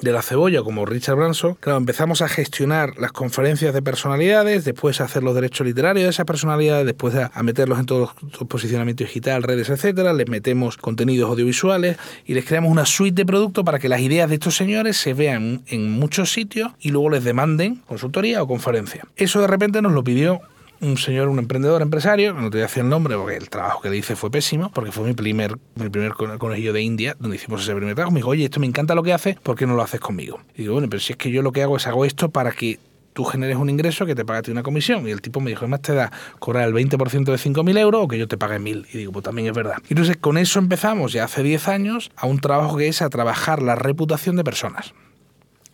de 0.00 0.12
la 0.12 0.22
cebolla, 0.22 0.62
como 0.62 0.86
Richard 0.86 1.16
Branson, 1.16 1.56
claro, 1.60 1.78
empezamos 1.78 2.22
a 2.22 2.28
gestionar 2.28 2.96
las 2.98 3.12
conferencias 3.12 3.74
de 3.74 3.82
personalidades, 3.82 4.64
después 4.64 5.00
a 5.00 5.04
hacer 5.04 5.22
los 5.22 5.34
derechos 5.34 5.66
literarios 5.66 6.04
de 6.04 6.10
esas 6.10 6.24
personalidades, 6.26 6.86
después 6.86 7.14
a, 7.14 7.42
meterlos 7.42 7.78
en 7.78 7.86
todo 7.86 8.14
los 8.20 8.48
posicionamiento 8.48 9.04
digital, 9.04 9.42
redes, 9.42 9.68
etcétera, 9.68 10.12
les 10.12 10.28
metemos 10.28 10.76
contenidos 10.76 11.28
audiovisuales 11.30 11.98
y 12.24 12.34
les 12.34 12.44
creamos 12.44 12.70
una 12.70 12.86
suite 12.86 13.22
de 13.22 13.26
productos 13.26 13.64
para 13.64 13.78
que 13.78 13.88
las 13.88 14.00
ideas 14.00 14.28
de 14.28 14.36
estos 14.36 14.56
señores 14.56 14.96
se 14.96 15.12
vean 15.12 15.62
en 15.66 15.90
muchos 15.90 16.32
sitios 16.32 16.72
y 16.80 16.90
luego 16.90 17.10
les 17.10 17.24
demanden 17.24 17.76
consultoría 17.86 18.42
o 18.42 18.46
conferencia. 18.46 19.06
Eso 19.16 19.40
de 19.40 19.48
repente 19.48 19.82
nos 19.82 19.92
lo 19.92 20.04
pidió 20.04 20.40
un 20.80 20.96
señor, 20.96 21.28
un 21.28 21.38
emprendedor, 21.38 21.82
empresario, 21.82 22.32
no 22.32 22.50
te 22.50 22.58
voy 22.58 22.60
a 22.60 22.66
decir 22.66 22.82
el 22.82 22.88
nombre 22.88 23.16
porque 23.16 23.36
el 23.36 23.50
trabajo 23.50 23.82
que 23.82 23.90
le 23.90 23.98
hice 23.98 24.16
fue 24.16 24.30
pésimo, 24.30 24.70
porque 24.72 24.92
fue 24.92 25.04
mi 25.04 25.14
primer, 25.14 25.56
mi 25.74 25.88
primer 25.88 26.12
conejillo 26.12 26.72
de 26.72 26.82
India, 26.82 27.16
donde 27.18 27.36
hicimos 27.36 27.62
ese 27.62 27.74
primer 27.74 27.94
trabajo. 27.94 28.12
Me 28.12 28.18
dijo, 28.18 28.30
oye, 28.30 28.44
esto 28.44 28.60
me 28.60 28.66
encanta 28.66 28.94
lo 28.94 29.02
que 29.02 29.12
hace, 29.12 29.38
¿por 29.42 29.56
qué 29.56 29.66
no 29.66 29.74
lo 29.74 29.82
haces 29.82 30.00
conmigo? 30.00 30.40
Y 30.54 30.62
digo, 30.62 30.74
bueno, 30.74 30.88
pero 30.88 31.00
si 31.00 31.12
es 31.12 31.16
que 31.16 31.30
yo 31.30 31.42
lo 31.42 31.52
que 31.52 31.62
hago 31.62 31.76
es 31.76 31.86
hago 31.86 32.04
esto 32.04 32.30
para 32.30 32.52
que 32.52 32.78
tú 33.12 33.24
generes 33.24 33.56
un 33.56 33.68
ingreso 33.68 34.06
que 34.06 34.14
te 34.14 34.24
pague 34.24 34.50
una 34.50 34.62
comisión. 34.62 35.06
Y 35.06 35.10
el 35.10 35.20
tipo 35.20 35.40
me 35.40 35.50
dijo, 35.50 35.60
además 35.60 35.82
te 35.82 35.94
da 35.94 36.10
cobrar 36.38 36.66
el 36.66 36.74
20% 36.74 37.24
de 37.24 37.34
5.000 37.34 37.78
euros 37.78 38.04
o 38.04 38.08
que 38.08 38.18
yo 38.18 38.28
te 38.28 38.38
pague 38.38 38.58
1.000. 38.58 38.86
Y 38.92 38.98
digo, 38.98 39.12
pues 39.12 39.24
también 39.24 39.48
es 39.48 39.54
verdad. 39.54 39.76
Y 39.88 39.92
entonces 39.92 40.16
con 40.16 40.38
eso 40.38 40.58
empezamos 40.58 41.12
ya 41.12 41.24
hace 41.24 41.42
10 41.42 41.68
años 41.68 42.10
a 42.16 42.26
un 42.26 42.40
trabajo 42.40 42.76
que 42.76 42.88
es 42.88 43.02
a 43.02 43.10
trabajar 43.10 43.62
la 43.62 43.74
reputación 43.74 44.36
de 44.36 44.44
personas 44.44 44.94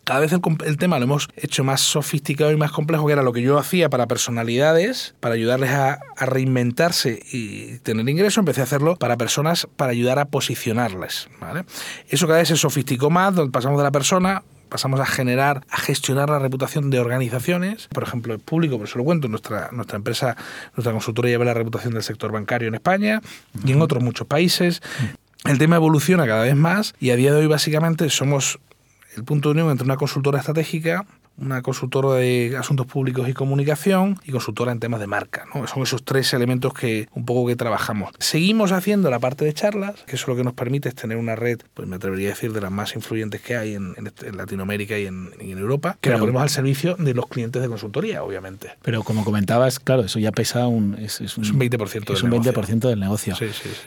cada 0.07 0.21
vez 0.21 0.33
el, 0.33 0.77
tema 0.77 1.01
lo 1.01 1.05
hemos 1.05 1.29
hecho 1.35 1.65
más 1.65 1.81
sofisticado 1.81 2.53
y 2.53 2.57
más 2.57 2.71
complejo, 2.71 3.07
que 3.07 3.13
era 3.13 3.25
lo 3.25 3.33
que 3.33 3.43
yo 3.43 3.59
hacía 3.59 3.91
para 3.91 4.07
personalidades, 4.07 5.17
para 5.19 5.35
ayudarles 5.35 5.71
a, 5.71 5.99
reinventarse 6.17 7.21
y 7.33 7.79
tener 7.79 8.09
ingreso, 8.09 8.39
empecé 8.39 8.61
a 8.61 8.65
hacerlo 8.65 8.95
para 8.95 9.17
personas, 9.17 9.67
para 9.77 9.91
ayudar 9.91 10.21
a 10.21 10.27
posicionarles. 10.27 11.29
¿vale? 11.41 11.65
Eso 12.09 12.29
cada 12.29 12.39
vez 12.39 12.49
se 12.49 12.57
sofisticó 12.57 13.11
más, 13.11 13.35
donde 13.35 13.51
pasamos 13.51 13.79
de 13.79 13.85
la 13.85 13.91
persona 13.91 14.45
pasamos 14.69 14.99
a 14.99 15.07
generar, 15.07 15.65
a 15.71 15.79
gestionar 15.79 16.29
la 16.29 16.41
reputación 16.41 16.91
de 16.91 16.99
organizaciones, 16.99 17.89
por 17.89 18.03
ejemplo, 18.03 18.35
el 18.35 18.41
público, 18.41 18.79
por 18.79 18.89
eso 18.89 18.99
lo 18.99 19.05
cuento, 19.05 19.29
nuestra, 19.29 19.71
nuestra 19.73 19.97
empresa, 19.97 20.37
nuestra 20.75 20.93
consultora 20.93 21.29
lleva 21.29 21.45
la 21.45 21.55
reputación 21.55 21.95
del 21.95 22.03
sector 22.03 22.33
bancario 22.33 22.67
en 22.69 22.75
España 22.75 23.23
y 23.65 23.73
en 23.73 23.81
otros 23.81 24.03
muchos 24.03 24.27
países. 24.27 24.83
El 25.45 25.59
tema 25.59 25.77
evoluciona 25.77 26.27
cada 26.27 26.43
vez 26.43 26.57
más 26.57 26.95
y 26.99 27.11
a 27.11 27.17
día 27.17 27.33
de 27.33 27.39
hoy 27.39 27.47
básicamente 27.47 28.11
somos 28.11 28.59
el 29.17 29.25
punto 29.25 29.49
de 29.49 29.53
unión 29.55 29.71
entre 29.71 29.85
una 29.85 29.97
consultora 29.97 30.39
estratégica, 30.39 31.07
una 31.39 31.63
consultora 31.63 32.15
de 32.15 32.57
asuntos 32.59 32.87
públicos 32.87 33.29
y 33.29 33.35
comunicación 33.35 34.19
y 34.25 34.33
consultora 34.33 34.73
en 34.73 34.81
temas 34.81 35.01
de 35.01 35.07
marca. 35.07 35.45
¿no? 35.55 35.67
Son 35.67 35.83
esos 35.83 36.03
tres 36.03 36.33
elementos 36.33 36.73
que 36.73 37.09
un 37.15 37.27
poco 37.27 37.47
que 37.47 37.57
trabajamos. 37.57 38.13
Seguimos 38.19 38.73
haciendo 38.73 39.11
la 39.11 39.19
parte 39.19 39.45
de 39.45 39.53
charlas, 39.53 39.95
que 40.07 40.17
eso 40.17 40.27
lo 40.29 40.37
que 40.37 40.45
nos 40.45 40.55
permite 40.55 40.89
es 40.89 40.95
tener 40.95 41.19
una 41.19 41.37
red, 41.37 41.61
pues 41.75 41.89
me 41.89 41.97
atrevería 41.97 42.29
a 42.29 42.31
decir, 42.31 42.53
de 42.53 42.61
las 42.61 42.71
más 42.71 42.95
influyentes 42.95 43.41
que 43.43 43.57
hay 43.57 43.75
en, 43.75 43.95
este, 44.07 44.33
Latinoamérica 44.33 44.99
y 44.99 45.07
en, 45.07 45.27
Europa, 45.57 45.97
que 46.01 46.11
la 46.11 46.19
ponemos 46.19 46.43
al 46.43 46.51
servicio 46.51 46.97
de 46.97 47.15
los 47.15 47.27
clientes 47.29 47.63
de 47.63 47.69
consultoría, 47.69 48.23
obviamente. 48.23 48.73
Pero 48.83 49.03
como 49.03 49.25
comentabas, 49.25 49.79
claro, 49.79 50.05
eso 50.05 50.19
ya 50.19 50.33
pesa 50.33 50.67
un... 50.67 50.95
Es, 50.99 51.21
un, 51.39 51.45
20% 51.45 52.15
del 52.15 52.33
un 52.33 52.43
20% 52.43 52.89
del 52.89 53.01
negocio. 53.01 53.35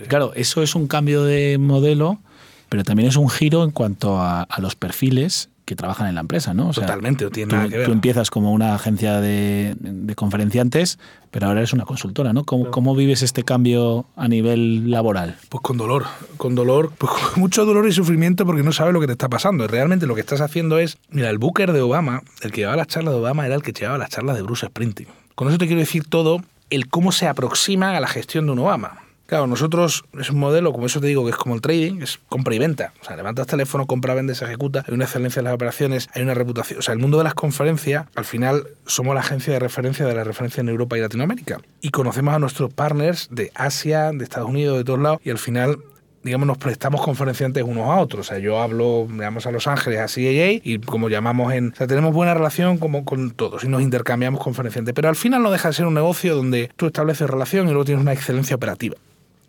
Claro, 0.08 0.32
eso 0.36 0.64
es 0.64 0.74
un 0.76 0.88
cambio 0.88 1.24
de 1.24 1.58
modelo 1.60 2.20
pero 2.70 2.84
también 2.84 3.10
es 3.10 3.16
un 3.16 3.30
giro 3.30 3.64
en 3.64 3.72
cuanto 3.72 4.20
a, 4.22 4.48
los 4.60 4.76
perfiles 4.76 5.50
que 5.66 5.76
trabajan 5.76 6.08
en 6.08 6.16
la 6.16 6.22
empresa, 6.22 6.54
¿no? 6.54 6.72
Totalmente, 6.72 7.26
no 7.26 7.32
tiene 7.32 7.54
nada 7.54 7.70
que 7.70 7.78
ver. 7.78 7.86
Tú 7.86 7.92
empiezas 7.92 8.32
como 8.32 8.54
una 8.54 8.74
agencia 8.74 9.22
de, 9.22 9.76
conferenciantes, 10.16 10.98
pero 11.30 11.48
ahora 11.48 11.60
eres 11.60 11.74
una 11.74 11.86
consultora, 11.86 12.34
¿no? 12.34 12.44
¿Cómo, 12.44 12.96
vives 12.96 13.22
este 13.22 13.44
cambio 13.44 14.06
a 14.16 14.28
nivel 14.28 14.90
laboral? 14.90 15.38
Pues 15.50 15.62
con 15.62 15.78
dolor, 15.78 16.06
con 16.38 16.56
dolor, 16.56 16.92
pues 16.98 17.12
con 17.12 17.22
mucho 17.40 17.66
dolor 17.66 17.88
y 17.88 17.92
sufrimiento 17.92 18.46
porque 18.46 18.64
no 18.64 18.72
sabes 18.72 18.94
lo 18.94 19.00
que 19.00 19.08
te 19.08 19.14
está 19.14 19.30
pasando. 19.30 19.68
Realmente 19.68 20.08
lo 20.08 20.16
que 20.16 20.22
estás 20.22 20.42
haciendo 20.42 20.80
es, 20.80 20.98
mira, 21.10 21.30
el 21.30 21.38
booker 21.38 21.72
de 21.72 21.82
Obama, 21.82 22.24
el 22.42 22.52
que 22.52 22.62
llevaba 22.62 22.78
las 22.78 22.88
charlas 22.88 23.14
de 23.14 23.20
Obama 23.20 23.46
era 23.46 23.56
el 23.56 23.62
que 23.62 23.72
llevaba 23.72 23.98
las 23.98 24.10
charlas 24.10 24.36
de 24.36 24.42
Bruce 24.42 24.66
Sprinting. 24.66 25.08
Con 25.36 25.48
eso 25.50 25.58
te 25.58 25.68
quiero 25.68 25.80
decir 25.80 26.04
todo 26.08 26.42
el 26.70 26.88
cómo 26.90 27.12
se 27.12 27.28
aproximan 27.28 27.96
a 27.96 28.00
la 28.00 28.08
gestión 28.08 28.46
de 28.48 28.54
un 28.54 28.60
Obama. 28.60 29.09
Claro, 29.30 29.46
nosotros 29.46 30.06
es 30.20 30.32
un 30.32 30.40
modelo, 30.40 30.74
como 30.74 30.88
eso 30.88 31.00
te 31.00 31.06
digo, 31.06 31.24
que 31.24 31.30
es 31.30 31.38
como 31.38 31.54
el 31.54 31.62
trading, 31.62 32.02
es 32.02 32.20
compra 32.30 32.56
y 32.56 32.58
venta. 32.58 32.94
O 33.00 33.06
sea, 33.06 33.16
levantas 33.16 33.46
teléfono, 33.46 33.86
compra, 33.86 34.16
vende, 34.16 34.34
se 34.34 34.44
ejecuta, 34.44 34.84
hay 34.88 34.96
una 34.96 35.04
excelencia 35.06 35.42
en 35.42 35.44
las 35.44 35.54
operaciones, 35.54 36.10
hay 36.16 36.24
una 36.24 36.34
reputación. 36.34 36.80
O 36.80 36.82
sea, 36.82 36.96
el 36.96 37.00
mundo 37.00 37.20
de 37.20 37.26
las 37.26 37.36
conferencias, 37.36 38.08
al 38.16 38.26
final, 38.26 38.70
somos 38.88 39.14
la 39.14 39.22
agencia 39.22 39.54
de 39.54 39.60
referencia 39.60 40.08
de 40.08 40.16
la 40.16 40.24
referencia 40.24 40.62
en 40.62 40.70
Europa 40.70 40.98
y 40.98 41.02
Latinoamérica. 41.02 41.62
Y 41.80 41.92
conocemos 41.92 42.34
a 42.34 42.40
nuestros 42.40 42.74
partners 42.74 43.28
de 43.30 43.52
Asia, 43.54 44.12
de 44.12 44.24
Estados 44.24 44.50
Unidos, 44.50 44.80
de 44.80 44.84
todos 44.84 45.00
lados, 45.00 45.20
y 45.24 45.30
al 45.30 45.38
final 45.38 45.78
digamos, 46.24 46.48
nos 46.48 46.58
prestamos 46.58 47.02
conferenciantes 47.02 47.64
unos 47.64 47.88
a 47.88 48.00
otros. 48.00 48.28
O 48.28 48.30
sea, 48.30 48.40
yo 48.40 48.60
hablo, 48.60 49.08
digamos, 49.10 49.46
a 49.46 49.52
Los 49.52 49.68
Ángeles, 49.68 50.00
a 50.00 50.08
CAA, 50.08 50.60
y 50.64 50.80
como 50.80 51.08
llamamos 51.08 51.54
en... 51.54 51.70
O 51.72 51.76
sea, 51.76 51.86
tenemos 51.86 52.14
buena 52.14 52.34
relación 52.34 52.80
como 52.80 53.06
con 53.06 53.32
todos 53.32 53.64
y 53.64 53.68
nos 53.68 53.84
intercambiamos 53.84 54.44
conferenciantes. 54.44 54.94
Pero 54.94 55.08
al 55.08 55.16
final 55.16 55.44
no 55.44 55.52
deja 55.52 55.70
de 55.70 55.76
ser 55.76 55.86
un 55.86 55.94
negocio 55.94 56.36
donde 56.36 56.72
tú 56.76 56.88
estableces 56.88 57.30
relación 57.30 57.68
y 57.68 57.70
luego 57.70 57.86
tienes 57.86 58.02
una 58.02 58.12
excelencia 58.12 58.56
operativa 58.56 58.98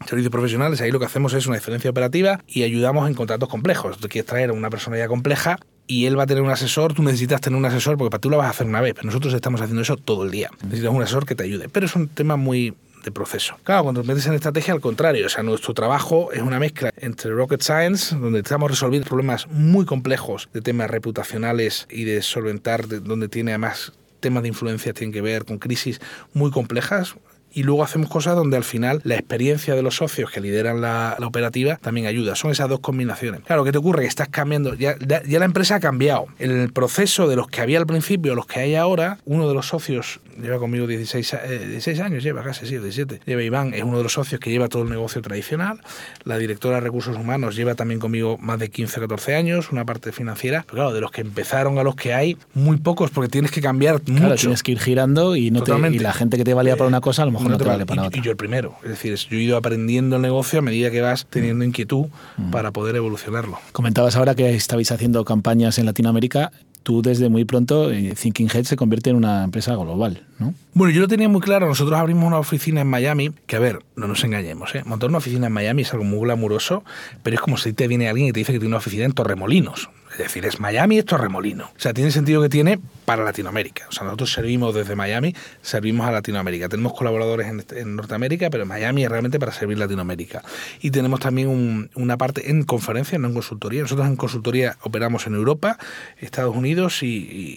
servicios 0.07 0.31
profesionales, 0.31 0.81
ahí 0.81 0.91
lo 0.91 0.99
que 0.99 1.07
hacemos 1.07 1.33
es 1.35 1.47
una 1.47 1.57
excelencia 1.57 1.91
operativa 1.91 2.41
y 2.47 2.63
ayudamos 2.63 3.09
en 3.09 3.15
contratos 3.15 3.49
complejos. 3.49 3.99
Tú 3.99 4.09
quieres 4.09 4.29
traer 4.29 4.51
a 4.51 4.53
una 4.53 4.71
persona 4.71 4.97
ya 4.97 5.09
compleja 5.09 5.59
y 5.87 6.07
él 6.07 6.19
va 6.19 6.23
a 6.23 6.27
tener 6.27 6.43
un 6.43 6.51
asesor, 6.51 6.95
tú 6.95 7.03
necesitas 7.03 7.41
tener 7.41 7.59
un 7.59 7.65
asesor 7.65 7.99
porque 7.99 8.11
para 8.11 8.21
tú 8.21 8.31
lo 8.31 8.37
vas 8.37 8.47
a 8.47 8.51
hacer 8.51 8.67
una 8.67 8.81
vez, 8.81 8.95
pero 8.95 9.07
nosotros 9.07 9.35
estamos 9.35 9.61
haciendo 9.61 9.83
eso 9.83 9.97
todo 9.97 10.25
el 10.25 10.31
día. 10.31 10.51
Necesitas 10.63 10.93
un 10.93 11.03
asesor 11.03 11.27
que 11.27 11.35
te 11.35 11.45
ayude, 11.45 11.69
pero 11.69 11.87
es 11.87 11.97
un 11.97 12.09
tema 12.09 12.37
muy 12.37 12.75
de 13.05 13.11
proceso. 13.11 13.57
Claro, 13.65 13.85
cuando 13.85 14.03
te 14.03 14.09
metes 14.09 14.27
en 14.27 14.35
estrategia, 14.35 14.75
al 14.75 14.81
contrario, 14.81 15.27
o 15.27 15.29
sea, 15.29 15.43
nuestro 15.43 15.75
trabajo 15.75 16.33
es 16.33 16.43
una 16.43 16.59
mezcla 16.59 16.93
entre 16.99 17.31
rocket 17.33 17.63
science, 17.63 18.15
donde 18.15 18.41
estamos 18.41 18.71
resolviendo 18.71 19.09
problemas 19.09 19.49
muy 19.49 19.85
complejos 19.85 20.49
de 20.53 20.61
temas 20.61 20.91
reputacionales 20.91 21.87
y 21.91 22.05
de 22.05 22.23
solventar, 22.23 22.87
donde 23.03 23.29
tiene 23.29 23.53
además 23.53 23.93
temas 24.21 24.43
de 24.43 24.49
influencia 24.49 24.93
tienen 24.93 25.13
que 25.13 25.23
ver 25.23 25.45
con 25.45 25.59
crisis 25.59 26.01
muy 26.35 26.51
complejas, 26.51 27.17
y 27.53 27.63
luego 27.63 27.83
hacemos 27.83 28.09
cosas 28.09 28.37
donde 28.37 28.57
al 28.57 28.65
final 28.65 29.01
la 29.05 29.15
experiencia 29.15 29.75
de 29.75 29.83
los 29.83 29.97
socios 29.97 30.31
que 30.31 30.41
lideran 30.41 30.81
la, 30.81 31.17
operativa 31.21 31.77
también 31.77 32.07
ayuda. 32.07 32.35
Son 32.35 32.51
esas 32.51 32.69
dos 32.69 32.81
combinaciones. 32.81 33.43
Claro, 33.43 33.65
¿qué 33.65 33.73
te 33.73 33.79
ocurre? 33.79 34.03
Que 34.03 34.09
estás 34.09 34.29
cambiando, 34.29 34.75
ya, 34.75 34.97
ya, 34.99 35.39
la 35.39 35.45
empresa 35.45 35.77
ha 35.77 35.81
cambiado. 35.81 36.27
El 36.39 36.73
proceso 36.73 37.29
de 37.29 37.37
los 37.37 37.47
que 37.49 37.61
había 37.61 37.79
al 37.79 37.87
principio, 37.87 38.35
los 38.35 38.47
que 38.47 38.61
hay 38.61 38.75
ahora, 38.75 39.19
uno 39.25 39.49
de 39.49 39.55
los 39.55 39.69
socios 39.69 40.21
lleva 40.41 40.59
conmigo 40.59 40.87
16, 40.87 41.37
16 41.69 41.99
eh, 41.99 42.03
años, 42.03 42.23
lleva 42.23 42.43
casi, 42.43 42.67
sí, 42.67 42.79
17. 42.79 43.21
Lleva 43.27 43.43
Iván, 43.43 43.75
es 43.75 43.83
uno 43.83 43.99
de 43.99 44.03
los 44.03 44.13
socios 44.13 44.41
que 44.41 44.51
lleva 44.51 44.69
todo 44.69 44.83
el 44.83 44.91
negocio 44.91 45.23
tradicional. 45.23 45.81
La 46.25 46.39
directora 46.39 46.77
de 46.77 46.81
recursos 46.83 47.17
humanos 47.17 47.57
lleva 47.57 47.75
también 47.75 48.01
conmigo 48.01 48.39
más 48.39 48.59
de 48.59 48.71
15, 48.71 49.01
14 49.01 49.35
años, 49.35 49.73
una 49.73 49.85
parte 49.85 50.13
financiera. 50.13 50.65
Pero 50.67 50.77
claro, 50.77 50.93
de 50.93 51.01
los 51.01 51.11
que 51.11 51.21
empezaron 51.21 51.79
a 51.79 51.83
los 51.83 51.95
que 51.95 52.15
hay, 52.15 52.37
muy 52.55 52.79
pocos, 52.79 53.11
porque 53.11 53.29
tienes 53.29 53.51
que 53.51 53.61
cambiar 53.61 54.01
claro, 54.01 54.29
mucho. 54.29 54.37
tienes 54.37 54.63
que 54.63 54.73
ir 54.73 54.81
girando 54.81 55.37
y, 55.37 55.51
no 55.51 55.63
te, 55.63 55.73
y 55.91 55.99
la 55.99 56.13
gente 56.13 56.37
que 56.37 56.45
te 56.45 56.55
valía 56.55 56.77
para 56.77 56.89
una 56.89 57.01
cosa, 57.01 57.23
a 57.23 57.27
lo 57.27 57.33
mejor 57.33 57.51
no, 57.51 57.59
te, 57.59 57.65
vale 57.65 57.87
para 57.87 58.05
y, 58.05 58.07
otra. 58.07 58.21
Y 58.21 58.23
yo 58.23 58.31
el 58.31 58.37
primero. 58.37 58.77
Es 58.83 58.91
decir, 58.91 59.15
yo 59.15 59.39
he 59.39 59.43
ido 59.43 59.57
aprendiendo 59.57 60.17
el 60.17 60.23
negocio 60.23 60.59
a 60.59 60.63
medida 60.63 60.91
que 60.91 61.01
vas 61.01 61.27
teniendo 61.29 61.65
inquietud 61.65 62.07
mm. 62.37 62.51
para 62.51 62.71
poder 62.71 62.97
evolucionarlo. 62.97 63.59
Comentabas 63.73 64.17
ahora 64.17 64.35
que 64.35 64.55
estabais 64.55 64.91
haciendo 64.93 65.25
campañas 65.25 65.79
en 65.79 65.87
Latinoamérica 65.87 66.53
tú 66.83 67.03
desde 67.03 67.29
muy 67.29 67.45
pronto 67.45 67.91
eh, 67.91 68.15
Thinking 68.21 68.49
Head 68.53 68.65
se 68.65 68.77
convierte 68.77 69.11
en 69.11 69.17
una 69.17 69.45
empresa 69.45 69.75
global, 69.75 70.27
¿no? 70.39 70.55
Bueno, 70.75 70.93
yo 70.93 71.01
lo 71.01 71.09
tenía 71.09 71.29
muy 71.29 71.41
claro. 71.41 71.67
Nosotros 71.67 71.99
abrimos 71.99 72.27
una 72.27 72.39
oficina 72.39 72.81
en 72.81 72.87
Miami, 72.87 73.33
que 73.47 73.57
a 73.57 73.59
ver, 73.59 73.81
no 73.97 74.07
nos 74.07 74.25
engañemos, 74.25 74.75
¿eh? 74.75 74.83
montar 74.85 75.09
una 75.09 75.19
oficina 75.19 75.47
en 75.49 75.53
Miami 75.53 75.83
es 75.83 75.93
algo 75.93 76.05
muy 76.05 76.21
glamuroso, 76.21 76.85
pero 77.23 77.35
es 77.35 77.41
como 77.41 77.57
si 77.57 77.73
te 77.73 77.89
viene 77.89 78.09
alguien 78.09 78.29
y 78.29 78.33
te 78.33 78.41
dice 78.41 78.53
que 78.53 78.59
tiene 78.59 78.69
una 78.69 78.79
oficina 78.79 79.05
en 79.05 79.13
Torremolinos. 79.13 79.91
Es 80.13 80.19
decir, 80.19 80.45
es 80.45 80.59
Miami, 80.59 80.99
es 80.99 81.05
Torremolino. 81.05 81.67
O 81.67 81.81
sea, 81.81 81.95
tiene 81.95 82.11
sentido 82.11 82.43
que 82.43 82.49
tiene 82.49 82.81
para 83.05 83.23
Latinoamérica. 83.23 83.87
O 83.89 83.93
sea, 83.93 84.05
nosotros 84.05 84.33
servimos 84.33 84.75
desde 84.75 84.97
Miami, 84.97 85.35
servimos 85.63 86.07
a 86.07 86.11
Latinoamérica. 86.11 86.69
Tenemos 86.69 86.95
colaboradores 86.95 87.47
en, 87.47 87.61
este, 87.61 87.85
Norteamérica, 87.85 88.51
pero 88.51 88.67
Miami 88.67 89.05
es 89.05 89.11
realmente 89.11 89.39
para 89.39 89.53
servir 89.53 89.79
Latinoamérica. 89.79 90.43
Y 90.81 90.91
tenemos 90.91 91.21
también 91.21 91.91
una 91.95 92.17
parte 92.17 92.51
en 92.51 92.65
conferencias, 92.65 93.21
no 93.21 93.29
en 93.29 93.35
consultoría. 93.35 93.83
Nosotros 93.83 94.09
en 94.09 94.17
consultoría 94.17 94.77
operamos 94.83 95.27
en 95.29 95.35
Europa, 95.35 95.79
Estados 96.19 96.57
Unidos 96.57 97.03
y, 97.05 97.07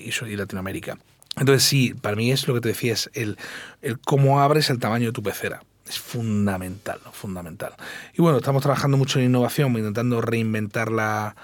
y, 0.06 0.36
Latinoamérica. 0.36 0.98
Entonces 1.38 1.64
sí, 1.64 1.96
para 1.96 2.16
mí 2.16 2.32
es 2.32 2.48
lo 2.48 2.54
que 2.54 2.62
te 2.62 2.70
decía, 2.70 2.94
es 2.94 3.10
el, 3.14 3.38
el 3.82 4.00
cómo 4.00 4.42
abres 4.42 4.70
el 4.70 4.80
tamaño 4.80 5.08
de 5.08 5.12
tu 5.12 5.24
pecera 5.24 5.64
es 5.86 6.00
fundamental, 6.00 7.00
fundamental. 7.12 7.74
Y 8.14 8.22
bueno, 8.22 8.38
estamos 8.38 8.62
trabajando 8.62 8.96
mucho 8.96 9.20
en 9.20 9.26
innovación, 9.26 9.78
intentando 9.78 10.22
reinventar 10.22 10.90
la, 10.90 11.36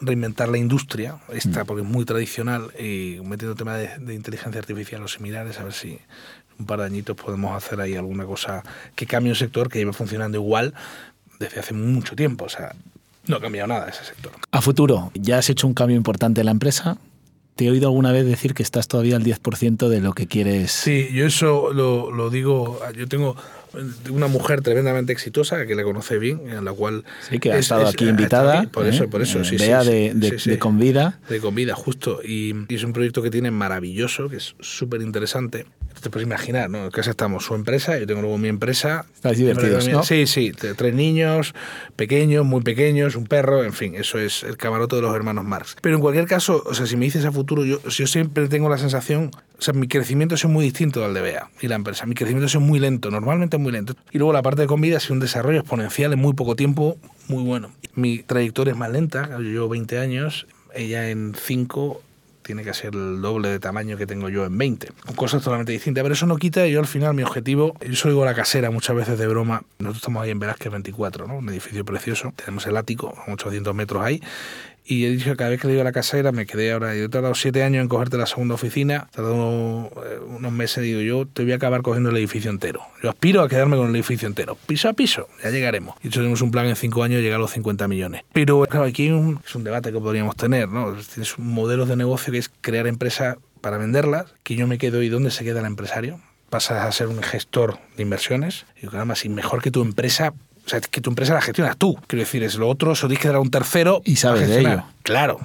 reinventar 0.00 0.48
la 0.48 0.58
industria, 0.58 1.18
esta 1.32 1.64
mm. 1.64 1.66
porque 1.66 1.82
es 1.82 1.88
muy 1.88 2.04
tradicional, 2.04 2.70
y 2.78 3.18
metiendo 3.24 3.54
temas 3.54 3.80
de, 4.00 4.14
inteligencia 4.14 4.58
artificial 4.60 5.02
o 5.02 5.08
similares, 5.08 5.58
a 5.58 5.64
ver 5.64 5.72
si 5.72 5.98
un 6.58 6.66
par 6.66 6.80
de 6.80 6.86
añitos 6.86 7.16
podemos 7.16 7.54
hacer 7.56 7.80
ahí 7.80 7.94
alguna 7.94 8.24
cosa 8.24 8.62
que 8.94 9.06
cambie 9.06 9.30
un 9.30 9.36
sector 9.36 9.68
que 9.68 9.78
lleva 9.78 9.92
funcionando 9.92 10.38
igual 10.38 10.74
desde 11.38 11.60
hace 11.60 11.74
mucho 11.74 12.16
tiempo. 12.16 12.46
O 12.46 12.48
sea, 12.48 12.74
no 13.26 13.36
ha 13.36 13.40
cambiado 13.40 13.68
nada 13.68 13.88
ese 13.88 14.04
sector. 14.04 14.32
A 14.50 14.62
futuro, 14.62 15.10
ya 15.14 15.38
has 15.38 15.50
hecho 15.50 15.66
un 15.66 15.74
cambio 15.74 15.96
importante 15.96 16.40
en 16.40 16.46
la 16.46 16.52
empresa. 16.52 16.96
¿Te 17.56 17.66
he 17.66 17.70
oído 17.70 17.88
alguna 17.88 18.12
vez 18.12 18.26
decir 18.26 18.52
que 18.52 18.62
estás 18.62 18.86
todavía 18.86 19.16
al 19.16 19.24
10% 19.24 19.88
de 19.88 20.00
lo 20.00 20.12
que 20.12 20.26
quieres? 20.26 20.72
Sí, 20.72 21.08
yo 21.12 21.26
eso 21.26 21.72
lo, 21.72 22.10
lo 22.10 22.28
digo. 22.28 22.78
Yo 22.94 23.08
tengo 23.08 23.34
una 24.10 24.26
mujer 24.26 24.62
tremendamente 24.62 25.12
exitosa 25.12 25.66
que 25.66 25.74
la 25.74 25.84
conoce 25.84 26.18
bien, 26.18 26.48
en 26.48 26.64
la 26.64 26.72
cual... 26.72 27.04
Sí, 27.28 27.38
que 27.38 27.52
ha 27.52 27.58
estado 27.58 27.86
aquí 27.86 28.08
invitada. 28.08 28.64
por 28.70 28.86
eso, 28.86 29.08
por 29.08 29.22
eso, 29.22 29.44
sí, 29.44 29.56
Bea 29.56 29.84
de, 29.84 30.12
de, 30.14 30.40
de, 30.44 30.58
Convida. 30.58 31.18
De 31.28 31.40
Convida, 31.40 31.74
justo. 31.74 32.20
Y, 32.22 32.54
y, 32.68 32.74
es 32.74 32.84
un 32.84 32.92
proyecto 32.92 33.22
que 33.22 33.30
tiene 33.30 33.50
maravilloso, 33.50 34.28
que 34.28 34.36
es 34.36 34.54
súper 34.60 35.02
interesante. 35.02 35.66
Te 36.00 36.10
puedes 36.10 36.26
imaginar, 36.26 36.70
¿no? 36.70 36.84
En 36.84 36.90
casa 36.90 37.10
estamos 37.10 37.44
su 37.44 37.54
empresa, 37.54 37.98
yo 37.98 38.06
tengo 38.06 38.20
luego 38.20 38.38
mi 38.38 38.48
empresa. 38.48 39.06
Estáis 39.14 39.38
divertidos, 39.38 39.88
¿no? 39.88 40.02
Sí, 40.02 40.26
sí. 40.26 40.52
Tres 40.52 40.94
niños, 40.94 41.54
pequeños, 41.96 42.44
muy 42.44 42.62
pequeños, 42.62 43.16
un 43.16 43.26
perro, 43.26 43.64
en 43.64 43.72
fin, 43.72 43.94
eso 43.94 44.18
es 44.18 44.42
el 44.42 44.56
camarote 44.56 44.96
de 44.96 45.02
los 45.02 45.14
hermanos 45.14 45.44
Marx. 45.44 45.76
Pero 45.80 45.96
en 45.96 46.00
cualquier 46.00 46.26
caso, 46.26 46.62
o 46.64 46.74
sea, 46.74 46.86
si 46.86 46.96
me 46.96 47.06
dices 47.06 47.24
a 47.24 47.32
futuro, 47.32 47.64
yo, 47.64 47.82
yo 47.82 48.06
siempre 48.06 48.48
tengo 48.48 48.68
la 48.68 48.78
sensación, 48.78 49.30
o 49.58 49.62
sea, 49.62 49.74
mi 49.74 49.88
crecimiento 49.88 50.34
es 50.34 50.44
muy 50.44 50.64
distinto 50.64 51.04
al 51.04 51.14
de 51.14 51.22
Bea 51.22 51.50
y 51.60 51.68
la 51.68 51.74
empresa. 51.74 52.06
Mi 52.06 52.14
crecimiento 52.14 52.46
es 52.46 52.56
muy 52.56 52.78
lento, 52.78 53.10
normalmente 53.10 53.58
muy 53.58 53.72
lento. 53.72 53.94
Y 54.12 54.18
luego 54.18 54.32
la 54.32 54.42
parte 54.42 54.62
de 54.62 54.66
Convida 54.68 54.98
ha 54.98 55.00
sido 55.00 55.14
un 55.14 55.20
desarrollo 55.20 55.60
exponencial 55.60 56.12
en 56.12 56.18
muy 56.18 56.34
poco 56.34 56.56
tiempo, 56.56 56.98
muy 57.28 57.42
bueno. 57.42 57.72
Mi 57.94 58.18
trayectoria 58.18 58.72
es 58.72 58.78
más 58.78 58.90
lenta, 58.90 59.28
yo 59.30 59.40
llevo 59.40 59.68
20 59.70 59.98
años, 59.98 60.46
ella 60.74 61.10
en 61.10 61.34
5 61.34 62.02
tiene 62.46 62.62
que 62.62 62.72
ser 62.72 62.94
el 62.94 63.20
doble 63.20 63.48
de 63.48 63.58
tamaño 63.58 63.96
que 63.96 64.06
tengo 64.06 64.28
yo 64.28 64.44
en 64.44 64.56
20. 64.56 64.92
Cosas 65.16 65.42
totalmente 65.42 65.72
distintas, 65.72 66.02
pero 66.02 66.14
eso 66.14 66.26
no 66.26 66.36
quita, 66.36 66.64
yo 66.68 66.78
al 66.78 66.86
final 66.86 67.12
mi 67.12 67.24
objetivo, 67.24 67.74
yo 67.80 67.96
soy 67.96 68.14
la 68.24 68.34
casera 68.34 68.70
muchas 68.70 68.94
veces 68.94 69.18
de 69.18 69.26
broma, 69.26 69.64
nosotros 69.78 69.96
estamos 69.96 70.22
ahí 70.22 70.30
en 70.30 70.38
Velázquez 70.38 70.70
24, 70.70 71.26
¿no? 71.26 71.38
un 71.38 71.48
edificio 71.48 71.84
precioso, 71.84 72.32
tenemos 72.36 72.64
el 72.66 72.76
ático, 72.76 73.14
800 73.26 73.74
metros 73.74 74.02
ahí, 74.04 74.22
y 74.86 75.04
he 75.04 75.10
dicho 75.10 75.30
que 75.30 75.36
cada 75.36 75.50
vez 75.50 75.60
que 75.60 75.66
le 75.66 75.72
digo 75.72 75.82
a 75.82 75.84
la 75.84 75.92
casera, 75.92 76.32
me 76.32 76.46
quedé 76.46 76.72
ahora, 76.72 76.94
yo 76.94 77.04
he 77.04 77.08
tardado 77.08 77.34
siete 77.34 77.62
años 77.62 77.82
en 77.82 77.88
cogerte 77.88 78.16
la 78.16 78.26
segunda 78.26 78.54
oficina, 78.54 79.08
he 79.10 79.16
tardado 79.16 79.90
eh, 80.04 80.18
unos 80.26 80.52
meses, 80.52 80.84
digo 80.84 81.00
yo, 81.00 81.26
te 81.26 81.42
voy 81.42 81.52
a 81.52 81.56
acabar 81.56 81.82
cogiendo 81.82 82.10
el 82.10 82.16
edificio 82.16 82.50
entero. 82.50 82.82
Yo 83.02 83.10
aspiro 83.10 83.42
a 83.42 83.48
quedarme 83.48 83.76
con 83.76 83.88
el 83.88 83.94
edificio 83.96 84.28
entero, 84.28 84.56
piso 84.66 84.88
a 84.88 84.92
piso, 84.92 85.28
ya 85.42 85.50
llegaremos. 85.50 85.96
Y 86.02 86.08
hecho 86.08 86.20
tenemos 86.20 86.40
un 86.40 86.50
plan 86.50 86.66
en 86.66 86.76
cinco 86.76 87.02
años 87.02 87.20
llegar 87.20 87.36
a 87.36 87.40
los 87.40 87.50
50 87.50 87.88
millones. 87.88 88.22
Pero 88.32 88.60
claro, 88.62 88.86
aquí 88.86 89.06
es 89.06 89.54
un 89.54 89.64
debate 89.64 89.92
que 89.92 89.98
podríamos 89.98 90.36
tener, 90.36 90.68
¿no? 90.68 90.94
Tienes 90.94 91.36
un 91.36 91.52
modelo 91.52 91.86
de 91.86 91.96
negocio 91.96 92.32
que 92.32 92.38
es 92.38 92.50
crear 92.60 92.86
empresas 92.86 93.36
para 93.60 93.78
venderlas, 93.78 94.26
que 94.42 94.54
yo 94.54 94.66
me 94.66 94.78
quedo 94.78 95.02
y 95.02 95.08
dónde 95.08 95.30
se 95.30 95.44
queda 95.44 95.60
el 95.60 95.66
empresario 95.66 96.20
pasas 96.50 96.86
a 96.86 96.92
ser 96.92 97.08
un 97.08 97.22
gestor 97.22 97.78
de 97.96 98.04
inversiones. 98.04 98.66
Y 98.80 98.86
además, 98.86 99.18
si 99.18 99.28
mejor 99.28 99.62
que 99.62 99.70
tu 99.70 99.82
empresa 99.82 100.32
o 100.66 100.68
sea, 100.68 100.80
que 100.80 101.00
tu 101.00 101.10
empresa 101.10 101.32
la 101.32 101.40
gestionas 101.40 101.76
tú. 101.76 101.96
Quiero 102.06 102.24
decir, 102.24 102.42
es 102.42 102.56
lo 102.56 102.68
otro, 102.68 102.92
eso 102.92 103.06
tienes 103.06 103.22
que 103.22 103.28
dar 103.28 103.36
a 103.36 103.40
un 103.40 103.50
tercero. 103.50 104.02
Y 104.04 104.16
sabes 104.16 104.48
de 104.48 104.60
ello. 104.60 104.82
Claro 105.02 105.40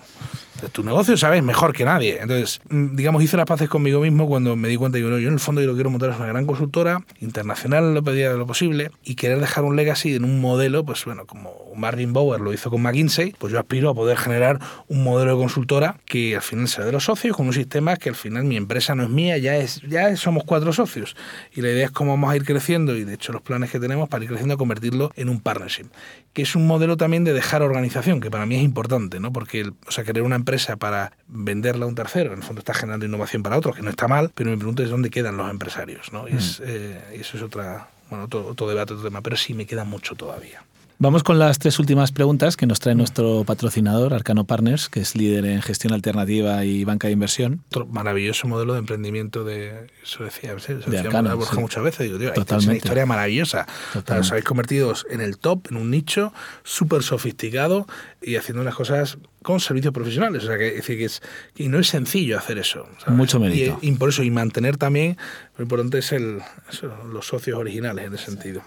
tu 0.70 0.84
negocio 0.84 1.18
sabes 1.18 1.44
mejor 1.44 1.74
que 1.74 1.86
nadie. 1.86 2.20
Entonces, 2.22 2.62
mm, 2.70 2.96
digamos, 2.96 3.24
hice 3.24 3.38
las 3.38 3.46
paces 3.46 3.70
conmigo 3.70 4.02
mismo 4.02 4.28
cuando 4.28 4.56
me 4.56 4.68
di 4.68 4.78
cuenta, 4.78 4.98
digo, 4.98 5.10
no, 5.10 5.20
yo 5.20 5.28
en 5.28 5.36
el 5.36 5.40
fondo 5.40 5.62
yo 5.62 5.68
lo 5.68 5.74
quiero 5.74 5.90
montar 5.90 6.12
es 6.12 6.18
una 6.18 6.28
gran 6.28 6.46
consultora 6.46 7.04
internacional, 7.20 7.94
lo 7.94 8.04
pedía 8.04 8.32
de 8.32 8.38
lo 8.38 8.46
posible, 8.46 8.92
y 9.04 9.16
querer 9.16 9.40
dejar 9.40 9.64
un 9.64 9.76
legacy 9.76 10.16
en 10.16 10.24
un 10.24 10.42
modelo, 10.42 10.84
pues 10.84 11.06
bueno, 11.06 11.26
como 11.26 11.54
Marvin 11.76 12.14
Bower 12.14 12.42
lo 12.42 12.54
hizo 12.54 12.70
con 12.70 12.82
McKinsey, 12.82 13.34
pues 13.38 13.54
yo 13.54 13.60
aspiro 13.60 13.90
a 13.90 13.94
poder 13.94 14.18
generar 14.18 14.60
un 14.88 15.04
modelo 15.04 15.32
de 15.32 15.38
consultora 15.38 15.98
que 16.06 16.36
al 16.36 16.42
final 16.42 16.68
sea 16.68 16.86
de 16.86 16.92
los 16.92 17.06
socios, 17.06 17.36
con 17.36 17.48
un 17.48 17.54
sistema 17.54 17.96
que 17.96 18.10
al 18.10 18.16
final 18.16 18.44
mi 18.44 18.58
empresa 18.58 18.96
no 18.96 19.04
es 19.04 19.10
mía, 19.10 19.38
ya 19.38 19.58
es 19.58 19.82
ya 19.88 20.16
somos 20.16 20.44
cuatro 20.44 20.74
socios. 20.74 21.16
Y 21.54 21.62
la 21.62 21.70
idea 21.70 21.86
es 21.86 21.92
cómo 21.92 22.12
vamos 22.12 22.32
a 22.32 22.36
ir 22.36 22.46
creciendo, 22.46 22.96
y 22.96 23.04
de 23.04 23.14
hecho 23.14 23.32
los 23.32 23.42
planes 23.42 23.72
que 23.72 23.80
tenemos 23.80 24.10
para 24.10 24.24
ir 24.24 24.30
creciendo, 24.30 24.58
convertirlo 24.58 25.12
en 25.16 25.30
un 25.30 25.40
partnership, 25.40 25.88
que 26.34 26.44
es 26.44 26.56
un 26.56 26.68
modelo 26.68 26.98
también 26.98 27.24
de 27.24 27.34
dejar 27.34 27.62
organización, 27.62 28.22
que 28.22 28.32
para 28.32 28.46
mí 28.46 28.56
es 28.56 28.64
importante, 28.64 29.20
¿no? 29.20 29.32
Porque, 29.34 29.72
o 29.88 29.92
sea, 29.92 30.04
querer 30.04 30.24
una 30.24 30.36
empresa 30.36 30.51
para 30.78 31.12
venderla 31.28 31.86
a 31.86 31.88
un 31.88 31.96
tercero. 31.96 32.32
En 32.32 32.40
el 32.40 32.44
fondo 32.44 32.60
está 32.60 32.74
generando 32.74 33.06
innovación 33.06 33.44
para 33.44 33.58
otros, 33.58 33.76
que 33.76 33.82
no 33.82 33.90
está 33.90 34.08
mal, 34.08 34.32
pero 34.34 34.50
mi 34.52 34.58
pregunta 34.58 34.84
es 34.84 34.90
dónde 34.90 35.10
quedan 35.10 35.38
los 35.38 35.50
empresarios. 35.50 36.12
¿no? 36.12 36.28
Y, 36.28 36.34
es, 36.34 36.60
mm. 36.60 36.64
eh, 36.66 37.02
eso 37.14 37.38
es 37.38 37.44
otra, 37.44 37.90
bueno, 38.10 38.26
otro, 38.26 38.46
otro 38.46 38.68
debate, 38.68 38.94
otro 38.94 39.06
tema, 39.06 39.22
pero 39.22 39.36
sí 39.38 39.54
me 39.54 39.66
queda 39.66 39.84
mucho 39.84 40.16
todavía. 40.16 40.64
Vamos 41.02 41.24
con 41.24 41.40
las 41.40 41.58
tres 41.58 41.80
últimas 41.80 42.12
preguntas 42.12 42.56
que 42.56 42.68
nos 42.68 42.80
trae 42.80 42.94
nuestro 42.94 43.44
patrocinador, 43.44 44.14
Arcano 44.14 44.46
Partners, 44.46 44.88
que 44.88 45.00
es 45.00 45.16
líder 45.16 45.46
en 45.46 45.64
gestión 45.64 45.94
alternativa 45.94 46.64
y 46.64 46.84
banca 46.84 47.08
de 47.08 47.14
inversión. 47.14 47.64
Otro 47.70 47.88
maravilloso 47.88 48.48
modelo 48.48 48.74
de 48.74 48.80
emprendimiento 48.82 49.44
de, 49.44 49.88
eso 50.04 50.24
decía, 50.24 50.54
eso 50.54 50.76
de 50.76 51.00
Arcano, 51.00 51.42
sí. 51.42 51.60
muchas 51.60 51.84
veces, 51.84 52.06
digo, 52.06 52.20
tío, 52.20 52.32
es 52.32 52.66
una 52.66 52.76
historia 52.76 53.08
maravillosa. 53.08 53.66
os 53.96 54.30
habéis 54.30 54.46
convertido 54.46 54.94
en 55.10 55.22
el 55.22 55.40
top, 55.40 55.72
en 55.72 55.78
un 55.78 55.90
nicho 55.90 56.34
súper 56.64 57.02
sofisticado 57.02 57.88
y 58.22 58.36
haciendo 58.36 58.62
unas 58.62 58.76
cosas 58.76 59.18
con 59.42 59.60
servicios 59.60 59.96
profesionales. 59.96 60.44
O 60.44 60.46
sea, 60.46 60.60
que, 60.60 60.68
es 60.68 60.76
decir, 60.76 61.00
que, 61.00 61.06
es, 61.06 61.24
y 61.56 61.68
no 61.68 61.80
es 61.80 61.88
sencillo 61.88 62.38
hacer 62.38 62.60
eso. 62.60 62.88
Mucho 63.08 63.40
mérito. 63.40 63.80
Y, 63.82 63.92
por 63.94 64.10
eso, 64.10 64.22
y 64.22 64.30
mantener 64.30 64.78
también, 64.78 65.18
lo 65.58 65.64
importante 65.64 65.98
es 65.98 66.12
el, 66.12 66.44
eso, 66.72 66.96
los 67.12 67.26
socios 67.26 67.58
originales 67.58 68.06
en 68.06 68.14
ese 68.14 68.26
sentido. 68.26 68.62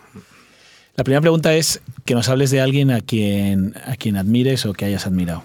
La 0.96 1.02
primera 1.02 1.20
pregunta 1.20 1.54
es 1.54 1.83
que 2.04 2.14
nos 2.14 2.28
hables 2.28 2.52
de 2.52 2.61
alguien 2.61 2.92
a 2.92 3.00
quien, 3.00 3.74
a 3.85 3.96
quien 3.96 4.16
admires 4.16 4.64
o 4.64 4.72
que 4.74 4.85
hayas 4.85 5.07
admirado 5.07 5.42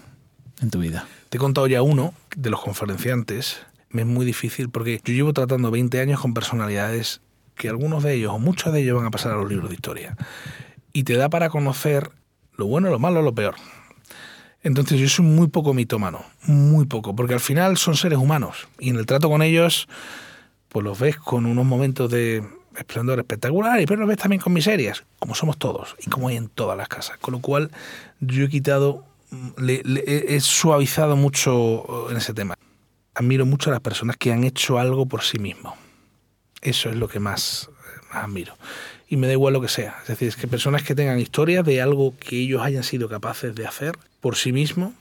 en 0.61 0.69
tu 0.69 0.79
vida. 0.79 1.07
Te 1.29 1.37
he 1.37 1.39
contado 1.39 1.65
ya 1.65 1.81
uno 1.81 2.13
de 2.35 2.51
los 2.51 2.61
conferenciantes. 2.61 3.57
Me 3.89 4.03
es 4.03 4.07
muy 4.07 4.27
difícil 4.27 4.69
porque 4.69 5.01
yo 5.03 5.13
llevo 5.13 5.33
tratando 5.33 5.71
20 5.71 5.99
años 5.99 6.19
con 6.19 6.35
personalidades 6.35 7.21
que 7.55 7.67
algunos 7.67 8.03
de 8.03 8.13
ellos 8.13 8.31
o 8.33 8.39
muchos 8.39 8.71
de 8.71 8.81
ellos 8.81 8.97
van 8.97 9.07
a 9.07 9.11
pasar 9.11 9.31
a 9.31 9.37
los 9.37 9.49
libros 9.49 9.69
de 9.69 9.75
historia. 9.75 10.15
Y 10.93 11.03
te 11.03 11.15
da 11.15 11.29
para 11.29 11.49
conocer 11.49 12.11
lo 12.55 12.67
bueno, 12.67 12.89
lo 12.89 12.99
malo, 12.99 13.23
lo 13.23 13.33
peor. 13.33 13.55
Entonces 14.61 14.99
yo 14.99 15.09
soy 15.09 15.25
muy 15.25 15.47
poco 15.47 15.73
mitómano, 15.73 16.23
muy 16.43 16.85
poco, 16.85 17.15
porque 17.15 17.33
al 17.33 17.39
final 17.39 17.77
son 17.77 17.95
seres 17.95 18.19
humanos 18.19 18.67
y 18.77 18.89
en 18.89 18.97
el 18.97 19.05
trato 19.05 19.29
con 19.29 19.41
ellos, 19.41 19.87
pues 20.67 20.83
los 20.83 20.99
ves 20.99 21.15
con 21.17 21.45
unos 21.45 21.65
momentos 21.65 22.11
de 22.11 22.43
esplendor 22.77 23.19
espectacular, 23.19 23.81
y 23.81 23.85
pero 23.85 24.01
lo 24.01 24.07
ves 24.07 24.17
también 24.17 24.41
con 24.41 24.53
miserias, 24.53 25.03
como 25.19 25.35
somos 25.35 25.57
todos 25.57 25.95
y 25.99 26.09
como 26.09 26.27
hay 26.27 26.37
en 26.37 26.49
todas 26.49 26.77
las 26.77 26.87
casas. 26.87 27.17
Con 27.17 27.33
lo 27.33 27.39
cual 27.39 27.71
yo 28.19 28.45
he 28.45 28.49
quitado, 28.49 29.05
le, 29.57 29.81
he 30.05 30.39
suavizado 30.39 31.15
mucho 31.15 32.09
en 32.09 32.17
ese 32.17 32.33
tema. 32.33 32.55
Admiro 33.15 33.45
mucho 33.45 33.69
a 33.69 33.73
las 33.73 33.81
personas 33.81 34.17
que 34.17 34.31
han 34.31 34.43
hecho 34.43 34.79
algo 34.79 35.05
por 35.05 35.23
sí 35.23 35.39
mismos. 35.39 35.73
Eso 36.61 36.89
es 36.89 36.95
lo 36.95 37.07
que 37.07 37.19
más, 37.19 37.69
más 38.13 38.23
admiro. 38.23 38.55
Y 39.07 39.17
me 39.17 39.27
da 39.27 39.33
igual 39.33 39.53
lo 39.53 39.61
que 39.61 39.67
sea. 39.67 39.97
Es 40.03 40.09
decir, 40.09 40.27
es 40.27 40.35
que 40.35 40.47
personas 40.47 40.83
que 40.83 40.93
tengan 40.93 41.19
historias 41.19 41.65
de 41.65 41.81
algo 41.81 42.13
que 42.17 42.37
ellos 42.37 42.61
hayan 42.61 42.83
sido 42.83 43.09
capaces 43.09 43.55
de 43.55 43.65
hacer 43.65 43.97
por 44.21 44.35
sí 44.35 44.51
mismos, 44.51 44.93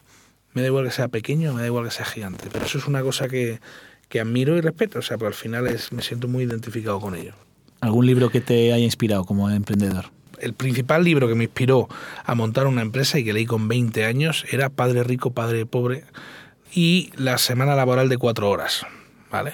me 0.54 0.62
da 0.62 0.68
igual 0.68 0.86
que 0.86 0.90
sea 0.90 1.08
pequeño, 1.08 1.52
me 1.52 1.60
da 1.60 1.66
igual 1.66 1.84
que 1.84 1.90
sea 1.90 2.06
gigante. 2.06 2.48
Pero 2.50 2.64
eso 2.64 2.78
es 2.78 2.86
una 2.86 3.02
cosa 3.02 3.28
que, 3.28 3.60
que 4.08 4.20
admiro 4.20 4.56
y 4.56 4.60
respeto. 4.60 5.00
O 5.00 5.02
sea, 5.02 5.18
porque 5.18 5.28
al 5.28 5.40
final 5.40 5.66
es, 5.66 5.92
me 5.92 6.02
siento 6.02 6.26
muy 6.26 6.44
identificado 6.44 7.00
con 7.00 7.14
ellos. 7.14 7.34
¿Algún 7.80 8.06
libro 8.06 8.30
que 8.30 8.40
te 8.40 8.72
haya 8.72 8.84
inspirado 8.84 9.24
como 9.24 9.50
emprendedor? 9.50 10.06
El 10.40 10.54
principal 10.54 11.04
libro 11.04 11.28
que 11.28 11.34
me 11.34 11.44
inspiró 11.44 11.88
a 12.24 12.34
montar 12.34 12.66
una 12.66 12.82
empresa 12.82 13.18
y 13.18 13.24
que 13.24 13.32
leí 13.32 13.46
con 13.46 13.68
20 13.68 14.04
años 14.04 14.44
era 14.50 14.68
Padre 14.68 15.04
Rico, 15.04 15.30
Padre 15.30 15.66
Pobre 15.66 16.04
y 16.72 17.10
La 17.16 17.38
Semana 17.38 17.74
Laboral 17.74 18.08
de 18.08 18.18
Cuatro 18.18 18.50
Horas. 18.50 18.86
¿Vale? 19.30 19.52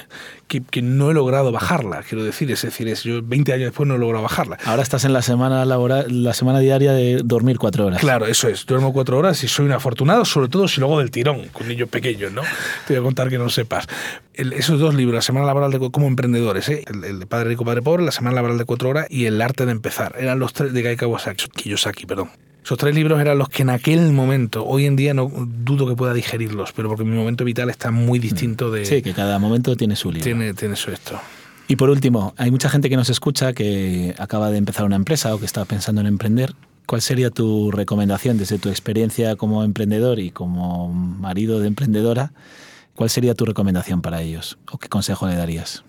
Que, 0.48 0.62
que, 0.62 0.82
no 0.82 1.10
he 1.10 1.14
logrado 1.14 1.52
bajarla, 1.52 2.02
quiero 2.02 2.24
decir, 2.24 2.50
es 2.50 2.62
decir, 2.62 2.88
es, 2.88 3.02
yo 3.02 3.22
20 3.22 3.52
años 3.52 3.66
después 3.66 3.88
no 3.88 3.94
he 3.94 3.98
logrado 3.98 4.22
bajarla. 4.22 4.58
Ahora 4.64 4.82
estás 4.82 5.04
en 5.04 5.12
la 5.12 5.22
semana 5.22 5.64
laboral, 5.64 6.06
la 6.22 6.34
semana 6.34 6.60
diaria 6.60 6.92
de 6.92 7.22
dormir 7.24 7.58
cuatro 7.58 7.86
horas. 7.86 8.00
Claro, 8.00 8.26
eso 8.26 8.48
es, 8.48 8.66
duermo 8.66 8.92
cuatro 8.92 9.18
horas 9.18 9.42
y 9.42 9.48
soy 9.48 9.66
un 9.66 9.72
afortunado, 9.72 10.24
sobre 10.24 10.48
todo 10.48 10.68
si 10.68 10.80
luego 10.80 10.98
del 10.98 11.10
tirón, 11.10 11.48
con 11.48 11.68
niños 11.68 11.88
pequeños, 11.88 12.32
¿no? 12.32 12.42
Te 12.86 12.94
voy 12.94 13.00
a 13.00 13.02
contar 13.02 13.28
que 13.30 13.38
no 13.38 13.48
sepas. 13.48 13.86
El, 14.34 14.52
esos 14.52 14.80
dos 14.80 14.94
libros, 14.94 15.14
La 15.14 15.22
semana 15.22 15.46
laboral 15.46 15.70
de, 15.70 15.90
como 15.90 16.06
emprendedores, 16.06 16.68
¿eh? 16.68 16.84
el, 16.86 17.04
el, 17.04 17.20
de 17.20 17.26
Padre 17.26 17.50
Rico, 17.50 17.64
Padre 17.64 17.82
Pobre, 17.82 18.04
La 18.04 18.12
semana 18.12 18.34
laboral 18.34 18.58
de 18.58 18.64
cuatro 18.64 18.88
horas 18.88 19.06
y 19.10 19.26
El 19.26 19.40
arte 19.40 19.66
de 19.66 19.72
empezar, 19.72 20.16
eran 20.18 20.38
los 20.38 20.52
tres 20.52 20.72
de 20.72 20.82
Guy 20.82 20.96
Kawasaki, 20.96 21.48
Kiyosaki, 21.48 22.06
perdón. 22.06 22.30
Esos 22.64 22.78
tres 22.78 22.94
libros 22.94 23.20
eran 23.20 23.36
los 23.36 23.50
que 23.50 23.60
en 23.60 23.68
aquel 23.68 24.10
momento, 24.12 24.64
hoy 24.64 24.86
en 24.86 24.96
día 24.96 25.12
no 25.12 25.28
dudo 25.28 25.86
que 25.86 25.94
pueda 25.94 26.14
digerirlos, 26.14 26.72
pero 26.72 26.88
porque 26.88 27.04
mi 27.04 27.14
momento 27.14 27.44
vital 27.44 27.68
está 27.68 27.90
muy 27.90 28.18
distinto 28.18 28.70
de... 28.70 28.86
Sí, 28.86 29.02
que 29.02 29.12
cada 29.12 29.38
momento 29.38 29.76
tiene 29.76 29.96
su 29.96 30.10
libro. 30.10 30.24
Tiene, 30.24 30.54
tiene 30.54 30.74
su 30.74 30.90
esto. 30.90 31.20
Y 31.68 31.76
por 31.76 31.90
último, 31.90 32.32
hay 32.38 32.50
mucha 32.50 32.70
gente 32.70 32.88
que 32.88 32.96
nos 32.96 33.10
escucha 33.10 33.52
que 33.52 34.14
acaba 34.18 34.50
de 34.50 34.56
empezar 34.56 34.86
una 34.86 34.96
empresa 34.96 35.34
o 35.34 35.38
que 35.38 35.44
está 35.44 35.66
pensando 35.66 36.00
en 36.00 36.06
emprender. 36.06 36.54
¿Cuál 36.86 37.02
sería 37.02 37.28
tu 37.28 37.70
recomendación 37.70 38.38
desde 38.38 38.58
tu 38.58 38.70
experiencia 38.70 39.36
como 39.36 39.62
emprendedor 39.62 40.18
y 40.18 40.30
como 40.30 40.90
marido 40.90 41.60
de 41.60 41.68
emprendedora? 41.68 42.32
¿Cuál 42.94 43.10
sería 43.10 43.34
tu 43.34 43.44
recomendación 43.44 44.00
para 44.00 44.22
ellos 44.22 44.56
o 44.70 44.78
qué 44.78 44.88
consejo 44.88 45.28
le 45.28 45.36
darías? 45.36 45.84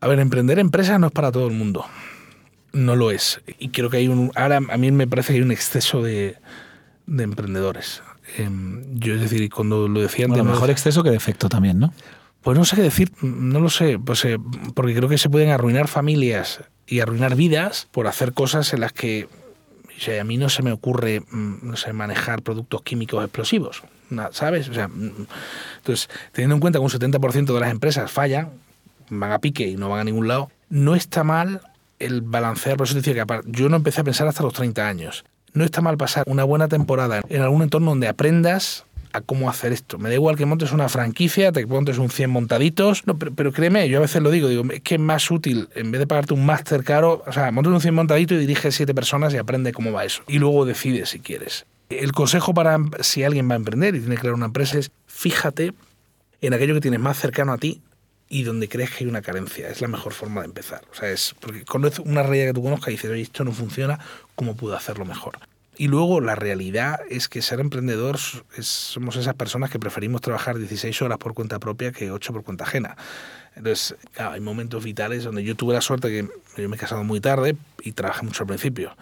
A 0.00 0.08
ver, 0.08 0.18
emprender 0.18 0.58
empresas 0.58 0.98
no 0.98 1.06
es 1.06 1.12
para 1.12 1.30
todo 1.30 1.46
el 1.46 1.54
mundo 1.54 1.84
no 2.72 2.96
lo 2.96 3.10
es. 3.10 3.40
Y 3.58 3.68
creo 3.68 3.90
que 3.90 3.98
hay 3.98 4.08
un. 4.08 4.32
Ahora 4.34 4.56
a 4.56 4.76
mí 4.76 4.90
me 4.90 5.06
parece 5.06 5.32
que 5.32 5.38
hay 5.38 5.42
un 5.42 5.52
exceso 5.52 6.02
de, 6.02 6.36
de 7.06 7.24
emprendedores. 7.24 8.02
Eh, 8.38 8.48
yo, 8.94 9.14
es 9.14 9.20
decir, 9.20 9.48
cuando 9.50 9.88
lo 9.88 10.00
decían. 10.00 10.30
Bueno, 10.30 10.44
mejor 10.44 10.70
exceso 10.70 11.02
que 11.02 11.10
defecto 11.10 11.48
también, 11.48 11.78
¿no? 11.78 11.92
Pues 12.42 12.56
no 12.56 12.64
sé 12.64 12.76
qué 12.76 12.82
decir, 12.82 13.12
no 13.20 13.60
lo 13.60 13.68
sé, 13.68 13.98
pues, 13.98 14.24
eh, 14.24 14.38
porque 14.74 14.94
creo 14.94 15.10
que 15.10 15.18
se 15.18 15.28
pueden 15.28 15.50
arruinar 15.50 15.88
familias 15.88 16.60
y 16.86 17.00
arruinar 17.00 17.36
vidas 17.36 17.86
por 17.90 18.06
hacer 18.06 18.32
cosas 18.32 18.72
en 18.72 18.80
las 18.80 18.92
que 18.92 19.28
O 19.94 20.00
sea, 20.00 20.22
a 20.22 20.24
mí 20.24 20.38
no 20.38 20.48
se 20.48 20.62
me 20.62 20.72
ocurre, 20.72 21.20
mm, 21.20 21.56
no 21.62 21.76
sé, 21.76 21.92
manejar 21.92 22.40
productos 22.40 22.80
químicos 22.80 23.22
explosivos, 23.22 23.82
¿sabes? 24.30 24.70
O 24.70 24.74
sea, 24.74 24.88
mm, 24.88 25.26
entonces, 25.78 26.08
teniendo 26.32 26.54
en 26.54 26.60
cuenta 26.60 26.78
que 26.78 26.84
un 26.84 26.90
70% 26.90 27.52
de 27.52 27.60
las 27.60 27.70
empresas 27.70 28.10
fallan, 28.10 28.48
van 29.10 29.32
a 29.32 29.38
pique 29.38 29.68
y 29.68 29.76
no 29.76 29.90
van 29.90 30.00
a 30.00 30.04
ningún 30.04 30.26
lado, 30.26 30.50
no 30.70 30.94
está 30.94 31.24
mal 31.24 31.60
el 32.00 32.22
balancear, 32.22 32.76
por 32.76 32.86
eso 32.86 32.96
decía 32.96 33.14
que 33.14 33.40
yo 33.46 33.68
no 33.68 33.76
empecé 33.76 34.00
a 34.00 34.04
pensar 34.04 34.26
hasta 34.26 34.42
los 34.42 34.52
30 34.52 34.86
años. 34.86 35.24
No 35.52 35.64
está 35.64 35.80
mal 35.80 35.96
pasar 35.96 36.24
una 36.26 36.44
buena 36.44 36.68
temporada 36.68 37.22
en 37.28 37.42
algún 37.42 37.62
entorno 37.62 37.90
donde 37.90 38.08
aprendas 38.08 38.84
a 39.12 39.20
cómo 39.20 39.50
hacer 39.50 39.72
esto. 39.72 39.98
Me 39.98 40.08
da 40.08 40.14
igual 40.14 40.36
que 40.36 40.46
montes 40.46 40.72
una 40.72 40.88
franquicia, 40.88 41.50
te 41.52 41.66
montes 41.66 41.98
un 41.98 42.10
100 42.10 42.30
montaditos, 42.30 43.06
no, 43.06 43.18
pero, 43.18 43.52
créeme, 43.52 43.88
yo 43.88 43.98
a 43.98 44.02
veces 44.02 44.22
lo 44.22 44.30
digo, 44.30 44.48
digo, 44.48 44.64
es 44.72 44.80
que 44.82 44.94
es 44.94 45.00
más 45.00 45.30
útil, 45.30 45.68
en 45.74 45.90
vez 45.90 45.98
de 45.98 46.06
pagarte 46.06 46.34
un 46.34 46.46
máster 46.46 46.84
caro, 46.84 47.24
o 47.26 47.32
sea, 47.32 47.50
montes 47.50 47.72
un 47.72 47.80
100 47.80 47.94
montadito 47.94 48.34
y 48.34 48.38
dirige 48.38 48.70
siete 48.70 48.94
personas 48.94 49.34
y 49.34 49.38
aprende 49.38 49.72
cómo 49.72 49.92
va 49.92 50.04
eso. 50.04 50.22
Y 50.28 50.38
luego 50.38 50.64
decides 50.64 51.10
si 51.10 51.20
quieres. 51.20 51.66
El 51.88 52.12
consejo 52.12 52.54
para 52.54 52.78
si 53.00 53.24
alguien 53.24 53.48
va 53.48 53.54
a 53.54 53.56
emprender 53.56 53.96
y 53.96 54.00
tiene 54.00 54.14
que 54.14 54.20
crear 54.20 54.34
una 54.34 54.46
empresa 54.46 54.78
es 54.78 54.92
fíjate 55.06 55.72
en 56.40 56.54
aquello 56.54 56.74
que 56.74 56.80
tienes 56.80 57.00
más 57.00 57.18
cercano 57.18 57.52
a 57.52 57.58
ti 57.58 57.82
y 58.32 58.44
donde 58.44 58.68
crees 58.68 58.90
que 58.90 59.04
hay 59.04 59.10
una 59.10 59.22
carencia. 59.22 59.68
Es 59.68 59.80
la 59.82 59.88
mejor 59.88 60.14
forma 60.14 60.40
de 60.40 60.46
empezar. 60.46 60.82
O 60.92 60.94
sea, 60.94 61.10
es 61.10 61.34
porque 61.40 61.64
conoces 61.64 61.98
una 61.98 62.22
realidad 62.22 62.46
que 62.46 62.54
tú 62.54 62.62
conozcas 62.62 62.88
y 62.88 62.92
dices, 62.92 63.10
oye, 63.10 63.22
esto 63.22 63.44
no 63.44 63.52
funciona, 63.52 63.98
¿cómo 64.36 64.56
puedo 64.56 64.76
hacerlo 64.76 65.04
mejor? 65.04 65.38
Y 65.76 65.88
luego 65.88 66.20
la 66.20 66.36
realidad 66.36 67.00
es 67.10 67.28
que 67.28 67.42
ser 67.42 67.58
emprendedor 67.58 68.18
somos 68.18 69.16
esas 69.16 69.34
personas 69.34 69.70
que 69.70 69.80
preferimos 69.80 70.20
trabajar 70.20 70.58
16 70.58 71.02
horas 71.02 71.18
por 71.18 71.34
cuenta 71.34 71.58
propia 71.58 71.90
que 71.90 72.12
8 72.12 72.32
por 72.32 72.44
cuenta 72.44 72.64
ajena. 72.64 72.96
Entonces, 73.56 73.96
claro, 74.12 74.32
hay 74.32 74.40
momentos 74.40 74.84
vitales 74.84 75.24
donde 75.24 75.42
yo 75.42 75.56
tuve 75.56 75.74
la 75.74 75.80
suerte 75.80 76.08
que 76.08 76.28
yo 76.62 76.68
me 76.68 76.76
he 76.76 76.78
casado 76.78 77.02
muy 77.02 77.20
tarde 77.20 77.56
y 77.82 77.92
trabajé 77.92 78.24
mucho 78.24 78.44
al 78.44 78.46
principio. 78.46 78.96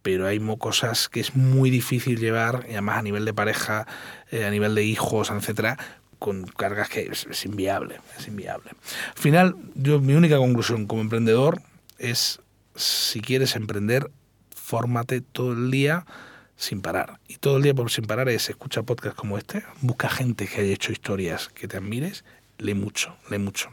Pero 0.00 0.26
hay 0.26 0.38
cosas 0.58 1.08
que 1.10 1.20
es 1.20 1.34
muy 1.34 1.68
difícil 1.68 2.18
llevar, 2.18 2.64
y 2.68 2.72
además 2.72 2.98
a 2.98 3.02
nivel 3.02 3.24
de 3.24 3.34
pareja, 3.34 3.86
eh, 4.30 4.44
a 4.44 4.50
nivel 4.50 4.74
de 4.74 4.84
hijos, 4.84 5.30
etcétera, 5.30 5.78
con 6.24 6.46
cargas 6.46 6.88
que 6.88 7.02
es, 7.02 7.44
inviable, 7.44 8.00
es 8.18 8.26
inviable. 8.28 8.70
Al 9.14 9.22
final, 9.22 9.56
yo, 9.74 10.00
mi 10.00 10.14
única 10.14 10.38
conclusión 10.38 10.86
como 10.86 11.02
emprendedor 11.02 11.60
es, 11.98 12.40
si 12.74 13.20
quieres 13.20 13.56
emprender, 13.56 14.10
fórmate 14.48 15.20
todo 15.20 15.52
el 15.52 15.70
día 15.70 16.06
sin 16.56 16.80
parar. 16.80 17.20
Y 17.28 17.36
todo 17.36 17.58
el 17.58 17.62
día 17.62 17.74
por 17.74 17.90
sin 17.90 18.06
parar 18.06 18.30
es 18.30 18.48
escucha 18.48 18.84
podcasts 18.84 19.18
como 19.18 19.36
este, 19.36 19.64
busca 19.82 20.08
gente 20.08 20.46
que 20.46 20.62
haya 20.62 20.72
hecho 20.72 20.92
historias 20.92 21.50
que 21.50 21.68
te 21.68 21.76
admires, 21.76 22.24
lee 22.56 22.72
mucho, 22.72 23.14
lee 23.28 23.36
mucho. 23.36 23.68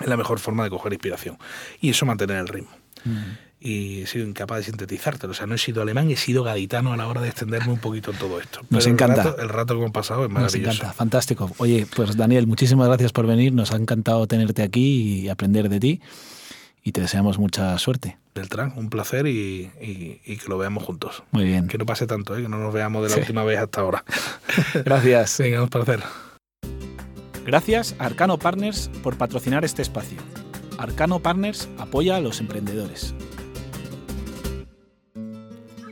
Es 0.00 0.08
la 0.08 0.16
mejor 0.16 0.40
forma 0.40 0.64
de 0.64 0.70
coger 0.70 0.92
inspiración. 0.92 1.38
Y 1.80 1.90
eso 1.90 2.04
mantener 2.04 2.38
el 2.38 2.48
ritmo. 2.48 2.72
Mm 3.04 3.49
y 3.60 4.02
he 4.02 4.06
sido 4.06 4.26
incapaz 4.26 4.58
de 4.58 4.64
sintetizártelo. 4.64 5.32
O 5.32 5.34
sea, 5.34 5.46
no 5.46 5.54
he 5.54 5.58
sido 5.58 5.82
alemán, 5.82 6.10
he 6.10 6.16
sido 6.16 6.42
gaditano 6.42 6.92
a 6.94 6.96
la 6.96 7.06
hora 7.06 7.20
de 7.20 7.28
extenderme 7.28 7.72
un 7.72 7.78
poquito 7.78 8.10
en 8.10 8.16
todo 8.16 8.40
esto. 8.40 8.60
Nos 8.70 8.86
encanta. 8.86 9.36
El 9.38 9.50
rato, 9.50 9.74
que 9.74 9.80
hemos 9.80 9.92
pasado 9.92 10.24
es 10.24 10.30
maravilloso. 10.30 10.66
Nos 10.66 10.76
encanta, 10.76 10.94
fantástico. 10.94 11.50
Oye, 11.58 11.86
pues 11.94 12.16
Daniel, 12.16 12.46
muchísimas 12.46 12.88
gracias 12.88 13.12
por 13.12 13.26
venir. 13.26 13.52
Nos 13.52 13.72
ha 13.72 13.76
encantado 13.76 14.26
tenerte 14.26 14.62
aquí 14.62 15.20
y 15.20 15.28
aprender 15.28 15.68
de 15.68 15.78
ti. 15.78 16.00
Y 16.82 16.92
te 16.92 17.02
deseamos 17.02 17.38
mucha 17.38 17.76
suerte. 17.76 18.16
Beltrán, 18.34 18.72
un 18.76 18.88
placer 18.88 19.26
y, 19.26 19.70
y, 19.80 20.36
que 20.36 20.48
lo 20.48 20.56
veamos 20.56 20.82
juntos. 20.84 21.22
Muy 21.30 21.44
bien. 21.44 21.68
Que 21.68 21.76
no 21.76 21.84
pase 21.84 22.06
tanto, 22.06 22.34
¿eh? 22.36 22.42
que 22.42 22.48
no 22.48 22.58
nos 22.58 22.72
veamos 22.72 23.02
de 23.02 23.10
la 23.10 23.16
última 23.16 23.44
vez 23.44 23.58
hasta 23.58 23.82
ahora. 23.82 24.04
Gracias. 24.84 25.36
Venga, 25.38 25.62
un 25.62 25.68
placer. 25.68 26.00
Gracias 27.44 27.94
a 27.98 28.06
Arcano 28.06 28.38
Partners 28.38 28.90
por 29.02 29.18
patrocinar 29.18 29.66
este 29.66 29.82
espacio. 29.82 30.18
Arcano 30.78 31.20
Partners 31.20 31.68
apoya 31.76 32.16
a 32.16 32.20
los 32.20 32.40
emprendedores. 32.40 33.14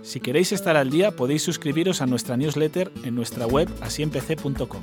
Si 0.09 0.19
queréis 0.21 0.53
estar 0.53 0.79
al 0.79 0.89
día 0.89 1.11
podéis 1.11 1.43
suscribiros 1.43 2.01
a 2.01 2.07
nuestra 2.07 2.39
newsletter 2.39 2.91
en 3.05 3.15
nuestra 3.15 3.47
web 3.47 3.69
asiempc.com. 3.83 4.81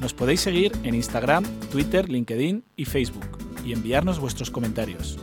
Nos 0.00 0.12
podéis 0.12 0.40
seguir 0.40 0.72
en 0.82 0.96
Instagram, 0.96 1.44
Twitter, 1.70 2.08
LinkedIn 2.08 2.64
y 2.74 2.84
Facebook 2.84 3.24
y 3.64 3.72
enviarnos 3.72 4.18
vuestros 4.18 4.50
comentarios. 4.50 5.20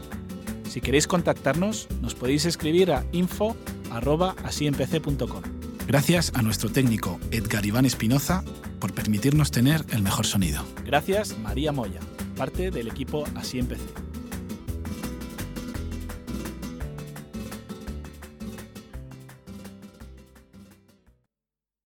Si 0.70 0.80
queréis 0.80 1.08
contactarnos, 1.08 1.90
nos 2.02 2.16
podéis 2.16 2.46
escribir 2.46 2.94
a 2.94 3.04
info.asiempc.com. 3.12 5.42
Gracias 5.86 6.32
a 6.36 6.42
nuestro 6.42 6.70
técnico 6.70 7.20
Edgar 7.32 7.66
Iván 7.66 7.86
Espinoza 7.86 8.46
por 8.80 8.94
permitirnos 8.94 9.52
tener 9.52 9.84
el 9.92 10.04
mejor 10.04 10.26
sonido. 10.26 10.64
Gracias 10.86 11.38
María 11.40 11.74
Moya, 11.74 12.00
parte 12.38 12.72
del 12.72 12.88
equipo 12.88 13.26
Así 13.36 13.60
Empecé. 13.60 14.13